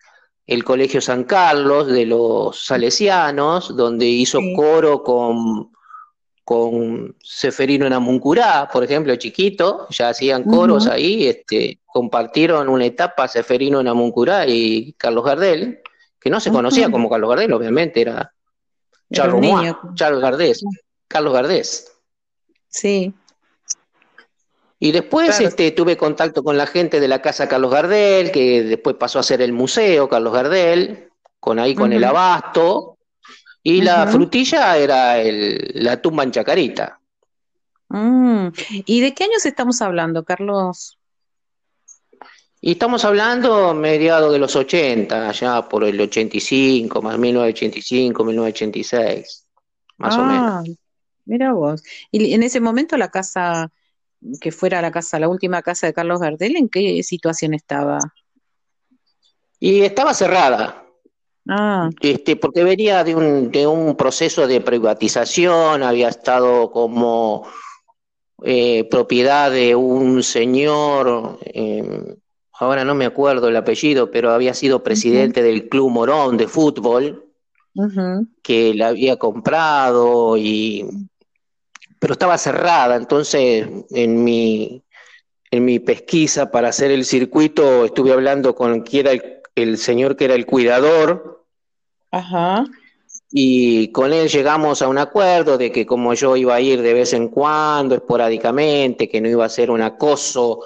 el 0.45 0.65
Colegio 0.65 1.01
San 1.01 1.23
Carlos 1.23 1.87
de 1.87 2.05
los 2.05 2.65
Salesianos, 2.65 3.77
donde 3.77 4.07
hizo 4.07 4.41
coro 4.57 5.05
con, 5.05 5.71
con 6.43 7.15
Seferino 7.23 7.89
Namuncurá, 7.89 8.69
por 8.73 8.83
ejemplo, 8.83 9.15
chiquito, 9.15 9.87
ya 9.91 10.09
hacían 10.09 10.43
coros 10.43 10.89
ahí, 10.89 11.29
este, 11.29 11.79
compartieron 11.87 12.69
una 12.69 12.87
etapa 12.87 13.29
Seferino 13.29 13.81
Namuncurá 13.85 14.49
y 14.49 14.95
Carlos 14.95 15.25
Gardel, 15.25 15.79
que 16.19 16.29
no 16.29 16.41
se 16.41 16.51
conocía 16.51 16.91
como 16.91 17.09
Carlos 17.09 17.31
Gardel, 17.31 17.53
obviamente, 17.53 18.01
era 18.01 18.33
Charles 19.13 19.75
Charles 19.95 20.21
Gardés, 20.21 20.65
Carlos 21.09 21.33
Gardés. 21.33 21.93
Sí. 22.69 23.15
Y 24.81 24.93
después 24.93 25.41
este, 25.41 25.73
tuve 25.73 25.97
contacto 25.97 26.45
con 26.45 26.57
la 26.57 26.67
gente 26.67 27.01
de 27.01 27.09
la 27.09 27.21
casa 27.21 27.49
Carlos 27.49 27.73
Gardel, 27.73 28.31
que 28.31 28.63
después 28.63 28.97
pasó 28.97 29.19
a 29.19 29.25
ser 29.25 29.43
el 29.43 29.53
museo 29.53 30.09
Carlos 30.09 30.33
Gardel, 30.33 31.11
con 31.41 31.59
ahí 31.59 31.75
con 31.75 31.93
el 31.93 32.05
abasto, 32.05 32.99
y 33.63 33.83
la 33.83 34.07
frutilla 34.07 34.77
era 34.77 35.19
el, 35.19 35.73
la 35.75 36.01
tumba 36.01 36.23
en 36.23 36.31
Chacarita. 36.31 37.01
Mm. 37.89 38.49
¿Y 38.85 39.01
de 39.01 39.15
qué 39.15 39.25
años 39.25 39.47
estamos 39.47 39.83
hablando, 39.83 40.25
Carlos? 40.25 40.98
Y 42.61 42.73
estamos 42.73 43.05
hablando 43.05 43.73
mediados 43.73 44.33
de 44.33 44.39
los 44.39 44.57
80, 44.57 45.31
ya 45.33 45.69
por 45.69 45.85
el 45.85 46.01
85, 46.01 47.01
más 47.03 47.17
1985, 47.17 48.25
1986, 48.25 49.47
más 49.99 50.17
o 50.17 50.21
ah, 50.23 50.63
menos. 50.63 50.79
Mira 51.25 51.53
vos. 51.53 51.83
Y 52.11 52.35
en 52.35 52.43
ese 52.43 52.61
momento 52.61 52.97
la 52.97 53.11
casa, 53.11 53.71
que 54.41 54.51
fuera 54.51 54.83
la 54.83 54.91
casa, 54.91 55.21
la 55.21 55.29
última 55.29 55.63
casa 55.63 55.87
de 55.87 55.93
Carlos 55.93 56.21
Gardel, 56.21 56.57
¿en 56.57 56.69
qué 56.69 57.03
situación 57.05 57.55
estaba? 57.55 58.01
Y 59.61 59.83
estaba 59.83 60.13
cerrada. 60.13 60.85
Ah. 61.49 61.91
Este, 62.01 62.37
porque 62.37 62.65
venía 62.65 63.05
de 63.05 63.15
un, 63.15 63.51
de 63.53 63.67
un 63.67 63.97
proceso 63.97 64.47
de 64.49 64.61
privatización, 64.61 65.83
había 65.83 66.09
estado 66.09 66.71
como 66.73 67.47
eh, 68.43 68.85
propiedad 68.91 69.51
de 69.51 69.75
un 69.75 70.23
señor 70.23 71.39
eh, 71.43 72.17
ahora 72.59 72.85
no 72.85 72.95
me 72.95 73.07
acuerdo 73.07 73.49
el 73.49 73.57
apellido, 73.57 74.11
pero 74.11 74.33
había 74.33 74.53
sido 74.53 74.83
presidente 74.83 75.43
del 75.43 75.69
Club 75.69 75.91
Morón 75.91 76.37
de 76.37 76.49
fútbol, 76.49 77.25
que 78.43 78.75
la 78.75 78.89
había 78.89 79.17
comprado 79.17 80.37
y 80.37 80.85
pero 82.01 82.13
estaba 82.13 82.39
cerrada, 82.39 82.97
entonces 82.97 83.67
en 83.91 84.25
mi 84.25 84.83
en 85.51 85.65
mi 85.65 85.79
pesquisa 85.79 86.51
para 86.51 86.69
hacer 86.69 86.91
el 86.91 87.05
circuito 87.05 87.85
estuve 87.85 88.13
hablando 88.13 88.55
con 88.55 88.83
quien 88.83 89.07
era 89.07 89.23
el, 89.55 89.79
señor 89.79 90.17
que 90.17 90.27
era 90.27 90.35
el 90.35 90.45
cuidador. 90.45 91.45
Ajá. 92.11 92.65
Y 93.31 93.89
con 93.93 94.13
él 94.13 94.29
llegamos 94.29 94.83
a 94.83 94.89
un 94.89 94.99
acuerdo 94.99 95.57
de 95.57 95.73
que 95.73 95.87
como 95.87 96.13
yo 96.15 96.37
iba 96.37 96.55
a 96.55 96.61
ir 96.61 96.83
de 96.83 96.93
vez 96.93 97.13
en 97.13 97.29
cuando, 97.29 97.95
esporádicamente, 97.95 99.09
que 99.09 99.21
no 99.21 99.29
iba 99.29 99.45
a 99.45 99.51
ser 99.51 99.71
un 99.71 99.81
acoso 99.81 100.61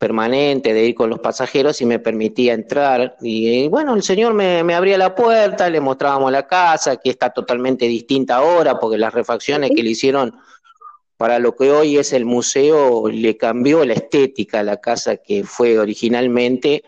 permanente 0.00 0.72
de 0.72 0.86
ir 0.86 0.94
con 0.94 1.10
los 1.10 1.18
pasajeros 1.18 1.82
y 1.82 1.84
me 1.84 1.98
permitía 1.98 2.54
entrar. 2.54 3.16
Y, 3.20 3.68
bueno, 3.68 3.94
el 3.94 4.02
señor 4.02 4.32
me, 4.32 4.60
abría 4.74 4.96
la 4.96 5.14
puerta, 5.14 5.68
le 5.68 5.78
mostrábamos 5.78 6.32
la 6.32 6.46
casa, 6.46 6.96
que 6.96 7.10
está 7.10 7.28
totalmente 7.28 7.84
distinta 7.84 8.36
ahora, 8.36 8.80
porque 8.80 8.96
las 8.96 9.12
refacciones 9.12 9.72
que 9.76 9.82
le 9.82 9.90
hicieron 9.90 10.34
para 11.18 11.38
lo 11.38 11.54
que 11.54 11.70
hoy 11.70 11.98
es 11.98 12.14
el 12.14 12.24
museo 12.24 13.08
le 13.08 13.36
cambió 13.36 13.84
la 13.84 13.92
estética 13.92 14.60
a 14.60 14.62
la 14.62 14.78
casa 14.78 15.18
que 15.18 15.44
fue 15.44 15.78
originalmente 15.78 16.82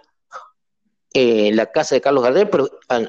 eh, 1.12 1.50
la 1.52 1.66
casa 1.70 1.96
de 1.96 2.00
Carlos 2.00 2.24
Gardel, 2.24 2.48
pero 2.48 2.70
ah, 2.88 3.02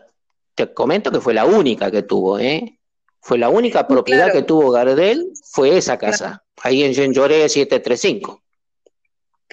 te 0.53 0.73
comento 0.73 1.11
que 1.11 1.21
fue 1.21 1.33
la 1.33 1.45
única 1.45 1.89
que 1.89 2.03
tuvo, 2.03 2.39
¿eh? 2.39 2.77
Fue 3.21 3.37
la 3.37 3.47
única 3.47 3.87
propiedad 3.87 4.33
que 4.33 4.41
tuvo 4.41 4.69
Gardel, 4.71 5.31
fue 5.45 5.77
esa 5.77 5.97
casa, 5.97 6.43
ahí 6.61 6.83
en 6.83 6.91
Jean 6.91 7.13
Lloré 7.13 7.47
735. 7.47 8.42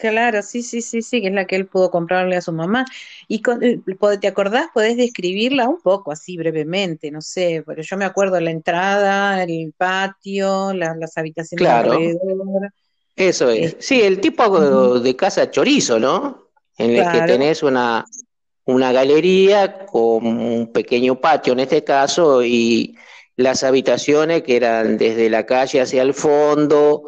Claro, 0.01 0.43
sí, 0.43 0.63
sí, 0.63 0.81
sí, 0.81 1.03
sí, 1.03 1.21
que 1.21 1.29
es 1.29 1.35
la 1.35 1.47
que 1.47 1.57
él 1.57 1.67
pudo 1.67 1.91
comprarle 1.91 2.37
a 2.37 2.41
su 2.41 2.53
mamá. 2.53 2.87
¿Y 3.29 3.43
eh, 3.61 3.81
te 4.19 4.29
acordás? 4.29 4.69
¿Podés 4.73 4.97
describirla 4.97 5.69
un 5.69 5.81
poco 5.81 6.11
así 6.11 6.39
brevemente? 6.39 7.11
No 7.11 7.21
sé, 7.21 7.63
porque 7.65 7.83
yo 7.83 7.99
me 7.99 8.07
acuerdo 8.07 8.41
la 8.41 8.51
entrada, 8.51 9.43
el 9.43 9.75
patio, 9.77 10.73
las 10.73 11.19
habitaciones 11.19 11.63
claro. 11.63 11.93
alrededor. 11.93 12.73
Eso 13.15 13.51
es. 13.51 13.67
Este, 13.67 13.83
sí, 13.83 14.01
el 14.01 14.21
tipo 14.21 15.01
de 15.01 15.17
casa 15.17 15.51
chorizo, 15.51 15.99
¿no? 15.99 16.49
En 16.79 16.97
el 16.97 17.13
que 17.13 17.21
tenés 17.27 17.63
una, 17.63 18.07
una 18.65 18.93
galería 18.93 19.85
con 19.85 20.27
un 20.27 20.73
pequeño 20.73 21.21
patio 21.21 21.53
en 21.53 21.61
este 21.61 21.85
caso 21.85 22.43
y 22.43 22.97
las 23.37 23.65
habitaciones 23.65 24.43
que 24.43 24.57
eran 24.57 24.97
desde 24.97 25.29
la 25.29 25.45
calle 25.45 25.83
hacia 25.83 26.01
el 26.01 26.15
fondo, 26.15 27.03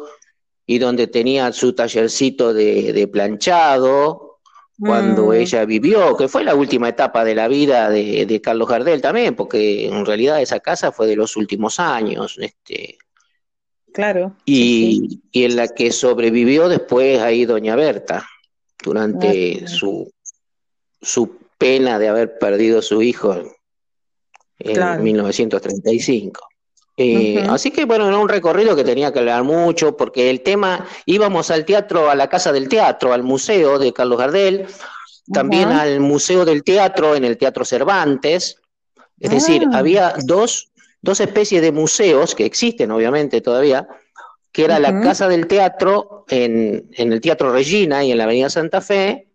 y 0.65 0.79
donde 0.79 1.07
tenía 1.07 1.51
su 1.51 1.73
tallercito 1.73 2.53
de, 2.53 3.07
planchado 3.11 4.39
cuando 4.79 5.27
mm. 5.27 5.33
ella 5.33 5.65
vivió, 5.65 6.17
que 6.17 6.27
fue 6.27 6.43
la 6.43 6.55
última 6.55 6.89
etapa 6.89 7.23
de 7.23 7.35
la 7.35 7.47
vida 7.47 7.89
de, 7.89 8.41
Carlos 8.41 8.67
Gardel 8.67 9.01
también, 9.01 9.35
porque 9.35 9.87
en 9.87 10.05
realidad 10.05 10.41
esa 10.41 10.59
casa 10.59 10.91
fue 10.91 11.07
de 11.07 11.15
los 11.15 11.35
últimos 11.37 11.79
años. 11.79 12.37
Este, 12.39 12.97
claro. 13.93 14.35
Y, 14.45 15.21
en 15.31 15.55
la 15.55 15.67
que 15.67 15.91
sobrevivió 15.91 16.69
después 16.69 17.21
ahí 17.21 17.45
Doña 17.45 17.75
Berta, 17.75 18.27
durante 18.83 19.61
ah, 19.63 19.67
su, 19.67 20.11
su 21.01 21.37
pena 21.57 21.99
de 21.99 22.09
haber 22.09 22.37
perdido 22.37 22.81
su 22.81 23.01
hijo 23.01 23.35
en 24.59 25.03
1935. 25.03 26.52
Eh, 26.95 27.43
así 27.49 27.71
que 27.71 27.85
bueno, 27.85 28.07
era 28.07 28.17
un 28.17 28.29
recorrido 28.29 28.75
que 28.75 28.83
tenía 28.83 29.11
que 29.11 29.19
hablar 29.19 29.43
mucho, 29.43 29.97
porque 29.97 30.29
el 30.29 30.41
tema, 30.41 30.85
íbamos 31.05 31.49
al 31.49 31.65
teatro, 31.65 32.09
a 32.09 32.15
la 32.15 32.29
Casa 32.29 32.51
del 32.51 32.69
Teatro, 32.69 33.13
al 33.13 33.23
Museo 33.23 33.79
de 33.79 33.93
Carlos 33.93 34.19
Gardel, 34.19 34.67
también 35.31 35.69
al 35.69 35.99
Museo 35.99 36.45
del 36.45 36.63
Teatro 36.63 37.15
en 37.15 37.23
el 37.23 37.37
Teatro 37.37 37.65
Cervantes. 37.65 38.57
Es 39.19 39.31
decir, 39.31 39.63
ah. 39.71 39.77
había 39.77 40.13
dos, 40.25 40.71
dos 41.01 41.19
especies 41.19 41.61
de 41.61 41.71
museos 41.71 42.35
que 42.35 42.45
existen 42.45 42.91
obviamente 42.91 43.41
todavía, 43.41 43.87
que 44.51 44.65
era 44.65 44.79
la 44.79 45.01
Casa 45.01 45.27
del 45.27 45.47
Teatro 45.47 46.25
en, 46.29 46.89
en, 46.95 47.11
el 47.11 47.21
Teatro 47.21 47.51
Regina 47.51 48.03
y 48.03 48.11
en 48.11 48.19
la 48.19 48.25
Avenida 48.25 48.51
Santa 48.51 48.81
Fe, 48.81 49.29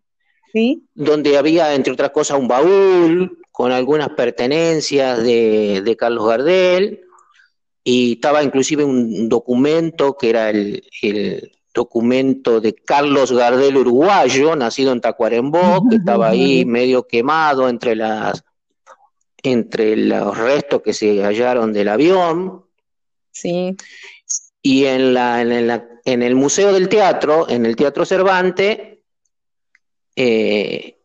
¿Sí? 0.52 0.84
donde 0.94 1.36
había, 1.36 1.74
entre 1.74 1.92
otras 1.92 2.10
cosas, 2.10 2.38
un 2.38 2.46
baúl 2.46 3.40
con 3.50 3.72
algunas 3.72 4.10
pertenencias 4.10 5.20
de, 5.24 5.82
de 5.84 5.96
Carlos 5.96 6.28
Gardel 6.28 7.07
y 7.90 8.12
estaba 8.12 8.42
inclusive 8.42 8.84
un 8.84 9.30
documento 9.30 10.14
que 10.14 10.28
era 10.28 10.50
el, 10.50 10.82
documento 11.72 12.60
de 12.60 12.74
Carlos 12.74 13.32
Gardel 13.32 13.78
uruguayo, 13.78 14.54
nacido 14.56 14.92
en 14.92 15.00
Tacuarembó, 15.00 15.88
que 15.88 15.96
estaba 15.96 16.28
ahí 16.28 16.66
medio 16.66 17.06
quemado 17.06 17.66
entre 17.66 17.96
las 17.96 18.44
entre 19.42 19.96
los 19.96 20.36
restos 20.36 20.82
que 20.82 20.92
se 20.92 21.22
hallaron 21.22 21.72
del 21.72 21.88
avión. 21.88 22.66
Sí. 23.30 23.74
Y 24.60 24.84
en 24.84 25.14
la, 25.14 25.40
en, 25.40 25.66
la, 25.66 25.88
en 26.04 26.22
el 26.22 26.34
Museo 26.34 26.74
del 26.74 26.90
Teatro, 26.90 27.48
en 27.48 27.64
el 27.64 27.74
Teatro 27.74 28.04
Cervantes, 28.04 28.98
eh, 30.14 30.97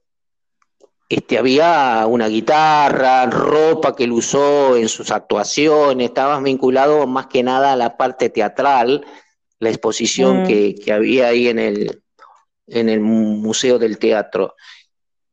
este, 1.10 1.38
había 1.38 2.06
una 2.08 2.28
guitarra, 2.28 3.26
ropa 3.28 3.96
que 3.96 4.06
él 4.06 4.12
usó 4.12 4.76
en 4.76 4.90
sus 4.90 5.12
actuaciones, 5.12 6.08
estaba 6.08 6.40
vinculado 6.40 7.06
más 7.08 7.28
que 7.28 7.44
nada 7.44 7.74
a 7.74 7.76
la 7.76 7.98
parte 7.98 8.30
teatral, 8.30 9.06
la 9.60 9.70
exposición 9.70 10.44
mm. 10.44 10.48
que, 10.48 10.94
había 10.94 11.28
ahí 11.28 11.48
en 11.48 11.60
el, 11.60 12.02
en 12.68 12.90
el 12.90 13.00
Museo 13.00 13.78
del 13.80 13.98
Teatro. 13.98 14.56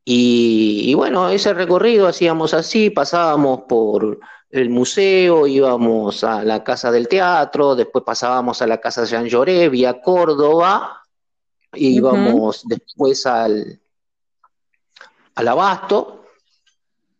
Y, 0.04 0.92
bueno, 0.94 1.28
ese 1.28 1.54
recorrido 1.54 2.08
hacíamos 2.08 2.52
así, 2.52 2.90
pasábamos 2.90 3.62
por 3.68 4.18
el 4.50 4.68
museo, 4.68 5.46
íbamos 5.46 6.24
a 6.24 6.42
la 6.42 6.64
Casa 6.64 6.90
del 6.90 7.06
Teatro, 7.06 7.76
después 7.76 8.04
pasábamos 8.04 8.60
a 8.60 8.66
la 8.66 8.78
Casa 8.78 9.04
Jean 9.04 9.26
Lloré, 9.26 9.68
vía 9.68 10.00
Córdoba, 10.00 11.02
y 11.72 11.96
íbamos 11.96 12.64
después 12.66 13.24
al, 13.26 13.79
al 15.34 15.48
abasto 15.48 16.24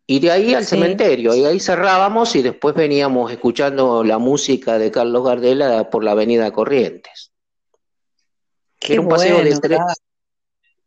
y 0.05 0.19
de 0.19 0.31
ahí 0.31 0.53
al 0.53 0.65
cementerio, 0.65 1.33
y 1.33 1.45
ahí 1.45 1.59
cerrábamos 1.59 2.35
y 2.35 2.41
después 2.41 2.75
veníamos 2.75 3.31
escuchando 3.31 4.03
la 4.03 4.17
música 4.17 4.77
de 4.77 4.91
Carlos 4.91 5.23
Gardela 5.23 5.89
por 5.89 6.03
la 6.03 6.11
avenida 6.11 6.51
Corrientes. 6.51 7.31
Era 8.81 8.99
un 8.99 9.07
paseo 9.07 9.37
de, 9.41 9.57
tres, 9.59 9.79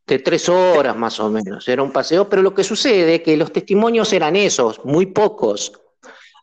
de 0.07 0.19
tres 0.19 0.49
horas 0.49 0.95
más 0.97 1.19
o 1.21 1.31
menos, 1.31 1.67
era 1.69 1.83
un 1.83 1.93
paseo, 1.93 2.29
pero 2.29 2.43
lo 2.43 2.55
que 2.55 2.65
sucede 2.65 3.15
es 3.15 3.23
que 3.23 3.37
los 3.37 3.53
testimonios 3.53 4.13
eran 4.13 4.37
esos, 4.37 4.85
muy 4.85 5.07
pocos. 5.07 5.73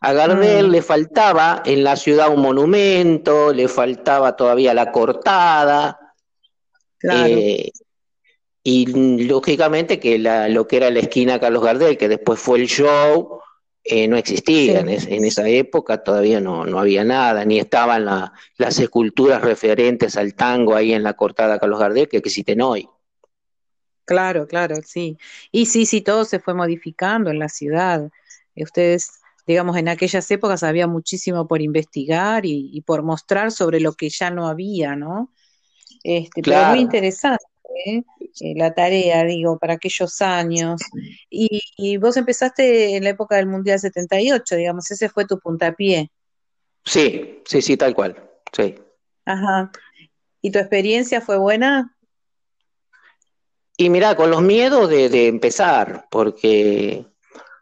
A 0.00 0.12
Gardel 0.12 0.66
mm. 0.66 0.70
le 0.72 0.82
faltaba 0.82 1.62
en 1.64 1.84
la 1.84 1.94
ciudad 1.94 2.34
un 2.34 2.40
monumento, 2.40 3.52
le 3.52 3.68
faltaba 3.68 4.34
todavía 4.34 4.74
la 4.74 4.90
cortada. 4.90 6.14
Eh, 7.00 7.70
y 8.64 9.24
lógicamente 9.26 9.98
que 9.98 10.18
lo 10.18 10.68
que 10.68 10.76
era 10.76 10.90
la 10.90 11.00
esquina 11.00 11.40
Carlos 11.40 11.64
Gardel, 11.64 11.98
que 11.98 12.08
después 12.08 12.38
fue 12.38 12.60
el 12.60 12.68
show, 12.68 13.40
eh, 13.82 14.06
no 14.06 14.16
existía. 14.16 14.80
En, 14.80 14.88
esa 14.88 15.48
época 15.48 16.04
todavía 16.04 16.40
no, 16.40 16.64
no 16.64 16.78
había 16.78 17.02
nada, 17.02 17.44
ni 17.44 17.58
estaban 17.58 18.04
las 18.04 18.78
esculturas 18.78 19.42
referentes 19.42 20.16
al 20.16 20.34
tango 20.34 20.76
ahí 20.76 20.92
en 20.92 21.02
la 21.02 21.14
cortada 21.14 21.58
Carlos 21.58 21.80
Gardel 21.80 22.08
que 22.08 22.18
existen 22.18 22.60
hoy. 22.60 22.88
Claro, 24.04 24.46
claro, 24.46 24.76
sí. 24.84 25.18
Y 25.50 25.66
sí, 25.66 25.86
sí, 25.86 26.00
todo 26.00 26.24
se 26.24 26.38
fue 26.38 26.54
modificando 26.54 27.30
en 27.30 27.38
la 27.38 27.48
ciudad. 27.48 28.10
Ustedes 28.54 29.22
digamos, 29.44 29.76
en 29.76 29.88
aquellas 29.88 30.30
épocas 30.30 30.62
había 30.62 30.86
muchísimo 30.86 31.48
por 31.48 31.60
investigar 31.62 32.46
y, 32.46 32.80
por 32.82 33.02
mostrar 33.02 33.50
sobre 33.50 33.80
lo 33.80 33.94
que 33.94 34.08
ya 34.08 34.30
no 34.30 34.46
había, 34.46 34.94
¿no? 34.94 35.32
Este, 36.04 36.42
Pero 36.42 36.64
muy 36.66 36.78
interesante 36.78 37.44
¿eh? 37.86 38.02
Eh, 38.40 38.54
la 38.56 38.74
tarea, 38.74 39.24
digo, 39.24 39.58
para 39.58 39.74
aquellos 39.74 40.20
años. 40.20 40.80
Y, 41.30 41.96
vos 41.98 42.16
empezaste 42.16 42.96
en 42.96 43.04
la 43.04 43.10
época 43.10 43.36
del 43.36 43.46
Mundial 43.46 43.78
78, 43.78 44.56
digamos, 44.56 44.90
ese 44.90 45.08
fue 45.08 45.24
tu 45.24 45.38
puntapié. 45.38 46.10
Sí, 46.84 47.42
sí, 47.44 47.62
sí, 47.62 47.76
tal 47.76 47.94
cual, 47.94 48.16
sí. 48.52 48.74
Ajá. 49.24 49.70
¿Y 50.40 50.50
tu 50.50 50.58
experiencia 50.58 51.20
fue 51.20 51.38
buena? 51.38 51.96
Y 53.76 53.88
mira, 53.88 54.16
con 54.16 54.30
los 54.30 54.42
miedos 54.42 54.88
de, 54.90 55.08
de 55.08 55.28
empezar, 55.28 56.06
porque 56.10 57.06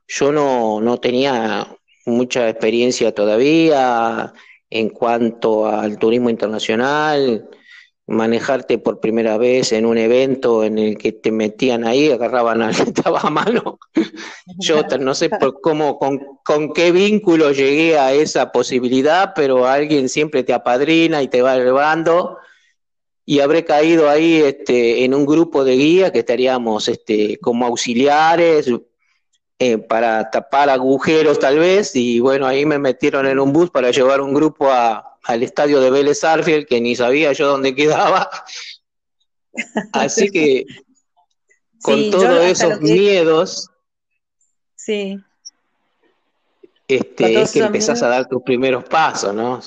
yo 0.08 0.32
no, 0.32 0.80
no 0.80 0.98
tenía 0.98 1.66
mucha 2.06 2.48
experiencia 2.48 3.14
todavía 3.14 4.32
en 4.70 4.88
cuanto 4.88 5.66
al 5.66 5.98
turismo 5.98 6.30
internacional, 6.30 7.48
manejarte 8.10 8.78
por 8.78 8.98
primera 8.98 9.38
vez 9.38 9.72
en 9.72 9.86
un 9.86 9.96
evento 9.96 10.64
en 10.64 10.78
el 10.78 10.98
que 10.98 11.12
te 11.12 11.30
metían 11.30 11.84
ahí, 11.86 12.10
agarraban 12.10 12.60
al 12.60 12.74
que 12.74 12.82
estaba 12.90 13.20
a 13.20 13.30
mano. 13.30 13.78
Yo 14.58 14.82
no 14.98 15.14
sé 15.14 15.30
por 15.30 15.60
cómo, 15.60 15.96
con, 15.96 16.20
con, 16.44 16.72
qué 16.72 16.90
vínculo 16.90 17.52
llegué 17.52 17.96
a 17.96 18.12
esa 18.12 18.50
posibilidad, 18.50 19.32
pero 19.34 19.66
alguien 19.66 20.08
siempre 20.08 20.42
te 20.42 20.52
apadrina 20.52 21.22
y 21.22 21.28
te 21.28 21.40
va 21.40 21.56
llevando. 21.56 22.38
Y 23.24 23.38
habré 23.38 23.64
caído 23.64 24.10
ahí 24.10 24.42
este, 24.42 25.04
en 25.04 25.14
un 25.14 25.24
grupo 25.24 25.62
de 25.62 25.76
guía 25.76 26.10
que 26.10 26.18
estaríamos 26.18 26.88
este, 26.88 27.38
como 27.38 27.64
auxiliares, 27.66 28.68
eh, 29.60 29.78
para 29.78 30.30
tapar 30.30 30.68
agujeros 30.68 31.38
tal 31.38 31.58
vez, 31.58 31.94
y 31.94 32.18
bueno, 32.18 32.46
ahí 32.46 32.66
me 32.66 32.78
metieron 32.78 33.26
en 33.26 33.38
un 33.38 33.52
bus 33.52 33.70
para 33.70 33.90
llevar 33.92 34.20
un 34.20 34.34
grupo 34.34 34.68
al 35.24 35.42
estadio 35.42 35.80
de 35.80 35.90
Vélez 35.90 36.24
Arfield, 36.24 36.66
que 36.66 36.80
ni 36.80 36.96
sabía 36.96 37.32
yo 37.32 37.48
dónde 37.48 37.74
quedaba. 37.74 38.30
Así 39.92 40.30
que 40.30 40.64
con 41.82 42.10
todos 42.10 42.44
esos 42.44 42.80
miedos, 42.80 43.68
sí. 44.76 45.18
este, 46.88 47.40
es 47.40 47.52
que 47.52 47.60
empezás 47.60 48.02
a 48.02 48.08
dar 48.08 48.28
tus 48.28 48.42
primeros 48.42 48.84
pasos, 48.84 49.34
¿no? 49.34 49.60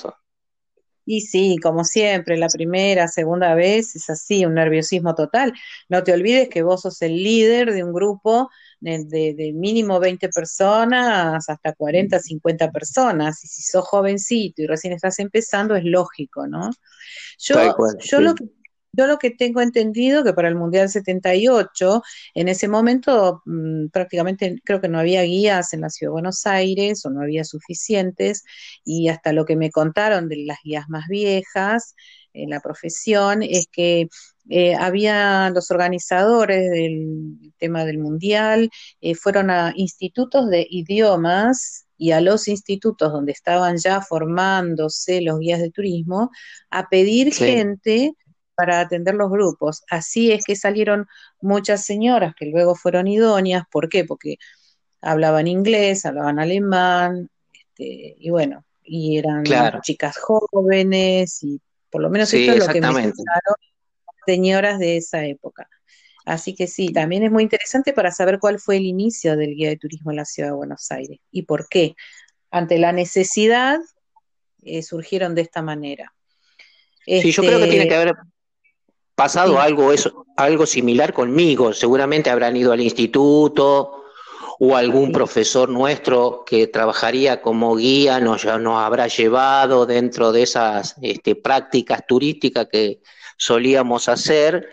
Y 1.06 1.20
sí, 1.20 1.58
como 1.62 1.84
siempre, 1.84 2.38
la 2.38 2.48
primera, 2.48 3.08
segunda 3.08 3.54
vez 3.54 3.94
es 3.94 4.08
así, 4.08 4.46
un 4.46 4.54
nerviosismo 4.54 5.14
total. 5.14 5.52
No 5.88 6.02
te 6.02 6.12
olvides 6.12 6.48
que 6.48 6.62
vos 6.62 6.82
sos 6.82 7.02
el 7.02 7.22
líder 7.22 7.72
de 7.72 7.84
un 7.84 7.92
grupo 7.92 8.48
de, 8.80 9.52
mínimo 9.54 10.00
20 10.00 10.28
personas 10.28 11.48
hasta 11.48 11.72
40, 11.72 12.18
50 12.18 12.70
personas. 12.70 13.44
Y 13.44 13.48
si 13.48 13.62
sos 13.62 13.86
jovencito 13.86 14.62
y 14.62 14.66
recién 14.66 14.92
estás 14.92 15.18
empezando, 15.18 15.76
es 15.76 15.84
lógico, 15.84 16.46
¿no? 16.46 16.70
Yo, 17.38 17.74
yo 18.00 18.20
lo 18.20 18.34
que 18.34 18.44
yo 18.96 19.06
lo 19.06 19.18
que 19.18 19.30
tengo 19.30 19.60
entendido 19.60 20.22
que 20.22 20.32
para 20.32 20.48
el 20.48 20.54
Mundial 20.54 20.88
78, 20.88 22.02
en 22.34 22.48
ese 22.48 22.68
momento 22.68 23.42
mm, 23.44 23.88
prácticamente 23.88 24.60
creo 24.64 24.80
que 24.80 24.88
no 24.88 25.00
había 25.00 25.22
guías 25.22 25.72
en 25.72 25.80
la 25.80 25.90
Ciudad 25.90 26.10
de 26.10 26.12
Buenos 26.12 26.46
Aires 26.46 27.04
o 27.04 27.10
no 27.10 27.20
había 27.22 27.44
suficientes 27.44 28.44
y 28.84 29.08
hasta 29.08 29.32
lo 29.32 29.44
que 29.44 29.56
me 29.56 29.70
contaron 29.70 30.28
de 30.28 30.44
las 30.44 30.58
guías 30.62 30.88
más 30.88 31.08
viejas 31.08 31.94
en 32.32 32.50
la 32.50 32.60
profesión 32.60 33.42
es 33.42 33.66
que 33.70 34.08
eh, 34.48 34.74
había 34.74 35.50
los 35.50 35.70
organizadores 35.70 36.70
del 36.70 37.52
tema 37.58 37.84
del 37.84 37.98
mundial, 37.98 38.70
eh, 39.00 39.14
fueron 39.14 39.50
a 39.50 39.72
institutos 39.74 40.50
de 40.50 40.66
idiomas 40.68 41.86
y 41.96 42.10
a 42.10 42.20
los 42.20 42.48
institutos 42.48 43.12
donde 43.12 43.32
estaban 43.32 43.78
ya 43.78 44.00
formándose 44.00 45.22
los 45.22 45.38
guías 45.38 45.60
de 45.60 45.70
turismo 45.70 46.30
a 46.70 46.88
pedir 46.88 47.32
gente 47.32 48.12
para 48.54 48.80
atender 48.80 49.14
los 49.14 49.30
grupos. 49.30 49.82
Así 49.90 50.32
es 50.32 50.44
que 50.44 50.56
salieron 50.56 51.06
muchas 51.40 51.84
señoras 51.84 52.34
que 52.38 52.46
luego 52.46 52.74
fueron 52.74 53.06
idóneas. 53.06 53.64
¿Por 53.70 53.88
qué? 53.88 54.04
Porque 54.04 54.36
hablaban 55.00 55.46
inglés, 55.46 56.04
hablaban 56.04 56.38
alemán, 56.38 57.30
este, 57.52 58.16
y 58.18 58.30
bueno, 58.30 58.64
y 58.82 59.18
eran 59.18 59.44
chicas 59.82 60.16
jóvenes, 60.18 61.42
y 61.42 61.60
por 61.90 62.02
lo 62.02 62.10
menos 62.10 62.32
esto 62.32 62.52
es 62.52 62.58
lo 62.58 62.72
que 62.72 62.80
me 62.80 63.12
señoras 64.26 64.78
de 64.78 64.96
esa 64.96 65.24
época. 65.24 65.68
Así 66.24 66.54
que 66.54 66.66
sí, 66.66 66.88
también 66.88 67.22
es 67.22 67.30
muy 67.30 67.42
interesante 67.42 67.92
para 67.92 68.10
saber 68.10 68.38
cuál 68.38 68.58
fue 68.58 68.78
el 68.78 68.86
inicio 68.86 69.36
del 69.36 69.54
guía 69.54 69.68
de 69.68 69.76
turismo 69.76 70.10
en 70.10 70.16
la 70.16 70.24
ciudad 70.24 70.50
de 70.50 70.54
Buenos 70.54 70.90
Aires 70.90 71.18
y 71.30 71.42
por 71.42 71.68
qué. 71.68 71.94
Ante 72.50 72.78
la 72.78 72.92
necesidad 72.92 73.80
eh, 74.62 74.82
surgieron 74.82 75.34
de 75.34 75.42
esta 75.42 75.60
manera. 75.60 76.14
Sí, 77.04 77.32
yo 77.32 77.42
creo 77.42 77.58
que 77.58 77.66
tiene 77.66 77.88
que 77.88 77.94
este, 77.94 77.94
haber 77.96 78.14
pasado 79.14 79.60
algo, 79.60 79.92
eso, 79.92 80.24
algo 80.36 80.64
similar 80.64 81.12
conmigo. 81.12 81.72
Seguramente 81.72 82.30
habrán 82.30 82.56
ido 82.56 82.72
al 82.72 82.80
instituto 82.80 84.04
o 84.58 84.76
algún 84.76 85.12
profesor 85.12 85.68
nuestro 85.68 86.44
que 86.46 86.68
trabajaría 86.68 87.42
como 87.42 87.76
guía 87.76 88.20
nos, 88.20 88.44
nos 88.44 88.78
habrá 88.78 89.08
llevado 89.08 89.84
dentro 89.84 90.32
de 90.32 90.42
esas 90.42 90.94
este, 91.02 91.34
prácticas 91.34 92.06
turísticas 92.06 92.68
que 92.70 93.00
solíamos 93.44 94.08
hacer. 94.08 94.68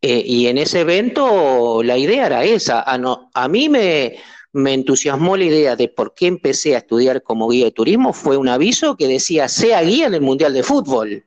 Eh, 0.00 0.22
y 0.24 0.46
en 0.46 0.58
ese 0.58 0.80
evento 0.80 1.82
la 1.82 1.96
idea 1.96 2.26
era 2.26 2.44
esa. 2.44 2.82
A, 2.82 2.98
no, 2.98 3.30
a 3.34 3.48
mí 3.48 3.68
me, 3.68 4.16
me 4.52 4.74
entusiasmó 4.74 5.36
la 5.36 5.44
idea 5.44 5.74
de 5.74 5.88
por 5.88 6.14
qué 6.14 6.26
empecé 6.26 6.74
a 6.74 6.78
estudiar 6.78 7.22
como 7.22 7.48
guía 7.48 7.64
de 7.64 7.72
turismo. 7.72 8.12
Fue 8.12 8.36
un 8.36 8.48
aviso 8.48 8.96
que 8.96 9.08
decía, 9.08 9.48
sea 9.48 9.82
guía 9.82 10.06
en 10.06 10.14
el 10.14 10.20
Mundial 10.20 10.52
de 10.52 10.62
Fútbol. 10.62 11.24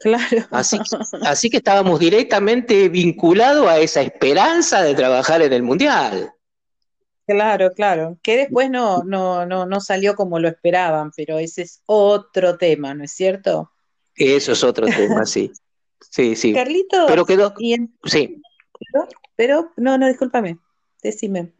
Claro. 0.00 0.46
Así, 0.50 0.78
así 1.22 1.50
que 1.50 1.58
estábamos 1.58 2.00
directamente 2.00 2.88
vinculados 2.88 3.68
a 3.68 3.78
esa 3.78 4.00
esperanza 4.00 4.82
de 4.82 4.94
trabajar 4.94 5.42
en 5.42 5.52
el 5.52 5.62
Mundial. 5.62 6.32
Claro, 7.26 7.70
claro. 7.72 8.18
Que 8.22 8.38
después 8.38 8.70
no, 8.70 9.04
no, 9.04 9.46
no, 9.46 9.66
no 9.66 9.80
salió 9.80 10.16
como 10.16 10.40
lo 10.40 10.48
esperaban, 10.48 11.12
pero 11.14 11.38
ese 11.38 11.62
es 11.62 11.82
otro 11.86 12.56
tema, 12.56 12.94
¿no 12.94 13.04
es 13.04 13.12
cierto? 13.12 13.71
Eso 14.16 14.52
es 14.52 14.64
otro 14.64 14.86
tema, 14.86 15.24
sí. 15.26 15.50
Sí, 16.10 16.36
sí. 16.36 16.52
Carlito. 16.52 17.06
Pero 17.06 17.24
quedó. 17.24 17.54
Sí. 18.04 18.42
Pero, 19.36 19.72
no, 19.76 19.96
no, 19.98 20.08
discúlpame. 20.08 20.58
Decime. 21.02 21.52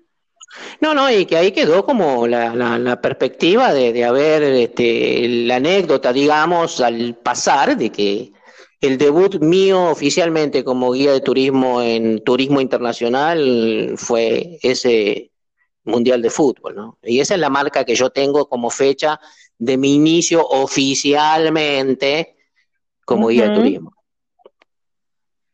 No, 0.81 0.93
no, 0.95 1.11
y 1.11 1.25
que 1.25 1.37
ahí 1.37 1.53
quedó 1.53 1.85
como 1.85 2.27
la, 2.27 2.55
la, 2.55 3.01
perspectiva 3.01 3.73
de, 3.73 3.93
de, 3.93 4.05
haber 4.05 4.43
este, 4.43 5.27
la 5.29 5.57
anécdota, 5.57 6.13
digamos, 6.13 6.81
al 6.81 7.17
pasar 7.17 7.77
de 7.77 7.91
que 7.91 8.33
el 8.83 8.99
debut 8.99 9.41
mío 9.41 9.85
oficialmente 9.85 10.65
como 10.65 10.93
guía 10.93 11.13
de 11.13 11.21
turismo 11.21 11.81
en 11.81 12.23
turismo 12.23 12.61
internacional 12.61 13.95
fue 13.97 14.59
ese 14.63 15.31
mundial 15.85 16.21
de 16.21 16.31
fútbol, 16.31 16.75
¿no? 16.75 16.99
Y 17.03 17.21
esa 17.21 17.35
es 17.35 17.41
la 17.41 17.49
marca 17.49 17.85
que 17.85 17.95
yo 17.95 18.11
tengo 18.11 18.49
como 18.49 18.71
fecha 18.71 19.19
de 19.59 19.77
mi 19.77 19.95
inicio 19.95 20.47
oficialmente 20.47 22.37
como 23.15 23.29
guía 23.29 23.49
de 23.49 23.55
turismo. 23.55 23.93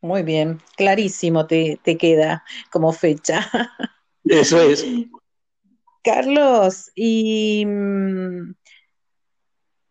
Muy 0.01 0.23
bien, 0.23 0.59
clarísimo 0.77 1.45
te, 1.45 1.79
te 1.83 1.97
queda 1.97 2.43
como 2.71 2.93
fecha. 2.93 3.49
Eso 4.23 4.61
es. 4.61 4.85
Carlos, 6.03 6.89
y 6.95 7.65
mm, 7.65 8.53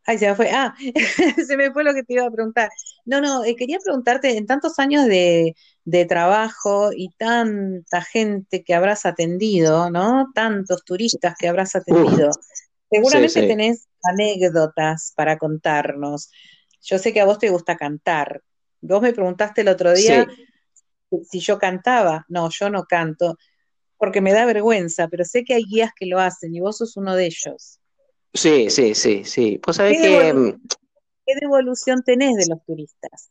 Ay, 0.09 0.17
se 0.17 0.27
me 0.27 0.35
fue. 0.35 0.51
Ah, 0.51 0.75
se 1.47 1.57
me 1.59 1.71
fue 1.71 1.85
lo 1.85 1.93
que 1.93 2.03
te 2.03 2.15
iba 2.15 2.25
a 2.25 2.31
preguntar. 2.31 2.71
No, 3.05 3.21
no, 3.21 3.45
eh, 3.45 3.55
quería 3.55 3.79
preguntarte, 3.79 4.39
en 4.39 4.47
tantos 4.47 4.79
años 4.79 5.05
de, 5.05 5.55
trabajo 6.09 6.93
y 6.97 7.11
tanta 7.19 8.01
gente 8.01 8.65
que 8.65 8.75
habrás 8.75 9.05
atendido, 9.05 9.91
¿no? 9.91 10.31
Tantos 10.35 10.83
turistas 10.85 11.35
que 11.39 11.47
habrás 11.47 11.77
atendido, 11.77 12.31
seguramente 12.91 13.47
tenés 13.47 13.87
anécdotas 14.03 15.13
para 15.15 15.37
contarnos. 15.37 16.31
Yo 16.83 16.99
sé 16.99 17.13
que 17.13 17.21
a 17.21 17.25
vos 17.25 17.39
te 17.39 17.51
gusta 17.51 17.77
cantar. 17.77 18.43
Vos 18.81 19.03
me 19.03 19.13
preguntaste 19.13 19.63
el 19.63 19.69
otro 19.69 19.93
día 19.93 20.27
si 21.29 21.41
yo 21.41 21.59
cantaba. 21.59 22.25
No, 22.29 22.49
yo 22.51 22.71
no 22.71 22.85
canto 22.85 23.37
porque 23.99 24.21
me 24.21 24.33
da 24.33 24.47
vergüenza, 24.47 25.09
pero 25.09 25.25
sé 25.25 25.45
que 25.45 25.55
hay 25.55 25.65
guías 25.65 25.91
que 25.95 26.07
lo 26.07 26.21
hacen 26.21 26.55
y 26.55 26.61
vos 26.61 26.79
sos 26.79 26.97
uno 26.97 27.17
de 27.17 27.27
ellos. 27.27 27.81
Sí, 28.33 28.71
sí, 28.71 28.95
sí, 28.95 29.25
sí. 29.25 29.61
Vos 29.65 29.77
sabés 29.77 29.99
¿Qué 30.01 30.09
que... 30.09 30.33
Mm, 30.33 30.61
¿Qué 31.27 31.35
devolución 31.41 32.03
tenés 32.03 32.37
de 32.37 32.47
los 32.49 32.65
turistas? 32.65 33.31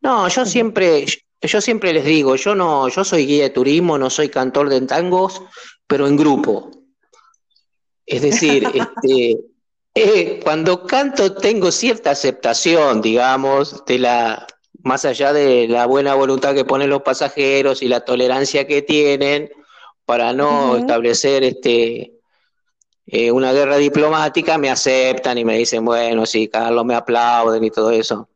No, 0.00 0.28
yo 0.28 0.44
siempre, 0.44 1.04
yo 1.40 1.60
siempre 1.60 1.92
les 1.92 2.04
digo, 2.04 2.36
yo 2.36 2.54
no, 2.54 2.88
yo 2.88 3.02
soy 3.02 3.26
guía 3.26 3.44
de 3.44 3.50
turismo, 3.50 3.98
no 3.98 4.10
soy 4.10 4.28
cantor 4.28 4.68
de 4.68 4.82
tangos, 4.82 5.42
pero 5.88 6.06
en 6.06 6.16
grupo. 6.16 6.70
Es 8.04 8.22
decir, 8.22 8.64
este, 8.74 9.38
eh, 9.96 10.40
cuando 10.44 10.86
canto 10.86 11.32
tengo 11.32 11.72
cierta 11.72 12.10
aceptación, 12.10 13.00
digamos, 13.00 13.82
de 13.86 13.98
la, 13.98 14.46
más 14.82 15.06
allá 15.06 15.32
de 15.32 15.66
la 15.68 15.86
buena 15.86 16.14
voluntad 16.14 16.54
que 16.54 16.66
ponen 16.66 16.90
los 16.90 17.00
pasajeros 17.00 17.82
y 17.82 17.88
la 17.88 18.04
tolerancia 18.04 18.66
que 18.66 18.82
tienen 18.82 19.50
para 20.04 20.34
no 20.34 20.76
establecer 20.76 21.44
este 21.44 22.12
eh, 23.06 23.32
una 23.32 23.54
guerra 23.54 23.78
diplomática, 23.78 24.58
me 24.58 24.68
aceptan 24.68 25.38
y 25.38 25.46
me 25.46 25.56
dicen, 25.56 25.82
bueno, 25.82 26.26
sí, 26.26 26.48
Carlos, 26.48 26.84
me 26.84 26.94
aplauden 26.94 27.64
y 27.64 27.70
todo 27.70 27.90
eso. 27.90 28.28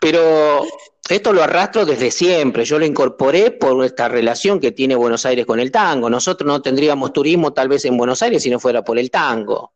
Pero 0.00 0.64
esto 1.08 1.32
lo 1.32 1.42
arrastro 1.42 1.84
desde 1.84 2.12
siempre, 2.12 2.64
yo 2.64 2.78
lo 2.78 2.86
incorporé 2.86 3.50
por 3.50 3.84
esta 3.84 4.08
relación 4.08 4.60
que 4.60 4.70
tiene 4.70 4.94
Buenos 4.94 5.26
Aires 5.26 5.44
con 5.44 5.58
el 5.58 5.72
tango. 5.72 6.08
Nosotros 6.08 6.46
no 6.46 6.62
tendríamos 6.62 7.12
turismo 7.12 7.52
tal 7.52 7.66
vez 7.66 7.84
en 7.84 7.96
Buenos 7.96 8.22
Aires 8.22 8.44
si 8.44 8.50
no 8.50 8.60
fuera 8.60 8.84
por 8.84 8.96
el 8.96 9.10
tango. 9.10 9.72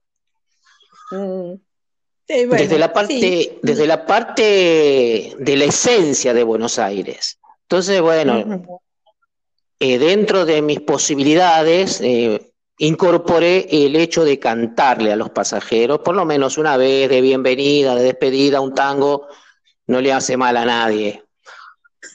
Mm. 1.10 1.54
desde 2.26 2.78
la 2.78 2.92
parte, 2.92 3.58
desde 3.62 3.86
la 3.86 4.04
parte 4.04 5.34
de 5.38 5.56
la 5.56 5.64
esencia 5.64 6.34
de 6.34 6.42
Buenos 6.42 6.78
Aires. 6.78 7.38
Entonces, 7.62 8.00
bueno, 8.00 8.64
eh, 9.78 9.98
dentro 9.98 10.44
de 10.44 10.62
mis 10.62 10.80
posibilidades, 10.80 12.00
eh, 12.00 12.52
incorporé 12.78 13.66
el 13.70 13.96
hecho 13.96 14.24
de 14.24 14.38
cantarle 14.38 15.12
a 15.12 15.16
los 15.16 15.30
pasajeros, 15.30 16.00
por 16.00 16.14
lo 16.14 16.24
menos 16.24 16.58
una 16.58 16.76
vez 16.76 17.08
de 17.08 17.20
bienvenida, 17.20 17.94
de 17.94 18.04
despedida, 18.04 18.60
un 18.60 18.74
tango 18.74 19.26
no 19.86 20.00
le 20.00 20.12
hace 20.12 20.36
mal 20.36 20.56
a 20.56 20.64
nadie. 20.64 21.22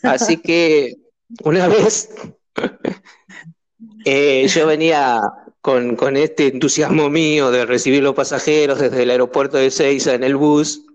Así 0.04 0.38
que 0.38 0.96
una 1.44 1.68
vez 1.68 2.10
eh, 4.06 4.48
yo 4.48 4.68
venía 4.68 5.22
con, 5.62 6.18
este 6.18 6.48
entusiasmo 6.48 7.10
mío 7.10 7.52
de 7.52 7.66
recibir 7.66 8.04
los 8.04 8.16
pasajeros 8.16 8.80
desde 8.80 9.04
el 9.04 9.12
aeropuerto 9.12 9.58
de 9.58 9.72
Seiza 9.72 10.14
en 10.14 10.24
el 10.24 10.36
bus. 10.36 10.86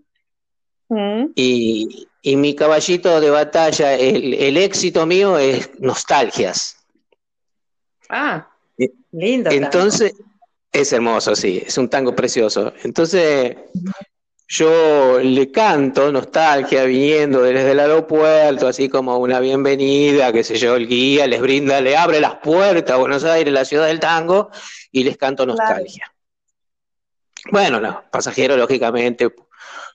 Mm. 0.89 1.27
Y, 1.35 2.09
mi 2.25 2.57
caballito 2.57 3.21
de 3.21 3.31
batalla, 3.31 3.95
el, 3.95 4.35
el 4.35 4.57
éxito 4.57 5.07
mío 5.07 5.39
es 5.39 5.71
nostalgias. 5.79 6.77
Ah. 8.09 8.49
Lindo. 9.13 9.51
Entonces, 9.51 10.13
es 10.73 10.93
hermoso, 10.93 11.37
sí, 11.37 11.63
es 11.65 11.79
un 11.79 11.89
tango 11.89 12.15
precioso. 12.15 12.73
Entonces, 12.83 13.57
yo 14.49 15.19
le 15.19 15.51
canto 15.51 16.13
nostalgia 16.13 16.85
viniendo 16.85 17.43
desde 17.43 17.73
el 17.73 17.81
aeropuerto, 17.81 18.69
así 18.69 18.89
como 18.89 19.19
una 19.19 19.41
bienvenida, 19.41 20.33
qué 20.33 20.45
sé 20.45 20.57
yo, 20.57 20.77
el 20.77 20.87
guía 20.87 21.27
les 21.27 21.41
brinda, 21.41 21.81
le 21.81 21.97
abre 21.97 22.21
las 22.21 22.37
puertas 22.37 22.95
a 22.95 22.99
Buenos 22.99 23.25
Aires, 23.25 23.53
la 23.53 23.65
ciudad 23.65 23.87
del 23.87 23.99
tango, 23.99 24.51
y 24.93 25.03
les 25.03 25.17
canto 25.17 25.45
nostalgia. 25.45 26.13
Bueno, 27.51 27.81
los 27.81 27.97
pasajeros, 28.11 28.57
lógicamente, 28.57 29.31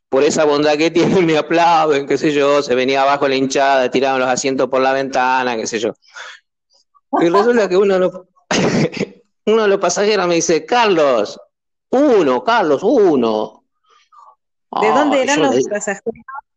por 0.10 0.24
esa 0.24 0.43
bondad 0.43 0.76
que 0.78 0.91
tienen, 0.91 1.26
me 1.26 1.38
aplauden, 1.38 2.06
qué 2.06 2.18
sé 2.18 2.34
yo, 2.34 2.62
se 2.62 2.76
venía 2.76 3.04
abajo 3.04 3.28
la 3.28 3.36
hinchada, 3.36 3.89
tiraban 3.89 4.20
los 4.20 4.30
asientos 4.30 4.68
por 4.70 4.82
la 4.82 4.91
ventana, 4.91 5.56
qué 5.56 5.66
sé 5.66 5.80
yo. 5.80 5.93
Y 7.22 7.30
resulta 7.30 7.70
que 7.70 7.78
uno 7.78 7.99
no, 7.99 8.28
uno 9.45 9.62
de 9.64 9.68
los 9.68 9.80
pasajeros 9.80 10.28
me 10.28 10.36
dice, 10.36 10.66
Carlos, 10.66 11.39
uno, 11.89 12.43
Carlos, 12.43 12.84
uno. 12.84 13.61
¿De 14.80 14.88
dónde 14.89 15.24
eran 15.24 15.41
los 15.41 15.67
pasajeros? 15.67 16.13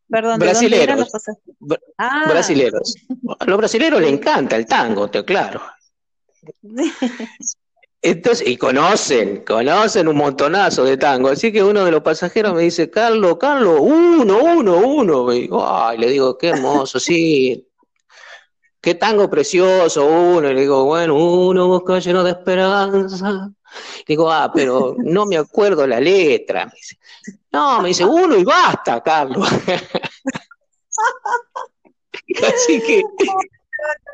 Perdón, 0.09 0.39
¿de 0.39 0.53
dónde 0.53 0.83
eran 0.83 1.01
los 1.01 1.11
pasajeros? 1.11 1.57
Ah. 1.99 2.25
Brasileros. 2.29 2.95
A 3.39 3.45
los 3.47 3.59
brasileros 3.59 4.01
les 4.01 4.12
encanta 4.12 4.57
el 4.57 4.67
tango, 4.67 5.09
te 5.09 5.25
claro. 5.25 5.61
Entonces, 8.03 8.47
y 8.47 8.59
conocen, 8.59 9.45
conocen 9.47 10.09
un 10.09 10.17
montonazo 10.17 10.85
de 10.85 10.99
tango. 10.99 11.31
Así 11.31 11.51
que 11.51 11.65
uno 11.65 11.87
de 11.87 11.91
los 11.91 12.03
pasajeros 12.03 12.53
me 12.53 12.61
dice, 12.61 12.91
Carlos, 12.91 13.39
Carlos, 13.39 13.79
uno, 13.81 14.41
uno, 14.43 14.77
uno. 14.77 15.33
Y 15.33 15.49
ay, 15.51 15.97
le 15.97 16.11
digo, 16.11 16.37
qué 16.37 16.49
hermoso, 16.49 17.01
sí 17.01 17.67
qué 18.85 18.95
tango 18.95 19.31
precioso 19.31 20.05
uno, 20.05 20.51
y 20.51 20.55
le 20.55 20.61
digo, 20.61 20.85
bueno, 20.85 21.15
uno 21.15 21.69
busca 21.69 21.99
lleno 22.01 22.23
de 22.23 22.33
esperanza. 22.33 23.51
Digo, 24.07 24.31
ah, 24.31 24.51
pero 24.55 24.95
no 24.99 25.27
me 25.27 25.37
acuerdo 25.37 25.87
la 25.87 26.01
letra. 26.01 26.66
Me 26.66 26.72
dice, 26.75 26.99
no, 27.53 27.81
me 27.81 27.89
dice, 27.89 28.05
uno 28.05 28.37
y 28.37 28.45
basta, 28.45 29.03
Carlos. 29.03 29.49
Así 32.43 32.81
que 32.81 33.03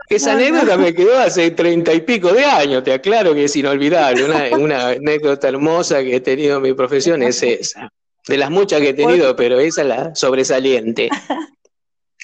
esa 0.09 0.33
anécdota 0.33 0.77
me 0.77 0.95
quedó 0.95 1.19
hace 1.19 1.51
treinta 1.53 1.93
y 1.93 2.01
pico 2.01 2.33
de 2.33 2.45
años, 2.45 2.83
te 2.83 2.93
aclaro 2.93 3.35
que 3.35 3.45
es 3.45 3.55
inolvidable. 3.57 4.25
Una, 4.25 4.57
una 4.57 4.89
anécdota 4.89 5.49
hermosa 5.49 6.03
que 6.03 6.17
he 6.17 6.21
tenido 6.21 6.57
en 6.57 6.63
mi 6.63 6.75
profesión 6.75 7.23
es 7.23 7.43
esa. 7.43 7.89
De 8.27 8.37
las 8.37 8.51
muchas 8.51 8.81
que 8.81 8.91
he 8.91 8.95
tenido, 8.95 9.35
pero 9.37 9.59
esa 9.61 9.83
es 9.83 9.89
la 9.89 10.15
sobresaliente 10.15 11.09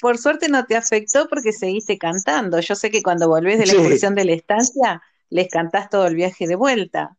por 0.01 0.17
suerte 0.17 0.47
no 0.49 0.65
te 0.65 0.75
afectó 0.75 1.27
porque 1.27 1.51
seguiste 1.51 1.97
cantando. 1.97 2.59
Yo 2.59 2.75
sé 2.75 2.91
que 2.91 3.01
cuando 3.01 3.27
volvés 3.27 3.59
de 3.59 3.65
la 3.65 3.73
excursión 3.73 4.15
de 4.15 4.25
la 4.25 4.33
estancia, 4.33 5.01
les 5.29 5.49
cantás 5.49 5.89
todo 5.89 6.07
el 6.07 6.15
viaje 6.15 6.47
de 6.47 6.55
vuelta. 6.55 7.16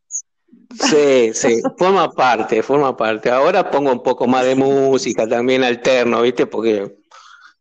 Sí, 0.78 1.32
sí, 1.32 1.62
forma 1.76 2.11
parte, 2.11 2.62
forma 2.62 2.96
parte. 2.96 3.30
Ahora 3.30 3.70
pongo 3.70 3.90
un 3.90 4.03
poco 4.03 4.26
más 4.26 4.44
de 4.44 4.55
música 4.55 5.26
también 5.26 5.64
alterno, 5.64 6.22
¿viste? 6.22 6.46
Porque 6.46 6.99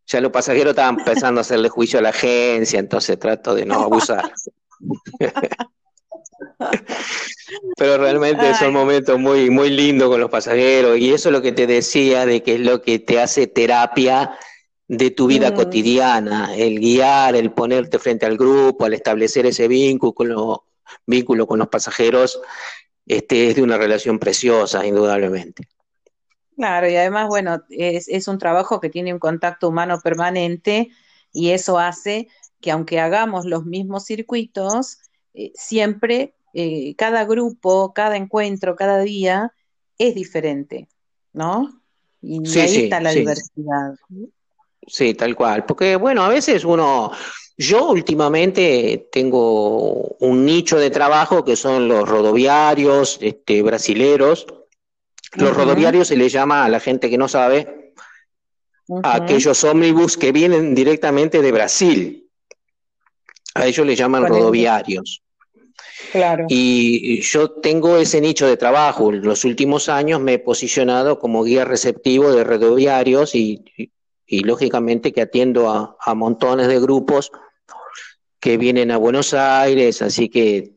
ya 0.06 0.22
los 0.22 0.32
pasajeros 0.32 0.72
estaban 0.72 1.00
empezando 1.00 1.40
a 1.40 1.42
hacerle 1.42 1.70
juicio 1.70 2.00
a 2.00 2.02
la 2.02 2.10
agencia, 2.10 2.80
entonces 2.80 3.18
trato 3.20 3.56
de 3.56 3.66
no 3.66 3.82
abusar. 3.82 4.32
Pero 7.78 7.98
realmente 7.98 8.54
son 8.56 8.74
momentos 8.74 9.18
muy, 9.20 9.50
muy 9.50 9.70
lindos 9.70 10.10
con 10.10 10.20
los 10.20 10.30
pasajeros 10.30 10.98
y 10.98 11.14
eso 11.14 11.30
es 11.30 11.34
lo 11.34 11.42
que 11.42 11.54
te 11.54 11.66
decía 11.66 12.26
de 12.26 12.44
que 12.44 12.56
es 12.56 12.60
lo 12.60 12.82
que 12.82 13.00
te 13.00 13.20
hace 13.20 13.48
terapia 13.48 14.38
de 14.88 15.12
tu 15.12 15.28
vida 15.28 15.52
mm. 15.52 15.56
cotidiana, 15.56 16.56
el 16.56 16.80
guiar, 16.80 17.36
el 17.36 17.52
ponerte 17.52 18.00
frente 18.00 18.26
al 18.26 18.38
grupo, 18.38 18.86
al 18.86 18.94
establecer 18.94 19.46
ese 19.46 19.68
vínculo 19.68 20.14
con, 20.14 20.30
vínculo 21.06 21.48
con 21.48 21.60
los 21.60 21.68
pasajeros, 21.68 22.40
este, 23.08 23.50
es 23.50 23.56
de 23.56 23.64
una 23.64 23.78
relación 23.78 24.20
preciosa, 24.20 24.86
indudablemente. 24.86 25.68
Claro, 26.56 26.90
y 26.90 26.96
además, 26.96 27.28
bueno, 27.28 27.64
es, 27.70 28.28
un 28.28 28.40
trabajo 28.40 28.80
que 28.80 28.90
tiene 28.90 29.14
un 29.14 29.20
contacto 29.20 29.70
humano 29.70 30.00
permanente 30.04 30.90
y 31.32 31.52
eso 31.52 31.78
hace 31.78 32.30
que 32.62 32.72
aunque 32.72 33.00
hagamos 33.00 33.46
los 33.46 33.66
mismos 33.66 34.06
circuitos, 34.06 34.98
eh, 35.36 35.52
siempre 35.54 36.34
eh, 36.54 36.96
cada 36.96 37.26
grupo, 37.26 37.94
cada 37.94 38.18
encuentro, 38.18 38.76
cada 38.76 39.00
día 39.02 39.54
es 40.00 40.16
diferente, 40.16 40.88
¿no? 41.32 41.82
Y, 42.22 42.40
ahí 42.60 42.84
está 42.84 43.00
la 43.00 43.12
diversidad. 43.12 43.94
Sí, 44.88 45.14
tal 45.14 45.36
cual. 45.36 45.66
Porque, 45.66 45.96
bueno, 45.96 46.24
a 46.24 46.30
veces 46.30 46.66
uno, 46.66 47.12
yo 47.58 47.90
últimamente 47.90 49.10
tengo 49.12 50.16
un 50.20 50.46
nicho 50.46 50.78
de 50.78 50.92
trabajo 50.92 51.44
que 51.44 51.56
son 51.56 51.88
los 51.88 52.08
rodoviarios 52.08 53.18
este, 53.22 53.64
brasileros. 53.64 54.46
Los 55.34 55.56
rodoviarios 55.56 56.08
se 56.08 56.18
le 56.18 56.30
llama 56.30 56.66
a 56.66 56.70
la 56.70 56.80
gente 56.80 57.10
que 57.10 57.18
no 57.18 57.28
sabe, 57.28 57.94
a 59.04 59.16
aquellos 59.16 59.64
ómnibus 59.64 60.18
que 60.18 60.32
vienen 60.32 60.76
directamente 60.76 61.42
de 61.42 61.52
Brasil. 61.52 62.30
A 63.56 63.66
ellos 63.66 63.88
le 63.88 63.96
llaman 63.96 64.28
rodoviarios. 64.28 65.24
Claro. 66.12 66.46
Y 66.48 67.22
yo 67.22 67.52
tengo 67.52 67.98
ese 67.98 68.22
nicho 68.22 68.46
de 68.46 68.56
trabajo. 68.56 69.12
En 69.12 69.24
los 69.24 69.44
últimos 69.46 69.90
años 69.90 70.22
me 70.22 70.34
he 70.34 70.40
posicionado 70.40 71.18
como 71.18 71.44
guía 71.44 71.66
receptivo 71.66 72.32
de 72.32 72.44
rodoviarios 72.44 73.34
y 73.34 73.66
y 74.28 74.42
lógicamente 74.42 75.14
que 75.14 75.22
atiendo 75.22 75.70
a, 75.70 76.14
montones 76.14 76.68
de 76.68 76.80
grupos 76.80 77.32
que 78.48 78.58
vienen 78.58 78.92
a 78.92 78.98
Buenos 78.98 79.34
Aires, 79.34 80.02
así 80.02 80.30
que 80.30 80.72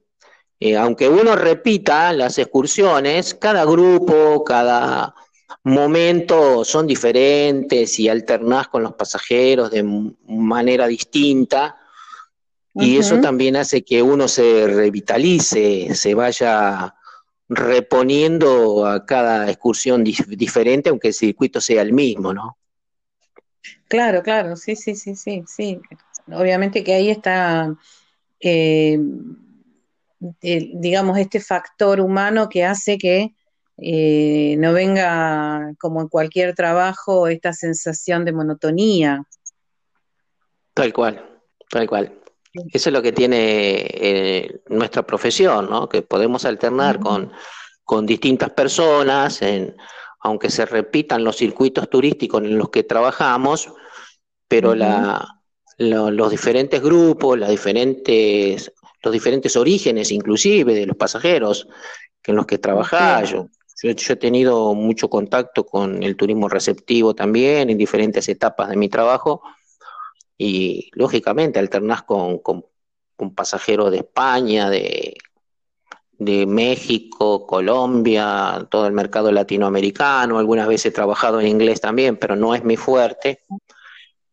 eh, 0.58 0.76
aunque 0.76 1.08
uno 1.08 1.36
repita 1.36 2.12
las 2.12 2.36
excursiones, 2.36 3.32
cada 3.34 3.64
grupo, 3.64 4.42
cada 4.42 5.14
momento 5.62 6.64
son 6.64 6.88
diferentes 6.88 7.96
y 8.00 8.08
alternás 8.08 8.66
con 8.66 8.82
los 8.82 8.94
pasajeros 8.94 9.70
de 9.70 9.84
manera 10.26 10.88
distinta. 10.88 11.76
Y 12.74 12.96
eso 12.96 13.20
también 13.20 13.54
hace 13.54 13.84
que 13.84 14.02
uno 14.02 14.26
se 14.26 14.66
revitalice, 14.66 15.94
se 15.94 16.12
vaya 16.12 16.96
reponiendo 17.48 18.84
a 18.84 19.06
cada 19.06 19.48
excursión 19.48 20.02
diferente, 20.02 20.90
aunque 20.90 21.08
el 21.08 21.14
circuito 21.14 21.60
sea 21.60 21.82
el 21.82 21.92
mismo, 21.92 22.34
¿no? 22.34 22.58
Claro, 23.86 24.24
claro, 24.24 24.56
sí, 24.56 24.74
sí, 24.74 24.96
sí, 24.96 25.14
sí, 25.14 25.44
sí. 25.46 25.80
Obviamente 26.32 26.84
que 26.84 26.94
ahí 26.94 27.10
está, 27.10 27.74
eh, 28.40 28.98
digamos, 30.40 31.18
este 31.18 31.40
factor 31.40 32.00
humano 32.00 32.48
que 32.48 32.64
hace 32.64 32.98
que 32.98 33.34
eh, 33.82 34.56
no 34.58 34.74
venga, 34.74 35.72
como 35.78 36.02
en 36.02 36.08
cualquier 36.08 36.54
trabajo, 36.54 37.28
esta 37.28 37.52
sensación 37.52 38.24
de 38.24 38.32
monotonía. 38.32 39.24
Tal 40.74 40.92
cual, 40.92 41.40
tal 41.70 41.88
cual. 41.88 42.20
Eso 42.52 42.90
es 42.90 42.92
lo 42.92 43.00
que 43.00 43.12
tiene 43.12 43.86
eh, 43.88 44.62
nuestra 44.68 45.06
profesión, 45.06 45.70
¿no? 45.70 45.88
Que 45.88 46.02
podemos 46.02 46.44
alternar 46.44 47.00
con, 47.00 47.32
distintas 48.06 48.50
personas, 48.50 49.42
en, 49.42 49.76
aunque 50.20 50.50
se 50.50 50.66
repitan 50.66 51.24
los 51.24 51.36
circuitos 51.36 51.88
turísticos 51.88 52.42
en 52.42 52.58
los 52.58 52.68
que 52.70 52.84
trabajamos, 52.84 53.72
pero 54.46 54.74
la, 54.74 55.39
los 55.80 56.30
diferentes 56.30 56.82
grupos, 56.82 57.38
las 57.38 57.48
diferentes, 57.48 58.70
los 59.02 59.12
diferentes 59.12 59.56
orígenes 59.56 60.10
inclusive 60.10 60.74
de 60.74 60.84
los 60.84 60.96
pasajeros 60.96 61.66
en 62.24 62.36
los 62.36 62.46
que 62.46 62.58
trabajás. 62.58 63.30
Yo, 63.30 63.48
yo, 63.82 63.90
he 63.90 64.16
tenido 64.16 64.74
mucho 64.74 65.08
contacto 65.08 65.64
con 65.64 66.02
el 66.02 66.16
turismo 66.16 66.50
receptivo 66.50 67.14
también 67.14 67.70
en 67.70 67.78
diferentes 67.78 68.28
etapas 68.28 68.68
de 68.68 68.76
mi 68.76 68.90
trabajo 68.90 69.40
y 70.36 70.90
lógicamente 70.92 71.58
alternás 71.58 72.02
con, 72.02 72.38
con, 72.40 72.64
pasajeros 73.34 73.90
de 73.90 73.98
España, 73.98 74.70
de, 74.70 75.14
de 76.18 76.46
México, 76.46 77.46
Colombia, 77.46 78.66
todo 78.70 78.86
el 78.86 78.94
mercado 78.94 79.30
latinoamericano, 79.30 80.38
algunas 80.38 80.66
veces 80.66 80.86
he 80.86 80.90
trabajado 80.90 81.38
en 81.40 81.46
inglés 81.46 81.82
también, 81.82 82.16
pero 82.16 82.34
no 82.36 82.54
es 82.54 82.64
mi 82.64 82.76
fuerte. 82.76 83.40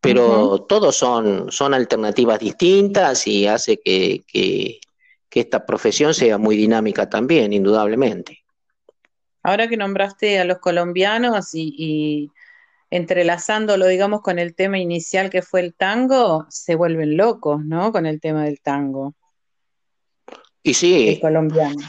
Pero 0.00 0.62
todos 0.62 0.96
son, 0.96 1.50
son 1.50 1.74
alternativas 1.74 2.38
distintas 2.38 3.26
y 3.26 3.46
hace 3.46 3.78
que, 3.78 4.22
que, 4.26 4.80
esta 5.30 5.64
profesión 5.64 6.14
sea 6.14 6.36
muy 6.36 6.56
dinámica 6.56 7.08
también, 7.08 7.52
indudablemente. 7.52 8.40
Ahora 9.44 9.68
que 9.68 9.76
nombraste 9.76 10.40
a 10.40 10.44
los 10.44 10.58
colombianos 10.58 11.50
y 11.52 12.28
entrelazándolo, 12.90 13.86
digamos, 13.86 14.22
con 14.22 14.38
el 14.38 14.54
tema 14.54 14.78
inicial 14.78 15.30
que 15.30 15.42
fue 15.42 15.60
el 15.60 15.74
tango, 15.74 16.46
se 16.48 16.74
vuelven 16.74 17.16
locos, 17.16 17.64
¿no? 17.64 17.92
Con 17.92 18.06
el 18.06 18.20
tema 18.20 18.44
del 18.44 18.60
tango. 18.60 19.14
Y 20.62 20.74
sí. 20.74 21.08
El 21.08 21.20
colombiano. 21.20 21.82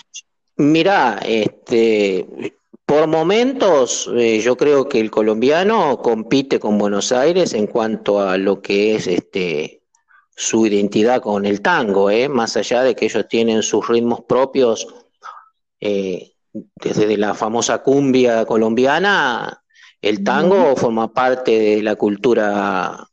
Mira, 0.57 1.19
este, 1.25 2.27
por 2.89 3.05
momentos 3.05 4.09
eh, 4.15 4.39
yo 4.39 4.57
creo 4.57 4.89
que 4.89 4.99
el 4.99 5.11
colombiano 5.11 6.01
compite 6.01 6.59
con 6.59 6.79
Buenos 6.79 7.11
Aires 7.11 7.53
en 7.53 7.67
cuanto 7.67 8.19
a 8.19 8.35
lo 8.35 8.63
que 8.63 8.95
es 8.95 9.05
este 9.05 9.83
su 10.35 10.65
identidad 10.65 11.21
con 11.21 11.45
el 11.45 11.61
tango, 11.61 12.09
¿eh? 12.09 12.27
más 12.27 12.57
allá 12.57 12.81
de 12.81 12.95
que 12.95 13.05
ellos 13.05 13.27
tienen 13.29 13.61
sus 13.61 13.87
ritmos 13.87 14.21
propios, 14.21 14.87
eh, 15.79 16.31
desde 16.51 17.15
la 17.15 17.35
famosa 17.35 17.83
cumbia 17.83 18.43
colombiana 18.45 19.61
el 20.01 20.23
tango 20.23 20.75
forma 20.75 21.13
parte 21.13 21.59
de 21.59 21.83
la 21.83 21.95
cultura 21.95 23.07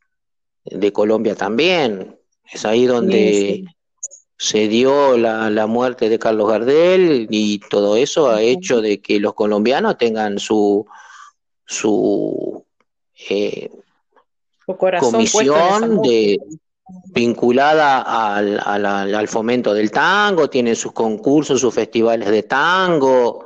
de 0.65 0.91
Colombia 0.91 1.35
también. 1.35 2.17
Es 2.51 2.65
ahí 2.65 2.87
donde 2.87 3.63
se 4.37 4.67
dio 4.67 5.17
la, 5.17 5.67
muerte 5.67 6.09
de 6.09 6.19
Carlos 6.19 6.47
Gardel 6.49 7.27
y 7.29 7.59
todo 7.59 7.95
eso 7.95 8.29
ha 8.29 8.41
hecho 8.41 8.81
de 8.81 9.01
que 9.01 9.19
los 9.19 9.33
colombianos 9.33 9.97
tengan 9.97 10.39
su 10.39 10.85
su, 11.65 12.65
eh, 13.29 13.69
comisión 14.99 16.01
de 16.01 16.39
vinculada 17.13 18.35
al, 18.35 18.59
al, 19.13 19.27
fomento 19.27 19.73
del 19.73 19.91
tango, 19.91 20.49
tienen 20.49 20.75
sus 20.75 20.93
concursos, 20.93 21.59
sus 21.59 21.73
festivales 21.73 22.29
de 22.29 22.43
tango, 22.43 23.45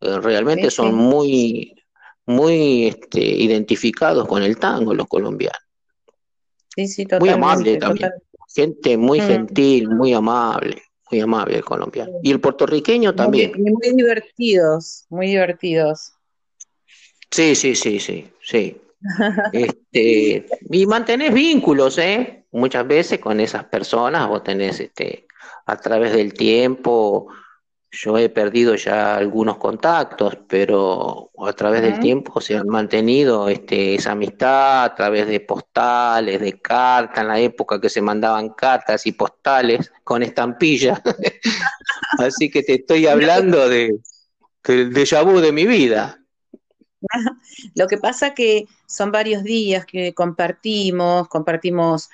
eh, 0.00 0.18
realmente 0.20 0.70
son 0.70 0.94
muy 0.94 1.72
muy 2.26 2.88
este, 2.88 3.20
identificados 3.20 4.26
con 4.26 4.42
el 4.42 4.58
tango 4.58 4.94
los 4.94 5.06
colombianos. 5.06 5.60
Sí, 6.74 6.88
sí, 6.88 7.06
muy 7.20 7.30
amable 7.30 7.78
también. 7.78 8.10
Gente 8.56 8.96
muy 8.96 9.20
mm. 9.20 9.26
gentil, 9.26 9.90
muy 9.90 10.14
amable, 10.14 10.82
muy 11.10 11.20
amable 11.20 11.56
el 11.58 11.64
colombiano. 11.64 12.12
Y 12.22 12.32
el 12.32 12.40
puertorriqueño 12.40 13.14
también. 13.14 13.52
Muy, 13.58 13.92
divertidos, 13.94 15.04
muy 15.10 15.26
divertidos. 15.26 16.14
Sí, 17.30 17.54
sí, 17.54 17.76
sí, 17.76 18.00
sí, 18.00 18.26
sí. 18.40 18.80
este, 19.52 20.46
y 20.70 20.86
mantenés 20.86 21.34
vínculos, 21.34 21.98
¿eh? 21.98 22.46
Muchas 22.52 22.86
veces 22.88 23.18
con 23.18 23.40
esas 23.40 23.64
personas 23.64 24.26
vos 24.26 24.42
tenés 24.42 24.80
este, 24.80 25.26
a 25.66 25.76
través 25.76 26.14
del 26.14 26.32
tiempo 26.32 27.28
yo 27.90 28.18
he 28.18 28.28
perdido 28.28 28.74
ya 28.74 29.16
algunos 29.16 29.58
contactos, 29.58 30.38
pero 30.48 31.30
a 31.38 31.52
través 31.52 31.82
del 31.82 31.98
tiempo 32.00 32.40
se 32.40 32.56
han 32.56 32.68
mantenido 32.68 33.48
este, 33.48 33.94
esa 33.94 34.12
amistad 34.12 34.84
a 34.84 34.94
través 34.94 35.26
de 35.26 35.40
postales, 35.40 36.40
de 36.40 36.60
cartas, 36.60 37.18
en 37.22 37.28
la 37.28 37.40
época 37.40 37.80
que 37.80 37.88
se 37.88 38.02
mandaban 38.02 38.50
cartas 38.50 39.06
y 39.06 39.12
postales 39.12 39.92
con 40.04 40.22
estampillas. 40.22 41.00
Así 42.18 42.50
que 42.50 42.62
te 42.62 42.74
estoy 42.74 43.06
hablando 43.06 43.68
de, 43.68 43.98
del 44.64 44.92
déjà 44.92 45.22
vu 45.22 45.40
de 45.40 45.52
mi 45.52 45.66
vida. 45.66 46.18
Lo 47.74 47.86
que 47.86 47.98
pasa 47.98 48.34
que 48.34 48.66
son 48.86 49.12
varios 49.12 49.42
días 49.42 49.86
que 49.86 50.12
compartimos, 50.14 51.28
compartimos 51.28 52.08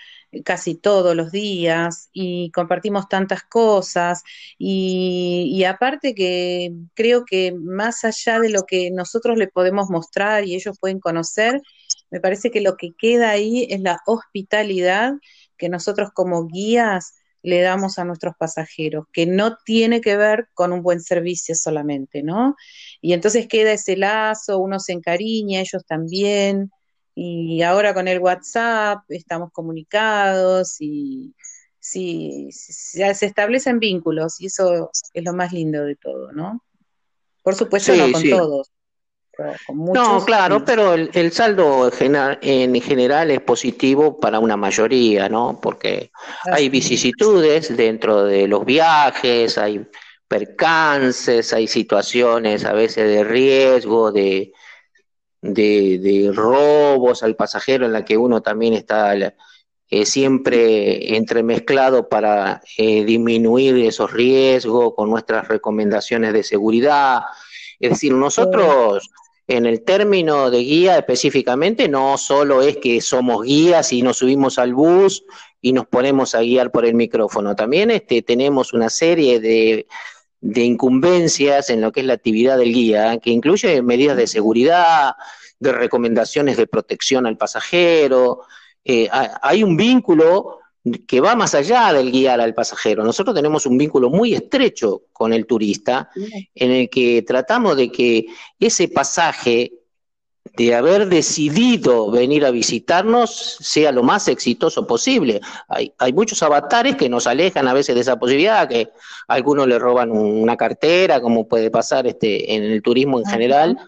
casi 0.44 0.74
todos 0.74 1.14
los 1.14 1.30
días 1.30 2.08
y 2.12 2.50
compartimos 2.52 3.08
tantas 3.08 3.42
cosas 3.42 4.22
y, 4.58 5.64
aparte 5.64 6.14
que 6.14 6.72
creo 6.94 7.24
que 7.24 7.52
más 7.52 8.04
allá 8.04 8.40
de 8.40 8.50
lo 8.50 8.62
que 8.64 8.90
nosotros 8.90 9.36
le 9.36 9.48
podemos 9.48 9.90
mostrar 9.90 10.44
y 10.44 10.54
ellos 10.54 10.78
pueden 10.80 11.00
conocer, 11.00 11.60
me 12.10 12.20
parece 12.20 12.50
que 12.50 12.60
lo 12.60 12.76
que 12.76 12.92
queda 12.98 13.30
ahí 13.30 13.66
es 13.70 13.80
la 13.80 14.00
hospitalidad 14.06 15.14
que 15.56 15.68
nosotros 15.68 16.10
como 16.12 16.46
guías 16.46 17.14
le 17.42 17.60
damos 17.60 17.98
a 17.98 18.04
nuestros 18.04 18.34
pasajeros, 18.38 19.06
que 19.12 19.26
no 19.26 19.56
tiene 19.64 20.00
que 20.00 20.16
ver 20.16 20.48
con 20.54 20.72
un 20.72 20.82
buen 20.82 21.00
servicio 21.00 21.54
solamente, 21.54 22.22
¿no? 22.22 22.56
Y 23.00 23.14
entonces 23.14 23.48
queda 23.48 23.72
ese 23.72 23.96
lazo, 23.96 24.58
uno 24.58 24.78
se 24.78 24.92
encariña, 24.92 25.60
ellos 25.60 25.84
también, 25.84 26.70
y 27.14 27.62
ahora 27.62 27.92
con 27.92 28.08
el 28.08 28.18
WhatsApp 28.18 29.04
estamos 29.08 29.50
comunicados 29.52 30.80
y 30.80 31.34
sí, 31.78 32.48
se 32.50 33.26
establecen 33.26 33.78
vínculos 33.78 34.40
y 34.40 34.46
eso 34.46 34.90
es 35.12 35.24
lo 35.24 35.34
más 35.34 35.52
lindo 35.52 35.84
de 35.84 35.96
todo, 35.96 36.32
¿no? 36.32 36.62
Por 37.42 37.54
supuesto 37.54 37.94
no 37.94 38.12
con 38.12 38.22
todos. 38.22 38.72
con 39.66 39.76
muchos, 39.76 40.08
no, 40.08 40.24
claro, 40.24 40.64
pero 40.64 40.94
el, 40.94 41.32
saldo 41.32 41.90
en 42.00 42.80
general 42.80 43.30
es 43.30 43.40
positivo 43.40 44.18
para 44.20 44.38
una 44.38 44.56
mayoría, 44.56 45.28
¿no? 45.28 45.58
Porque 45.60 46.12
hay 46.44 46.68
vicisitudes 46.68 47.76
dentro 47.76 48.24
de 48.24 48.46
los 48.46 48.64
viajes, 48.64 49.58
hay 49.58 49.84
percances, 50.28 51.52
hay 51.52 51.66
situaciones 51.66 52.64
a 52.64 52.72
veces 52.72 53.08
de 53.08 53.24
riesgo, 53.24 54.12
de, 54.12 54.52
de, 55.42 56.30
robos 56.34 57.22
al 57.22 57.36
pasajero 57.36 57.84
en 57.84 57.92
la 57.92 58.04
que 58.04 58.16
uno 58.16 58.40
también 58.40 58.74
está 58.74 59.14
eh, 59.14 60.06
siempre 60.06 61.16
entremezclado 61.16 62.08
para 62.08 62.62
eh, 62.78 63.04
disminuir 63.04 63.76
esos 63.78 64.12
riesgos 64.12 64.94
con 64.96 65.10
nuestras 65.10 65.48
recomendaciones 65.48 66.32
de 66.32 66.44
seguridad. 66.44 67.22
Es 67.78 67.90
decir, 67.90 68.14
nosotros 68.14 69.10
en 69.48 69.66
el 69.66 69.82
término 69.82 70.50
de 70.50 70.58
guía 70.58 70.96
específicamente 70.96 71.88
no 71.88 72.16
solo 72.16 72.62
es 72.62 72.76
que 72.76 73.00
somos 73.00 73.44
guías 73.44 73.92
y 73.92 74.02
nos 74.02 74.18
subimos 74.18 74.58
al 74.58 74.72
bus 74.72 75.24
y 75.60 75.72
nos 75.72 75.86
ponemos 75.86 76.34
a 76.34 76.40
guiar 76.40 76.70
por 76.70 76.86
el 76.86 76.94
micrófono, 76.94 77.54
también 77.54 77.90
este, 77.90 78.22
tenemos 78.22 78.72
una 78.72 78.88
serie 78.88 79.40
de 79.40 79.86
de 80.42 80.64
incumbencias 80.64 81.70
en 81.70 81.80
lo 81.80 81.92
que 81.92 82.00
es 82.00 82.06
la 82.06 82.14
actividad 82.14 82.58
del 82.58 82.74
guía, 82.74 83.18
que 83.18 83.30
incluye 83.30 83.80
medidas 83.80 84.16
de 84.16 84.26
seguridad, 84.26 85.14
de 85.58 85.72
recomendaciones 85.72 86.56
de 86.56 86.66
protección 86.66 87.26
al 87.26 87.36
pasajero. 87.36 88.40
Eh, 88.84 89.08
hay 89.40 89.62
un 89.62 89.76
vínculo 89.76 90.58
que 91.06 91.20
va 91.20 91.36
más 91.36 91.54
allá 91.54 91.92
del 91.92 92.10
guiar 92.10 92.40
al 92.40 92.54
pasajero. 92.54 93.04
Nosotros 93.04 93.36
tenemos 93.36 93.66
un 93.66 93.78
vínculo 93.78 94.10
muy 94.10 94.34
estrecho 94.34 95.02
con 95.12 95.32
el 95.32 95.46
turista, 95.46 96.10
en 96.52 96.70
el 96.72 96.90
que 96.90 97.22
tratamos 97.22 97.76
de 97.76 97.92
que 97.92 98.26
ese 98.58 98.88
pasaje 98.88 99.72
de 100.56 100.74
haber 100.74 101.08
decidido 101.08 102.10
venir 102.10 102.44
a 102.44 102.50
visitarnos 102.50 103.56
sea 103.60 103.90
lo 103.90 104.02
más 104.02 104.28
exitoso 104.28 104.86
posible. 104.86 105.40
Hay, 105.68 105.92
hay, 105.98 106.12
muchos 106.12 106.42
avatares 106.42 106.96
que 106.96 107.08
nos 107.08 107.26
alejan 107.26 107.68
a 107.68 107.72
veces 107.72 107.94
de 107.94 108.02
esa 108.02 108.18
posibilidad, 108.18 108.68
que 108.68 108.90
a 109.28 109.34
algunos 109.34 109.66
le 109.66 109.78
roban 109.78 110.10
una 110.10 110.56
cartera, 110.56 111.20
como 111.20 111.48
puede 111.48 111.70
pasar 111.70 112.06
este, 112.06 112.54
en 112.54 112.64
el 112.64 112.82
turismo 112.82 113.18
en 113.18 113.24
general, 113.24 113.78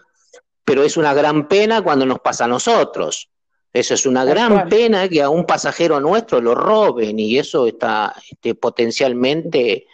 pero 0.63 0.83
es 0.83 0.97
una 0.97 1.13
gran 1.13 1.47
pena 1.47 1.83
cuando 1.83 2.05
nos 2.05 2.19
pasa 2.19 2.45
a 2.45 2.47
nosotros. 2.49 3.29
Eso 3.71 3.93
es 3.93 4.05
una 4.05 4.25
gran 4.25 4.69
pena 4.69 5.07
que 5.07 5.21
a 5.21 5.29
un 5.29 5.45
pasajero 5.45 5.99
nuestro 5.99 6.39
lo 6.41 6.55
roben 6.55 7.19
y 7.19 7.37
eso 7.37 7.67
está 7.67 8.15
este, 8.31 8.55
potencialmente 8.55 9.85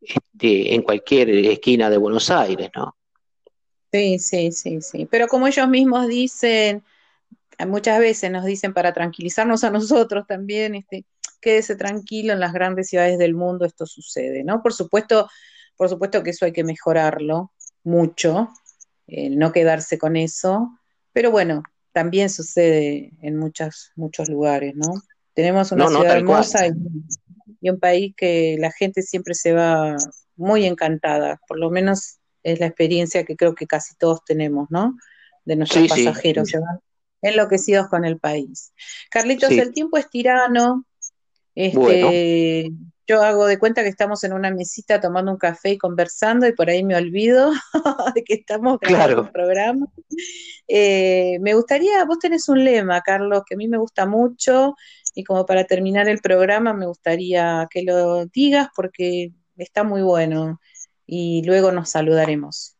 este, 0.00 0.74
en 0.74 0.82
cualquier 0.82 1.28
esquina 1.28 1.90
de 1.90 1.98
Buenos 1.98 2.30
Aires, 2.30 2.70
¿no? 2.74 2.96
Sí, 3.92 4.18
sí, 4.18 4.52
sí, 4.52 4.80
sí. 4.80 5.06
Pero 5.10 5.26
como 5.26 5.46
ellos 5.46 5.68
mismos 5.68 6.06
dicen, 6.08 6.84
muchas 7.66 7.98
veces 7.98 8.30
nos 8.30 8.44
dicen 8.44 8.72
para 8.72 8.92
tranquilizarnos 8.92 9.64
a 9.64 9.70
nosotros 9.70 10.26
también, 10.26 10.74
este, 10.74 11.04
quédese 11.40 11.76
tranquilo, 11.76 12.32
en 12.32 12.40
las 12.40 12.52
grandes 12.52 12.88
ciudades 12.88 13.18
del 13.18 13.34
mundo 13.34 13.64
esto 13.64 13.86
sucede, 13.86 14.44
¿no? 14.44 14.62
Por 14.62 14.72
supuesto, 14.72 15.28
por 15.76 15.88
supuesto 15.88 16.22
que 16.22 16.30
eso 16.30 16.44
hay 16.44 16.52
que 16.52 16.64
mejorarlo 16.64 17.52
mucho, 17.82 18.50
no 19.08 19.52
quedarse 19.52 19.98
con 19.98 20.16
eso, 20.16 20.78
pero 21.12 21.30
bueno, 21.30 21.62
también 21.92 22.30
sucede 22.30 23.10
en 23.22 23.36
muchas, 23.36 23.90
muchos 23.96 24.28
lugares, 24.28 24.74
¿no? 24.76 25.02
Tenemos 25.34 25.72
una 25.72 25.88
ciudad 25.88 26.16
hermosa 26.16 26.66
y, 26.66 26.72
un 27.68 27.78
país 27.78 28.14
que 28.16 28.56
la 28.58 28.70
gente 28.70 29.02
siempre 29.02 29.34
se 29.34 29.52
va 29.52 29.96
muy 30.36 30.64
encantada, 30.64 31.40
por 31.46 31.58
lo 31.58 31.70
menos 31.70 32.19
es 32.42 32.60
la 32.60 32.66
experiencia 32.66 33.24
que 33.24 33.36
creo 33.36 33.54
que 33.54 33.66
casi 33.66 33.94
todos 33.96 34.24
tenemos, 34.24 34.68
¿no? 34.70 34.96
De 35.44 35.56
nuestros 35.56 35.88
pasajeros, 35.88 36.48
se 36.48 36.58
van 36.58 36.80
enloquecidos 37.22 37.88
con 37.88 38.04
el 38.04 38.18
país. 38.18 38.72
Carlitos, 39.10 39.50
el 39.50 39.72
tiempo 39.72 39.96
es 39.98 40.08
tirano. 40.08 40.86
Este, 41.54 42.70
yo 43.06 43.22
hago 43.22 43.46
de 43.46 43.58
cuenta 43.58 43.82
que 43.82 43.88
estamos 43.88 44.22
en 44.24 44.32
una 44.32 44.50
mesita 44.50 45.00
tomando 45.00 45.32
un 45.32 45.36
café 45.36 45.70
y 45.70 45.78
conversando 45.78 46.46
y 46.46 46.52
por 46.52 46.70
ahí 46.70 46.84
me 46.84 46.96
olvido 46.96 47.50
de 48.14 48.24
que 48.24 48.34
estamos 48.34 48.78
grabando 48.80 49.22
un 49.22 49.32
programa. 49.32 49.86
Eh, 50.68 51.38
me 51.40 51.54
gustaría, 51.54 52.04
vos 52.04 52.18
tenés 52.18 52.48
un 52.48 52.64
lema, 52.64 53.00
Carlos, 53.00 53.42
que 53.46 53.54
a 53.54 53.58
mí 53.58 53.68
me 53.68 53.78
gusta 53.78 54.06
mucho 54.06 54.76
y 55.14 55.24
como 55.24 55.44
para 55.44 55.64
terminar 55.64 56.08
el 56.08 56.20
programa 56.20 56.72
me 56.72 56.86
gustaría 56.86 57.66
que 57.68 57.82
lo 57.82 58.26
digas 58.26 58.68
porque 58.76 59.32
está 59.56 59.82
muy 59.82 60.02
bueno 60.02 60.60
y 61.10 61.42
luego 61.44 61.72
nos 61.72 61.90
saludaremos. 61.90 62.76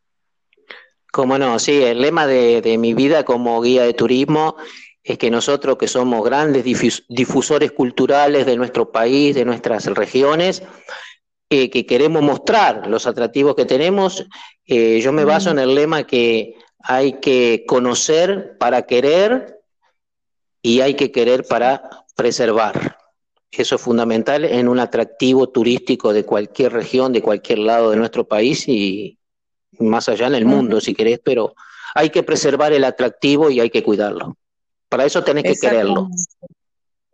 Cómo 1.12 1.36
no, 1.36 1.58
sí, 1.58 1.82
el 1.82 2.00
lema 2.00 2.28
de, 2.28 2.62
de 2.62 2.78
mi 2.78 2.94
vida 2.94 3.24
como 3.24 3.60
guía 3.60 3.82
de 3.82 3.94
turismo 3.94 4.56
es 5.02 5.18
que 5.18 5.30
nosotros 5.30 5.76
que 5.76 5.88
somos 5.88 6.24
grandes 6.24 6.64
difusores 7.08 7.72
culturales 7.72 8.46
de 8.46 8.56
nuestro 8.56 8.92
país, 8.92 9.34
de 9.34 9.44
nuestras 9.44 9.86
regiones, 9.86 10.62
eh, 11.48 11.68
que 11.68 11.84
queremos 11.84 12.22
mostrar 12.22 12.86
los 12.86 13.08
atractivos 13.08 13.56
que 13.56 13.64
tenemos, 13.64 14.24
eh, 14.66 15.00
yo 15.00 15.10
me 15.10 15.24
baso 15.24 15.50
en 15.50 15.58
el 15.58 15.74
lema 15.74 16.04
que 16.04 16.54
hay 16.78 17.14
que 17.14 17.64
conocer 17.66 18.56
para 18.58 18.82
querer 18.82 19.58
y 20.62 20.80
hay 20.80 20.94
que 20.94 21.10
querer 21.10 21.44
para 21.44 22.06
preservar. 22.14 22.99
Eso 23.50 23.74
es 23.74 23.80
fundamental 23.80 24.44
en 24.44 24.68
un 24.68 24.78
atractivo 24.78 25.48
turístico 25.48 26.12
de 26.12 26.24
cualquier 26.24 26.72
región, 26.72 27.12
de 27.12 27.22
cualquier 27.22 27.58
lado 27.58 27.90
de 27.90 27.96
nuestro 27.96 28.26
país 28.26 28.68
y 28.68 29.18
más 29.78 30.08
allá 30.08 30.26
en 30.26 30.34
el 30.34 30.44
mundo, 30.44 30.80
si 30.80 30.94
querés, 30.94 31.20
pero 31.24 31.54
hay 31.94 32.10
que 32.10 32.22
preservar 32.22 32.72
el 32.72 32.84
atractivo 32.84 33.50
y 33.50 33.60
hay 33.60 33.70
que 33.70 33.82
cuidarlo. 33.82 34.36
Para 34.88 35.04
eso 35.04 35.24
tenés 35.24 35.44
que 35.44 35.56
quererlo. 35.56 36.08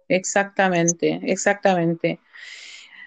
Exactamente, 0.09 1.20
exactamente. 1.24 2.20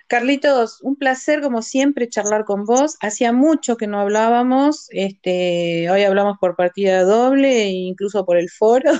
Carlitos, 0.07 0.81
un 0.81 0.95
placer 0.95 1.39
como 1.39 1.61
siempre 1.61 2.09
charlar 2.09 2.43
con 2.43 2.65
vos. 2.65 2.97
Hacía 2.99 3.31
mucho 3.31 3.77
que 3.77 3.85
no 3.85 3.99
hablábamos, 3.99 4.87
este, 4.89 5.89
hoy 5.91 6.01
hablamos 6.01 6.37
por 6.39 6.55
partida 6.55 7.03
doble 7.03 7.61
e 7.61 7.69
incluso 7.69 8.25
por 8.25 8.37
el 8.37 8.49
foro. 8.49 8.91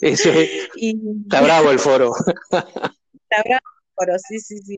Eso 0.00 0.30
es. 0.30 0.50
Está 0.74 1.42
bravo 1.42 1.70
el 1.70 1.78
foro. 1.78 2.12
El 3.30 3.58
foro, 3.94 4.14
sí, 4.18 4.38
sí, 4.40 4.58
sí. 4.58 4.76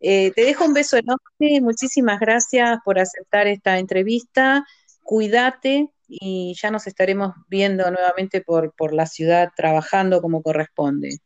Eh, 0.00 0.32
te 0.32 0.44
dejo 0.44 0.64
un 0.64 0.74
beso 0.74 0.96
enorme, 0.96 1.60
muchísimas 1.62 2.20
gracias 2.20 2.78
por 2.84 2.98
aceptar 2.98 3.46
esta 3.46 3.78
entrevista. 3.78 4.64
Cuídate, 5.02 5.88
y 6.08 6.54
ya 6.60 6.70
nos 6.70 6.86
estaremos 6.86 7.32
viendo 7.48 7.90
nuevamente 7.90 8.40
por, 8.40 8.74
por 8.74 8.92
la 8.92 9.06
ciudad 9.06 9.50
trabajando 9.56 10.20
como 10.20 10.42
corresponde. 10.42 11.18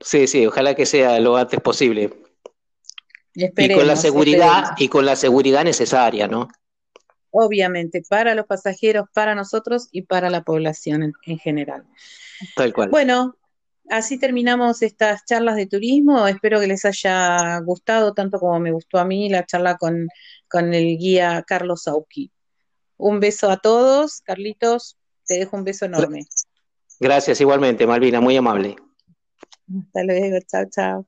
Sí, 0.00 0.26
sí, 0.26 0.46
ojalá 0.46 0.74
que 0.74 0.86
sea 0.86 1.18
lo 1.20 1.36
antes 1.36 1.60
posible. 1.60 2.10
y 3.34 3.72
con 3.72 3.86
la 3.86 3.96
seguridad 3.96 4.72
y 4.78 4.88
con 4.88 5.06
la 5.06 5.16
seguridad 5.16 5.64
necesaria, 5.64 6.26
¿no? 6.28 6.48
Obviamente, 7.30 8.02
para 8.08 8.34
los 8.34 8.46
pasajeros, 8.46 9.06
para 9.14 9.34
nosotros 9.34 9.88
y 9.92 10.02
para 10.02 10.30
la 10.30 10.42
población 10.42 11.12
en, 11.24 11.38
general. 11.38 11.84
Tal 12.56 12.72
cual. 12.72 12.90
Bueno, 12.90 13.36
así 13.90 14.18
terminamos 14.18 14.82
estas 14.82 15.24
charlas 15.24 15.56
de 15.56 15.66
turismo. 15.66 16.26
Espero 16.26 16.60
que 16.60 16.66
les 16.66 16.84
haya 16.84 17.58
gustado 17.60 18.14
tanto 18.14 18.38
como 18.38 18.58
me 18.58 18.72
gustó 18.72 18.98
a 18.98 19.04
mí 19.04 19.28
la 19.28 19.44
charla 19.44 19.76
con, 19.76 20.08
con 20.48 20.72
el 20.72 20.96
guía 20.96 21.44
Carlos 21.46 21.82
Sauqui. 21.82 22.30
Un 22.96 23.20
beso 23.20 23.50
a 23.50 23.58
todos. 23.58 24.22
Carlitos, 24.22 24.96
te 25.26 25.38
dejo 25.38 25.56
un 25.56 25.64
beso 25.64 25.84
enorme. 25.84 26.26
Gracias 26.98 27.40
igualmente, 27.40 27.86
Malvina, 27.86 28.20
muy 28.20 28.36
amable. 28.36 28.76
Hasta 29.68 30.02
luego, 30.04 30.38
chao, 30.46 30.64
chao. 30.70 31.06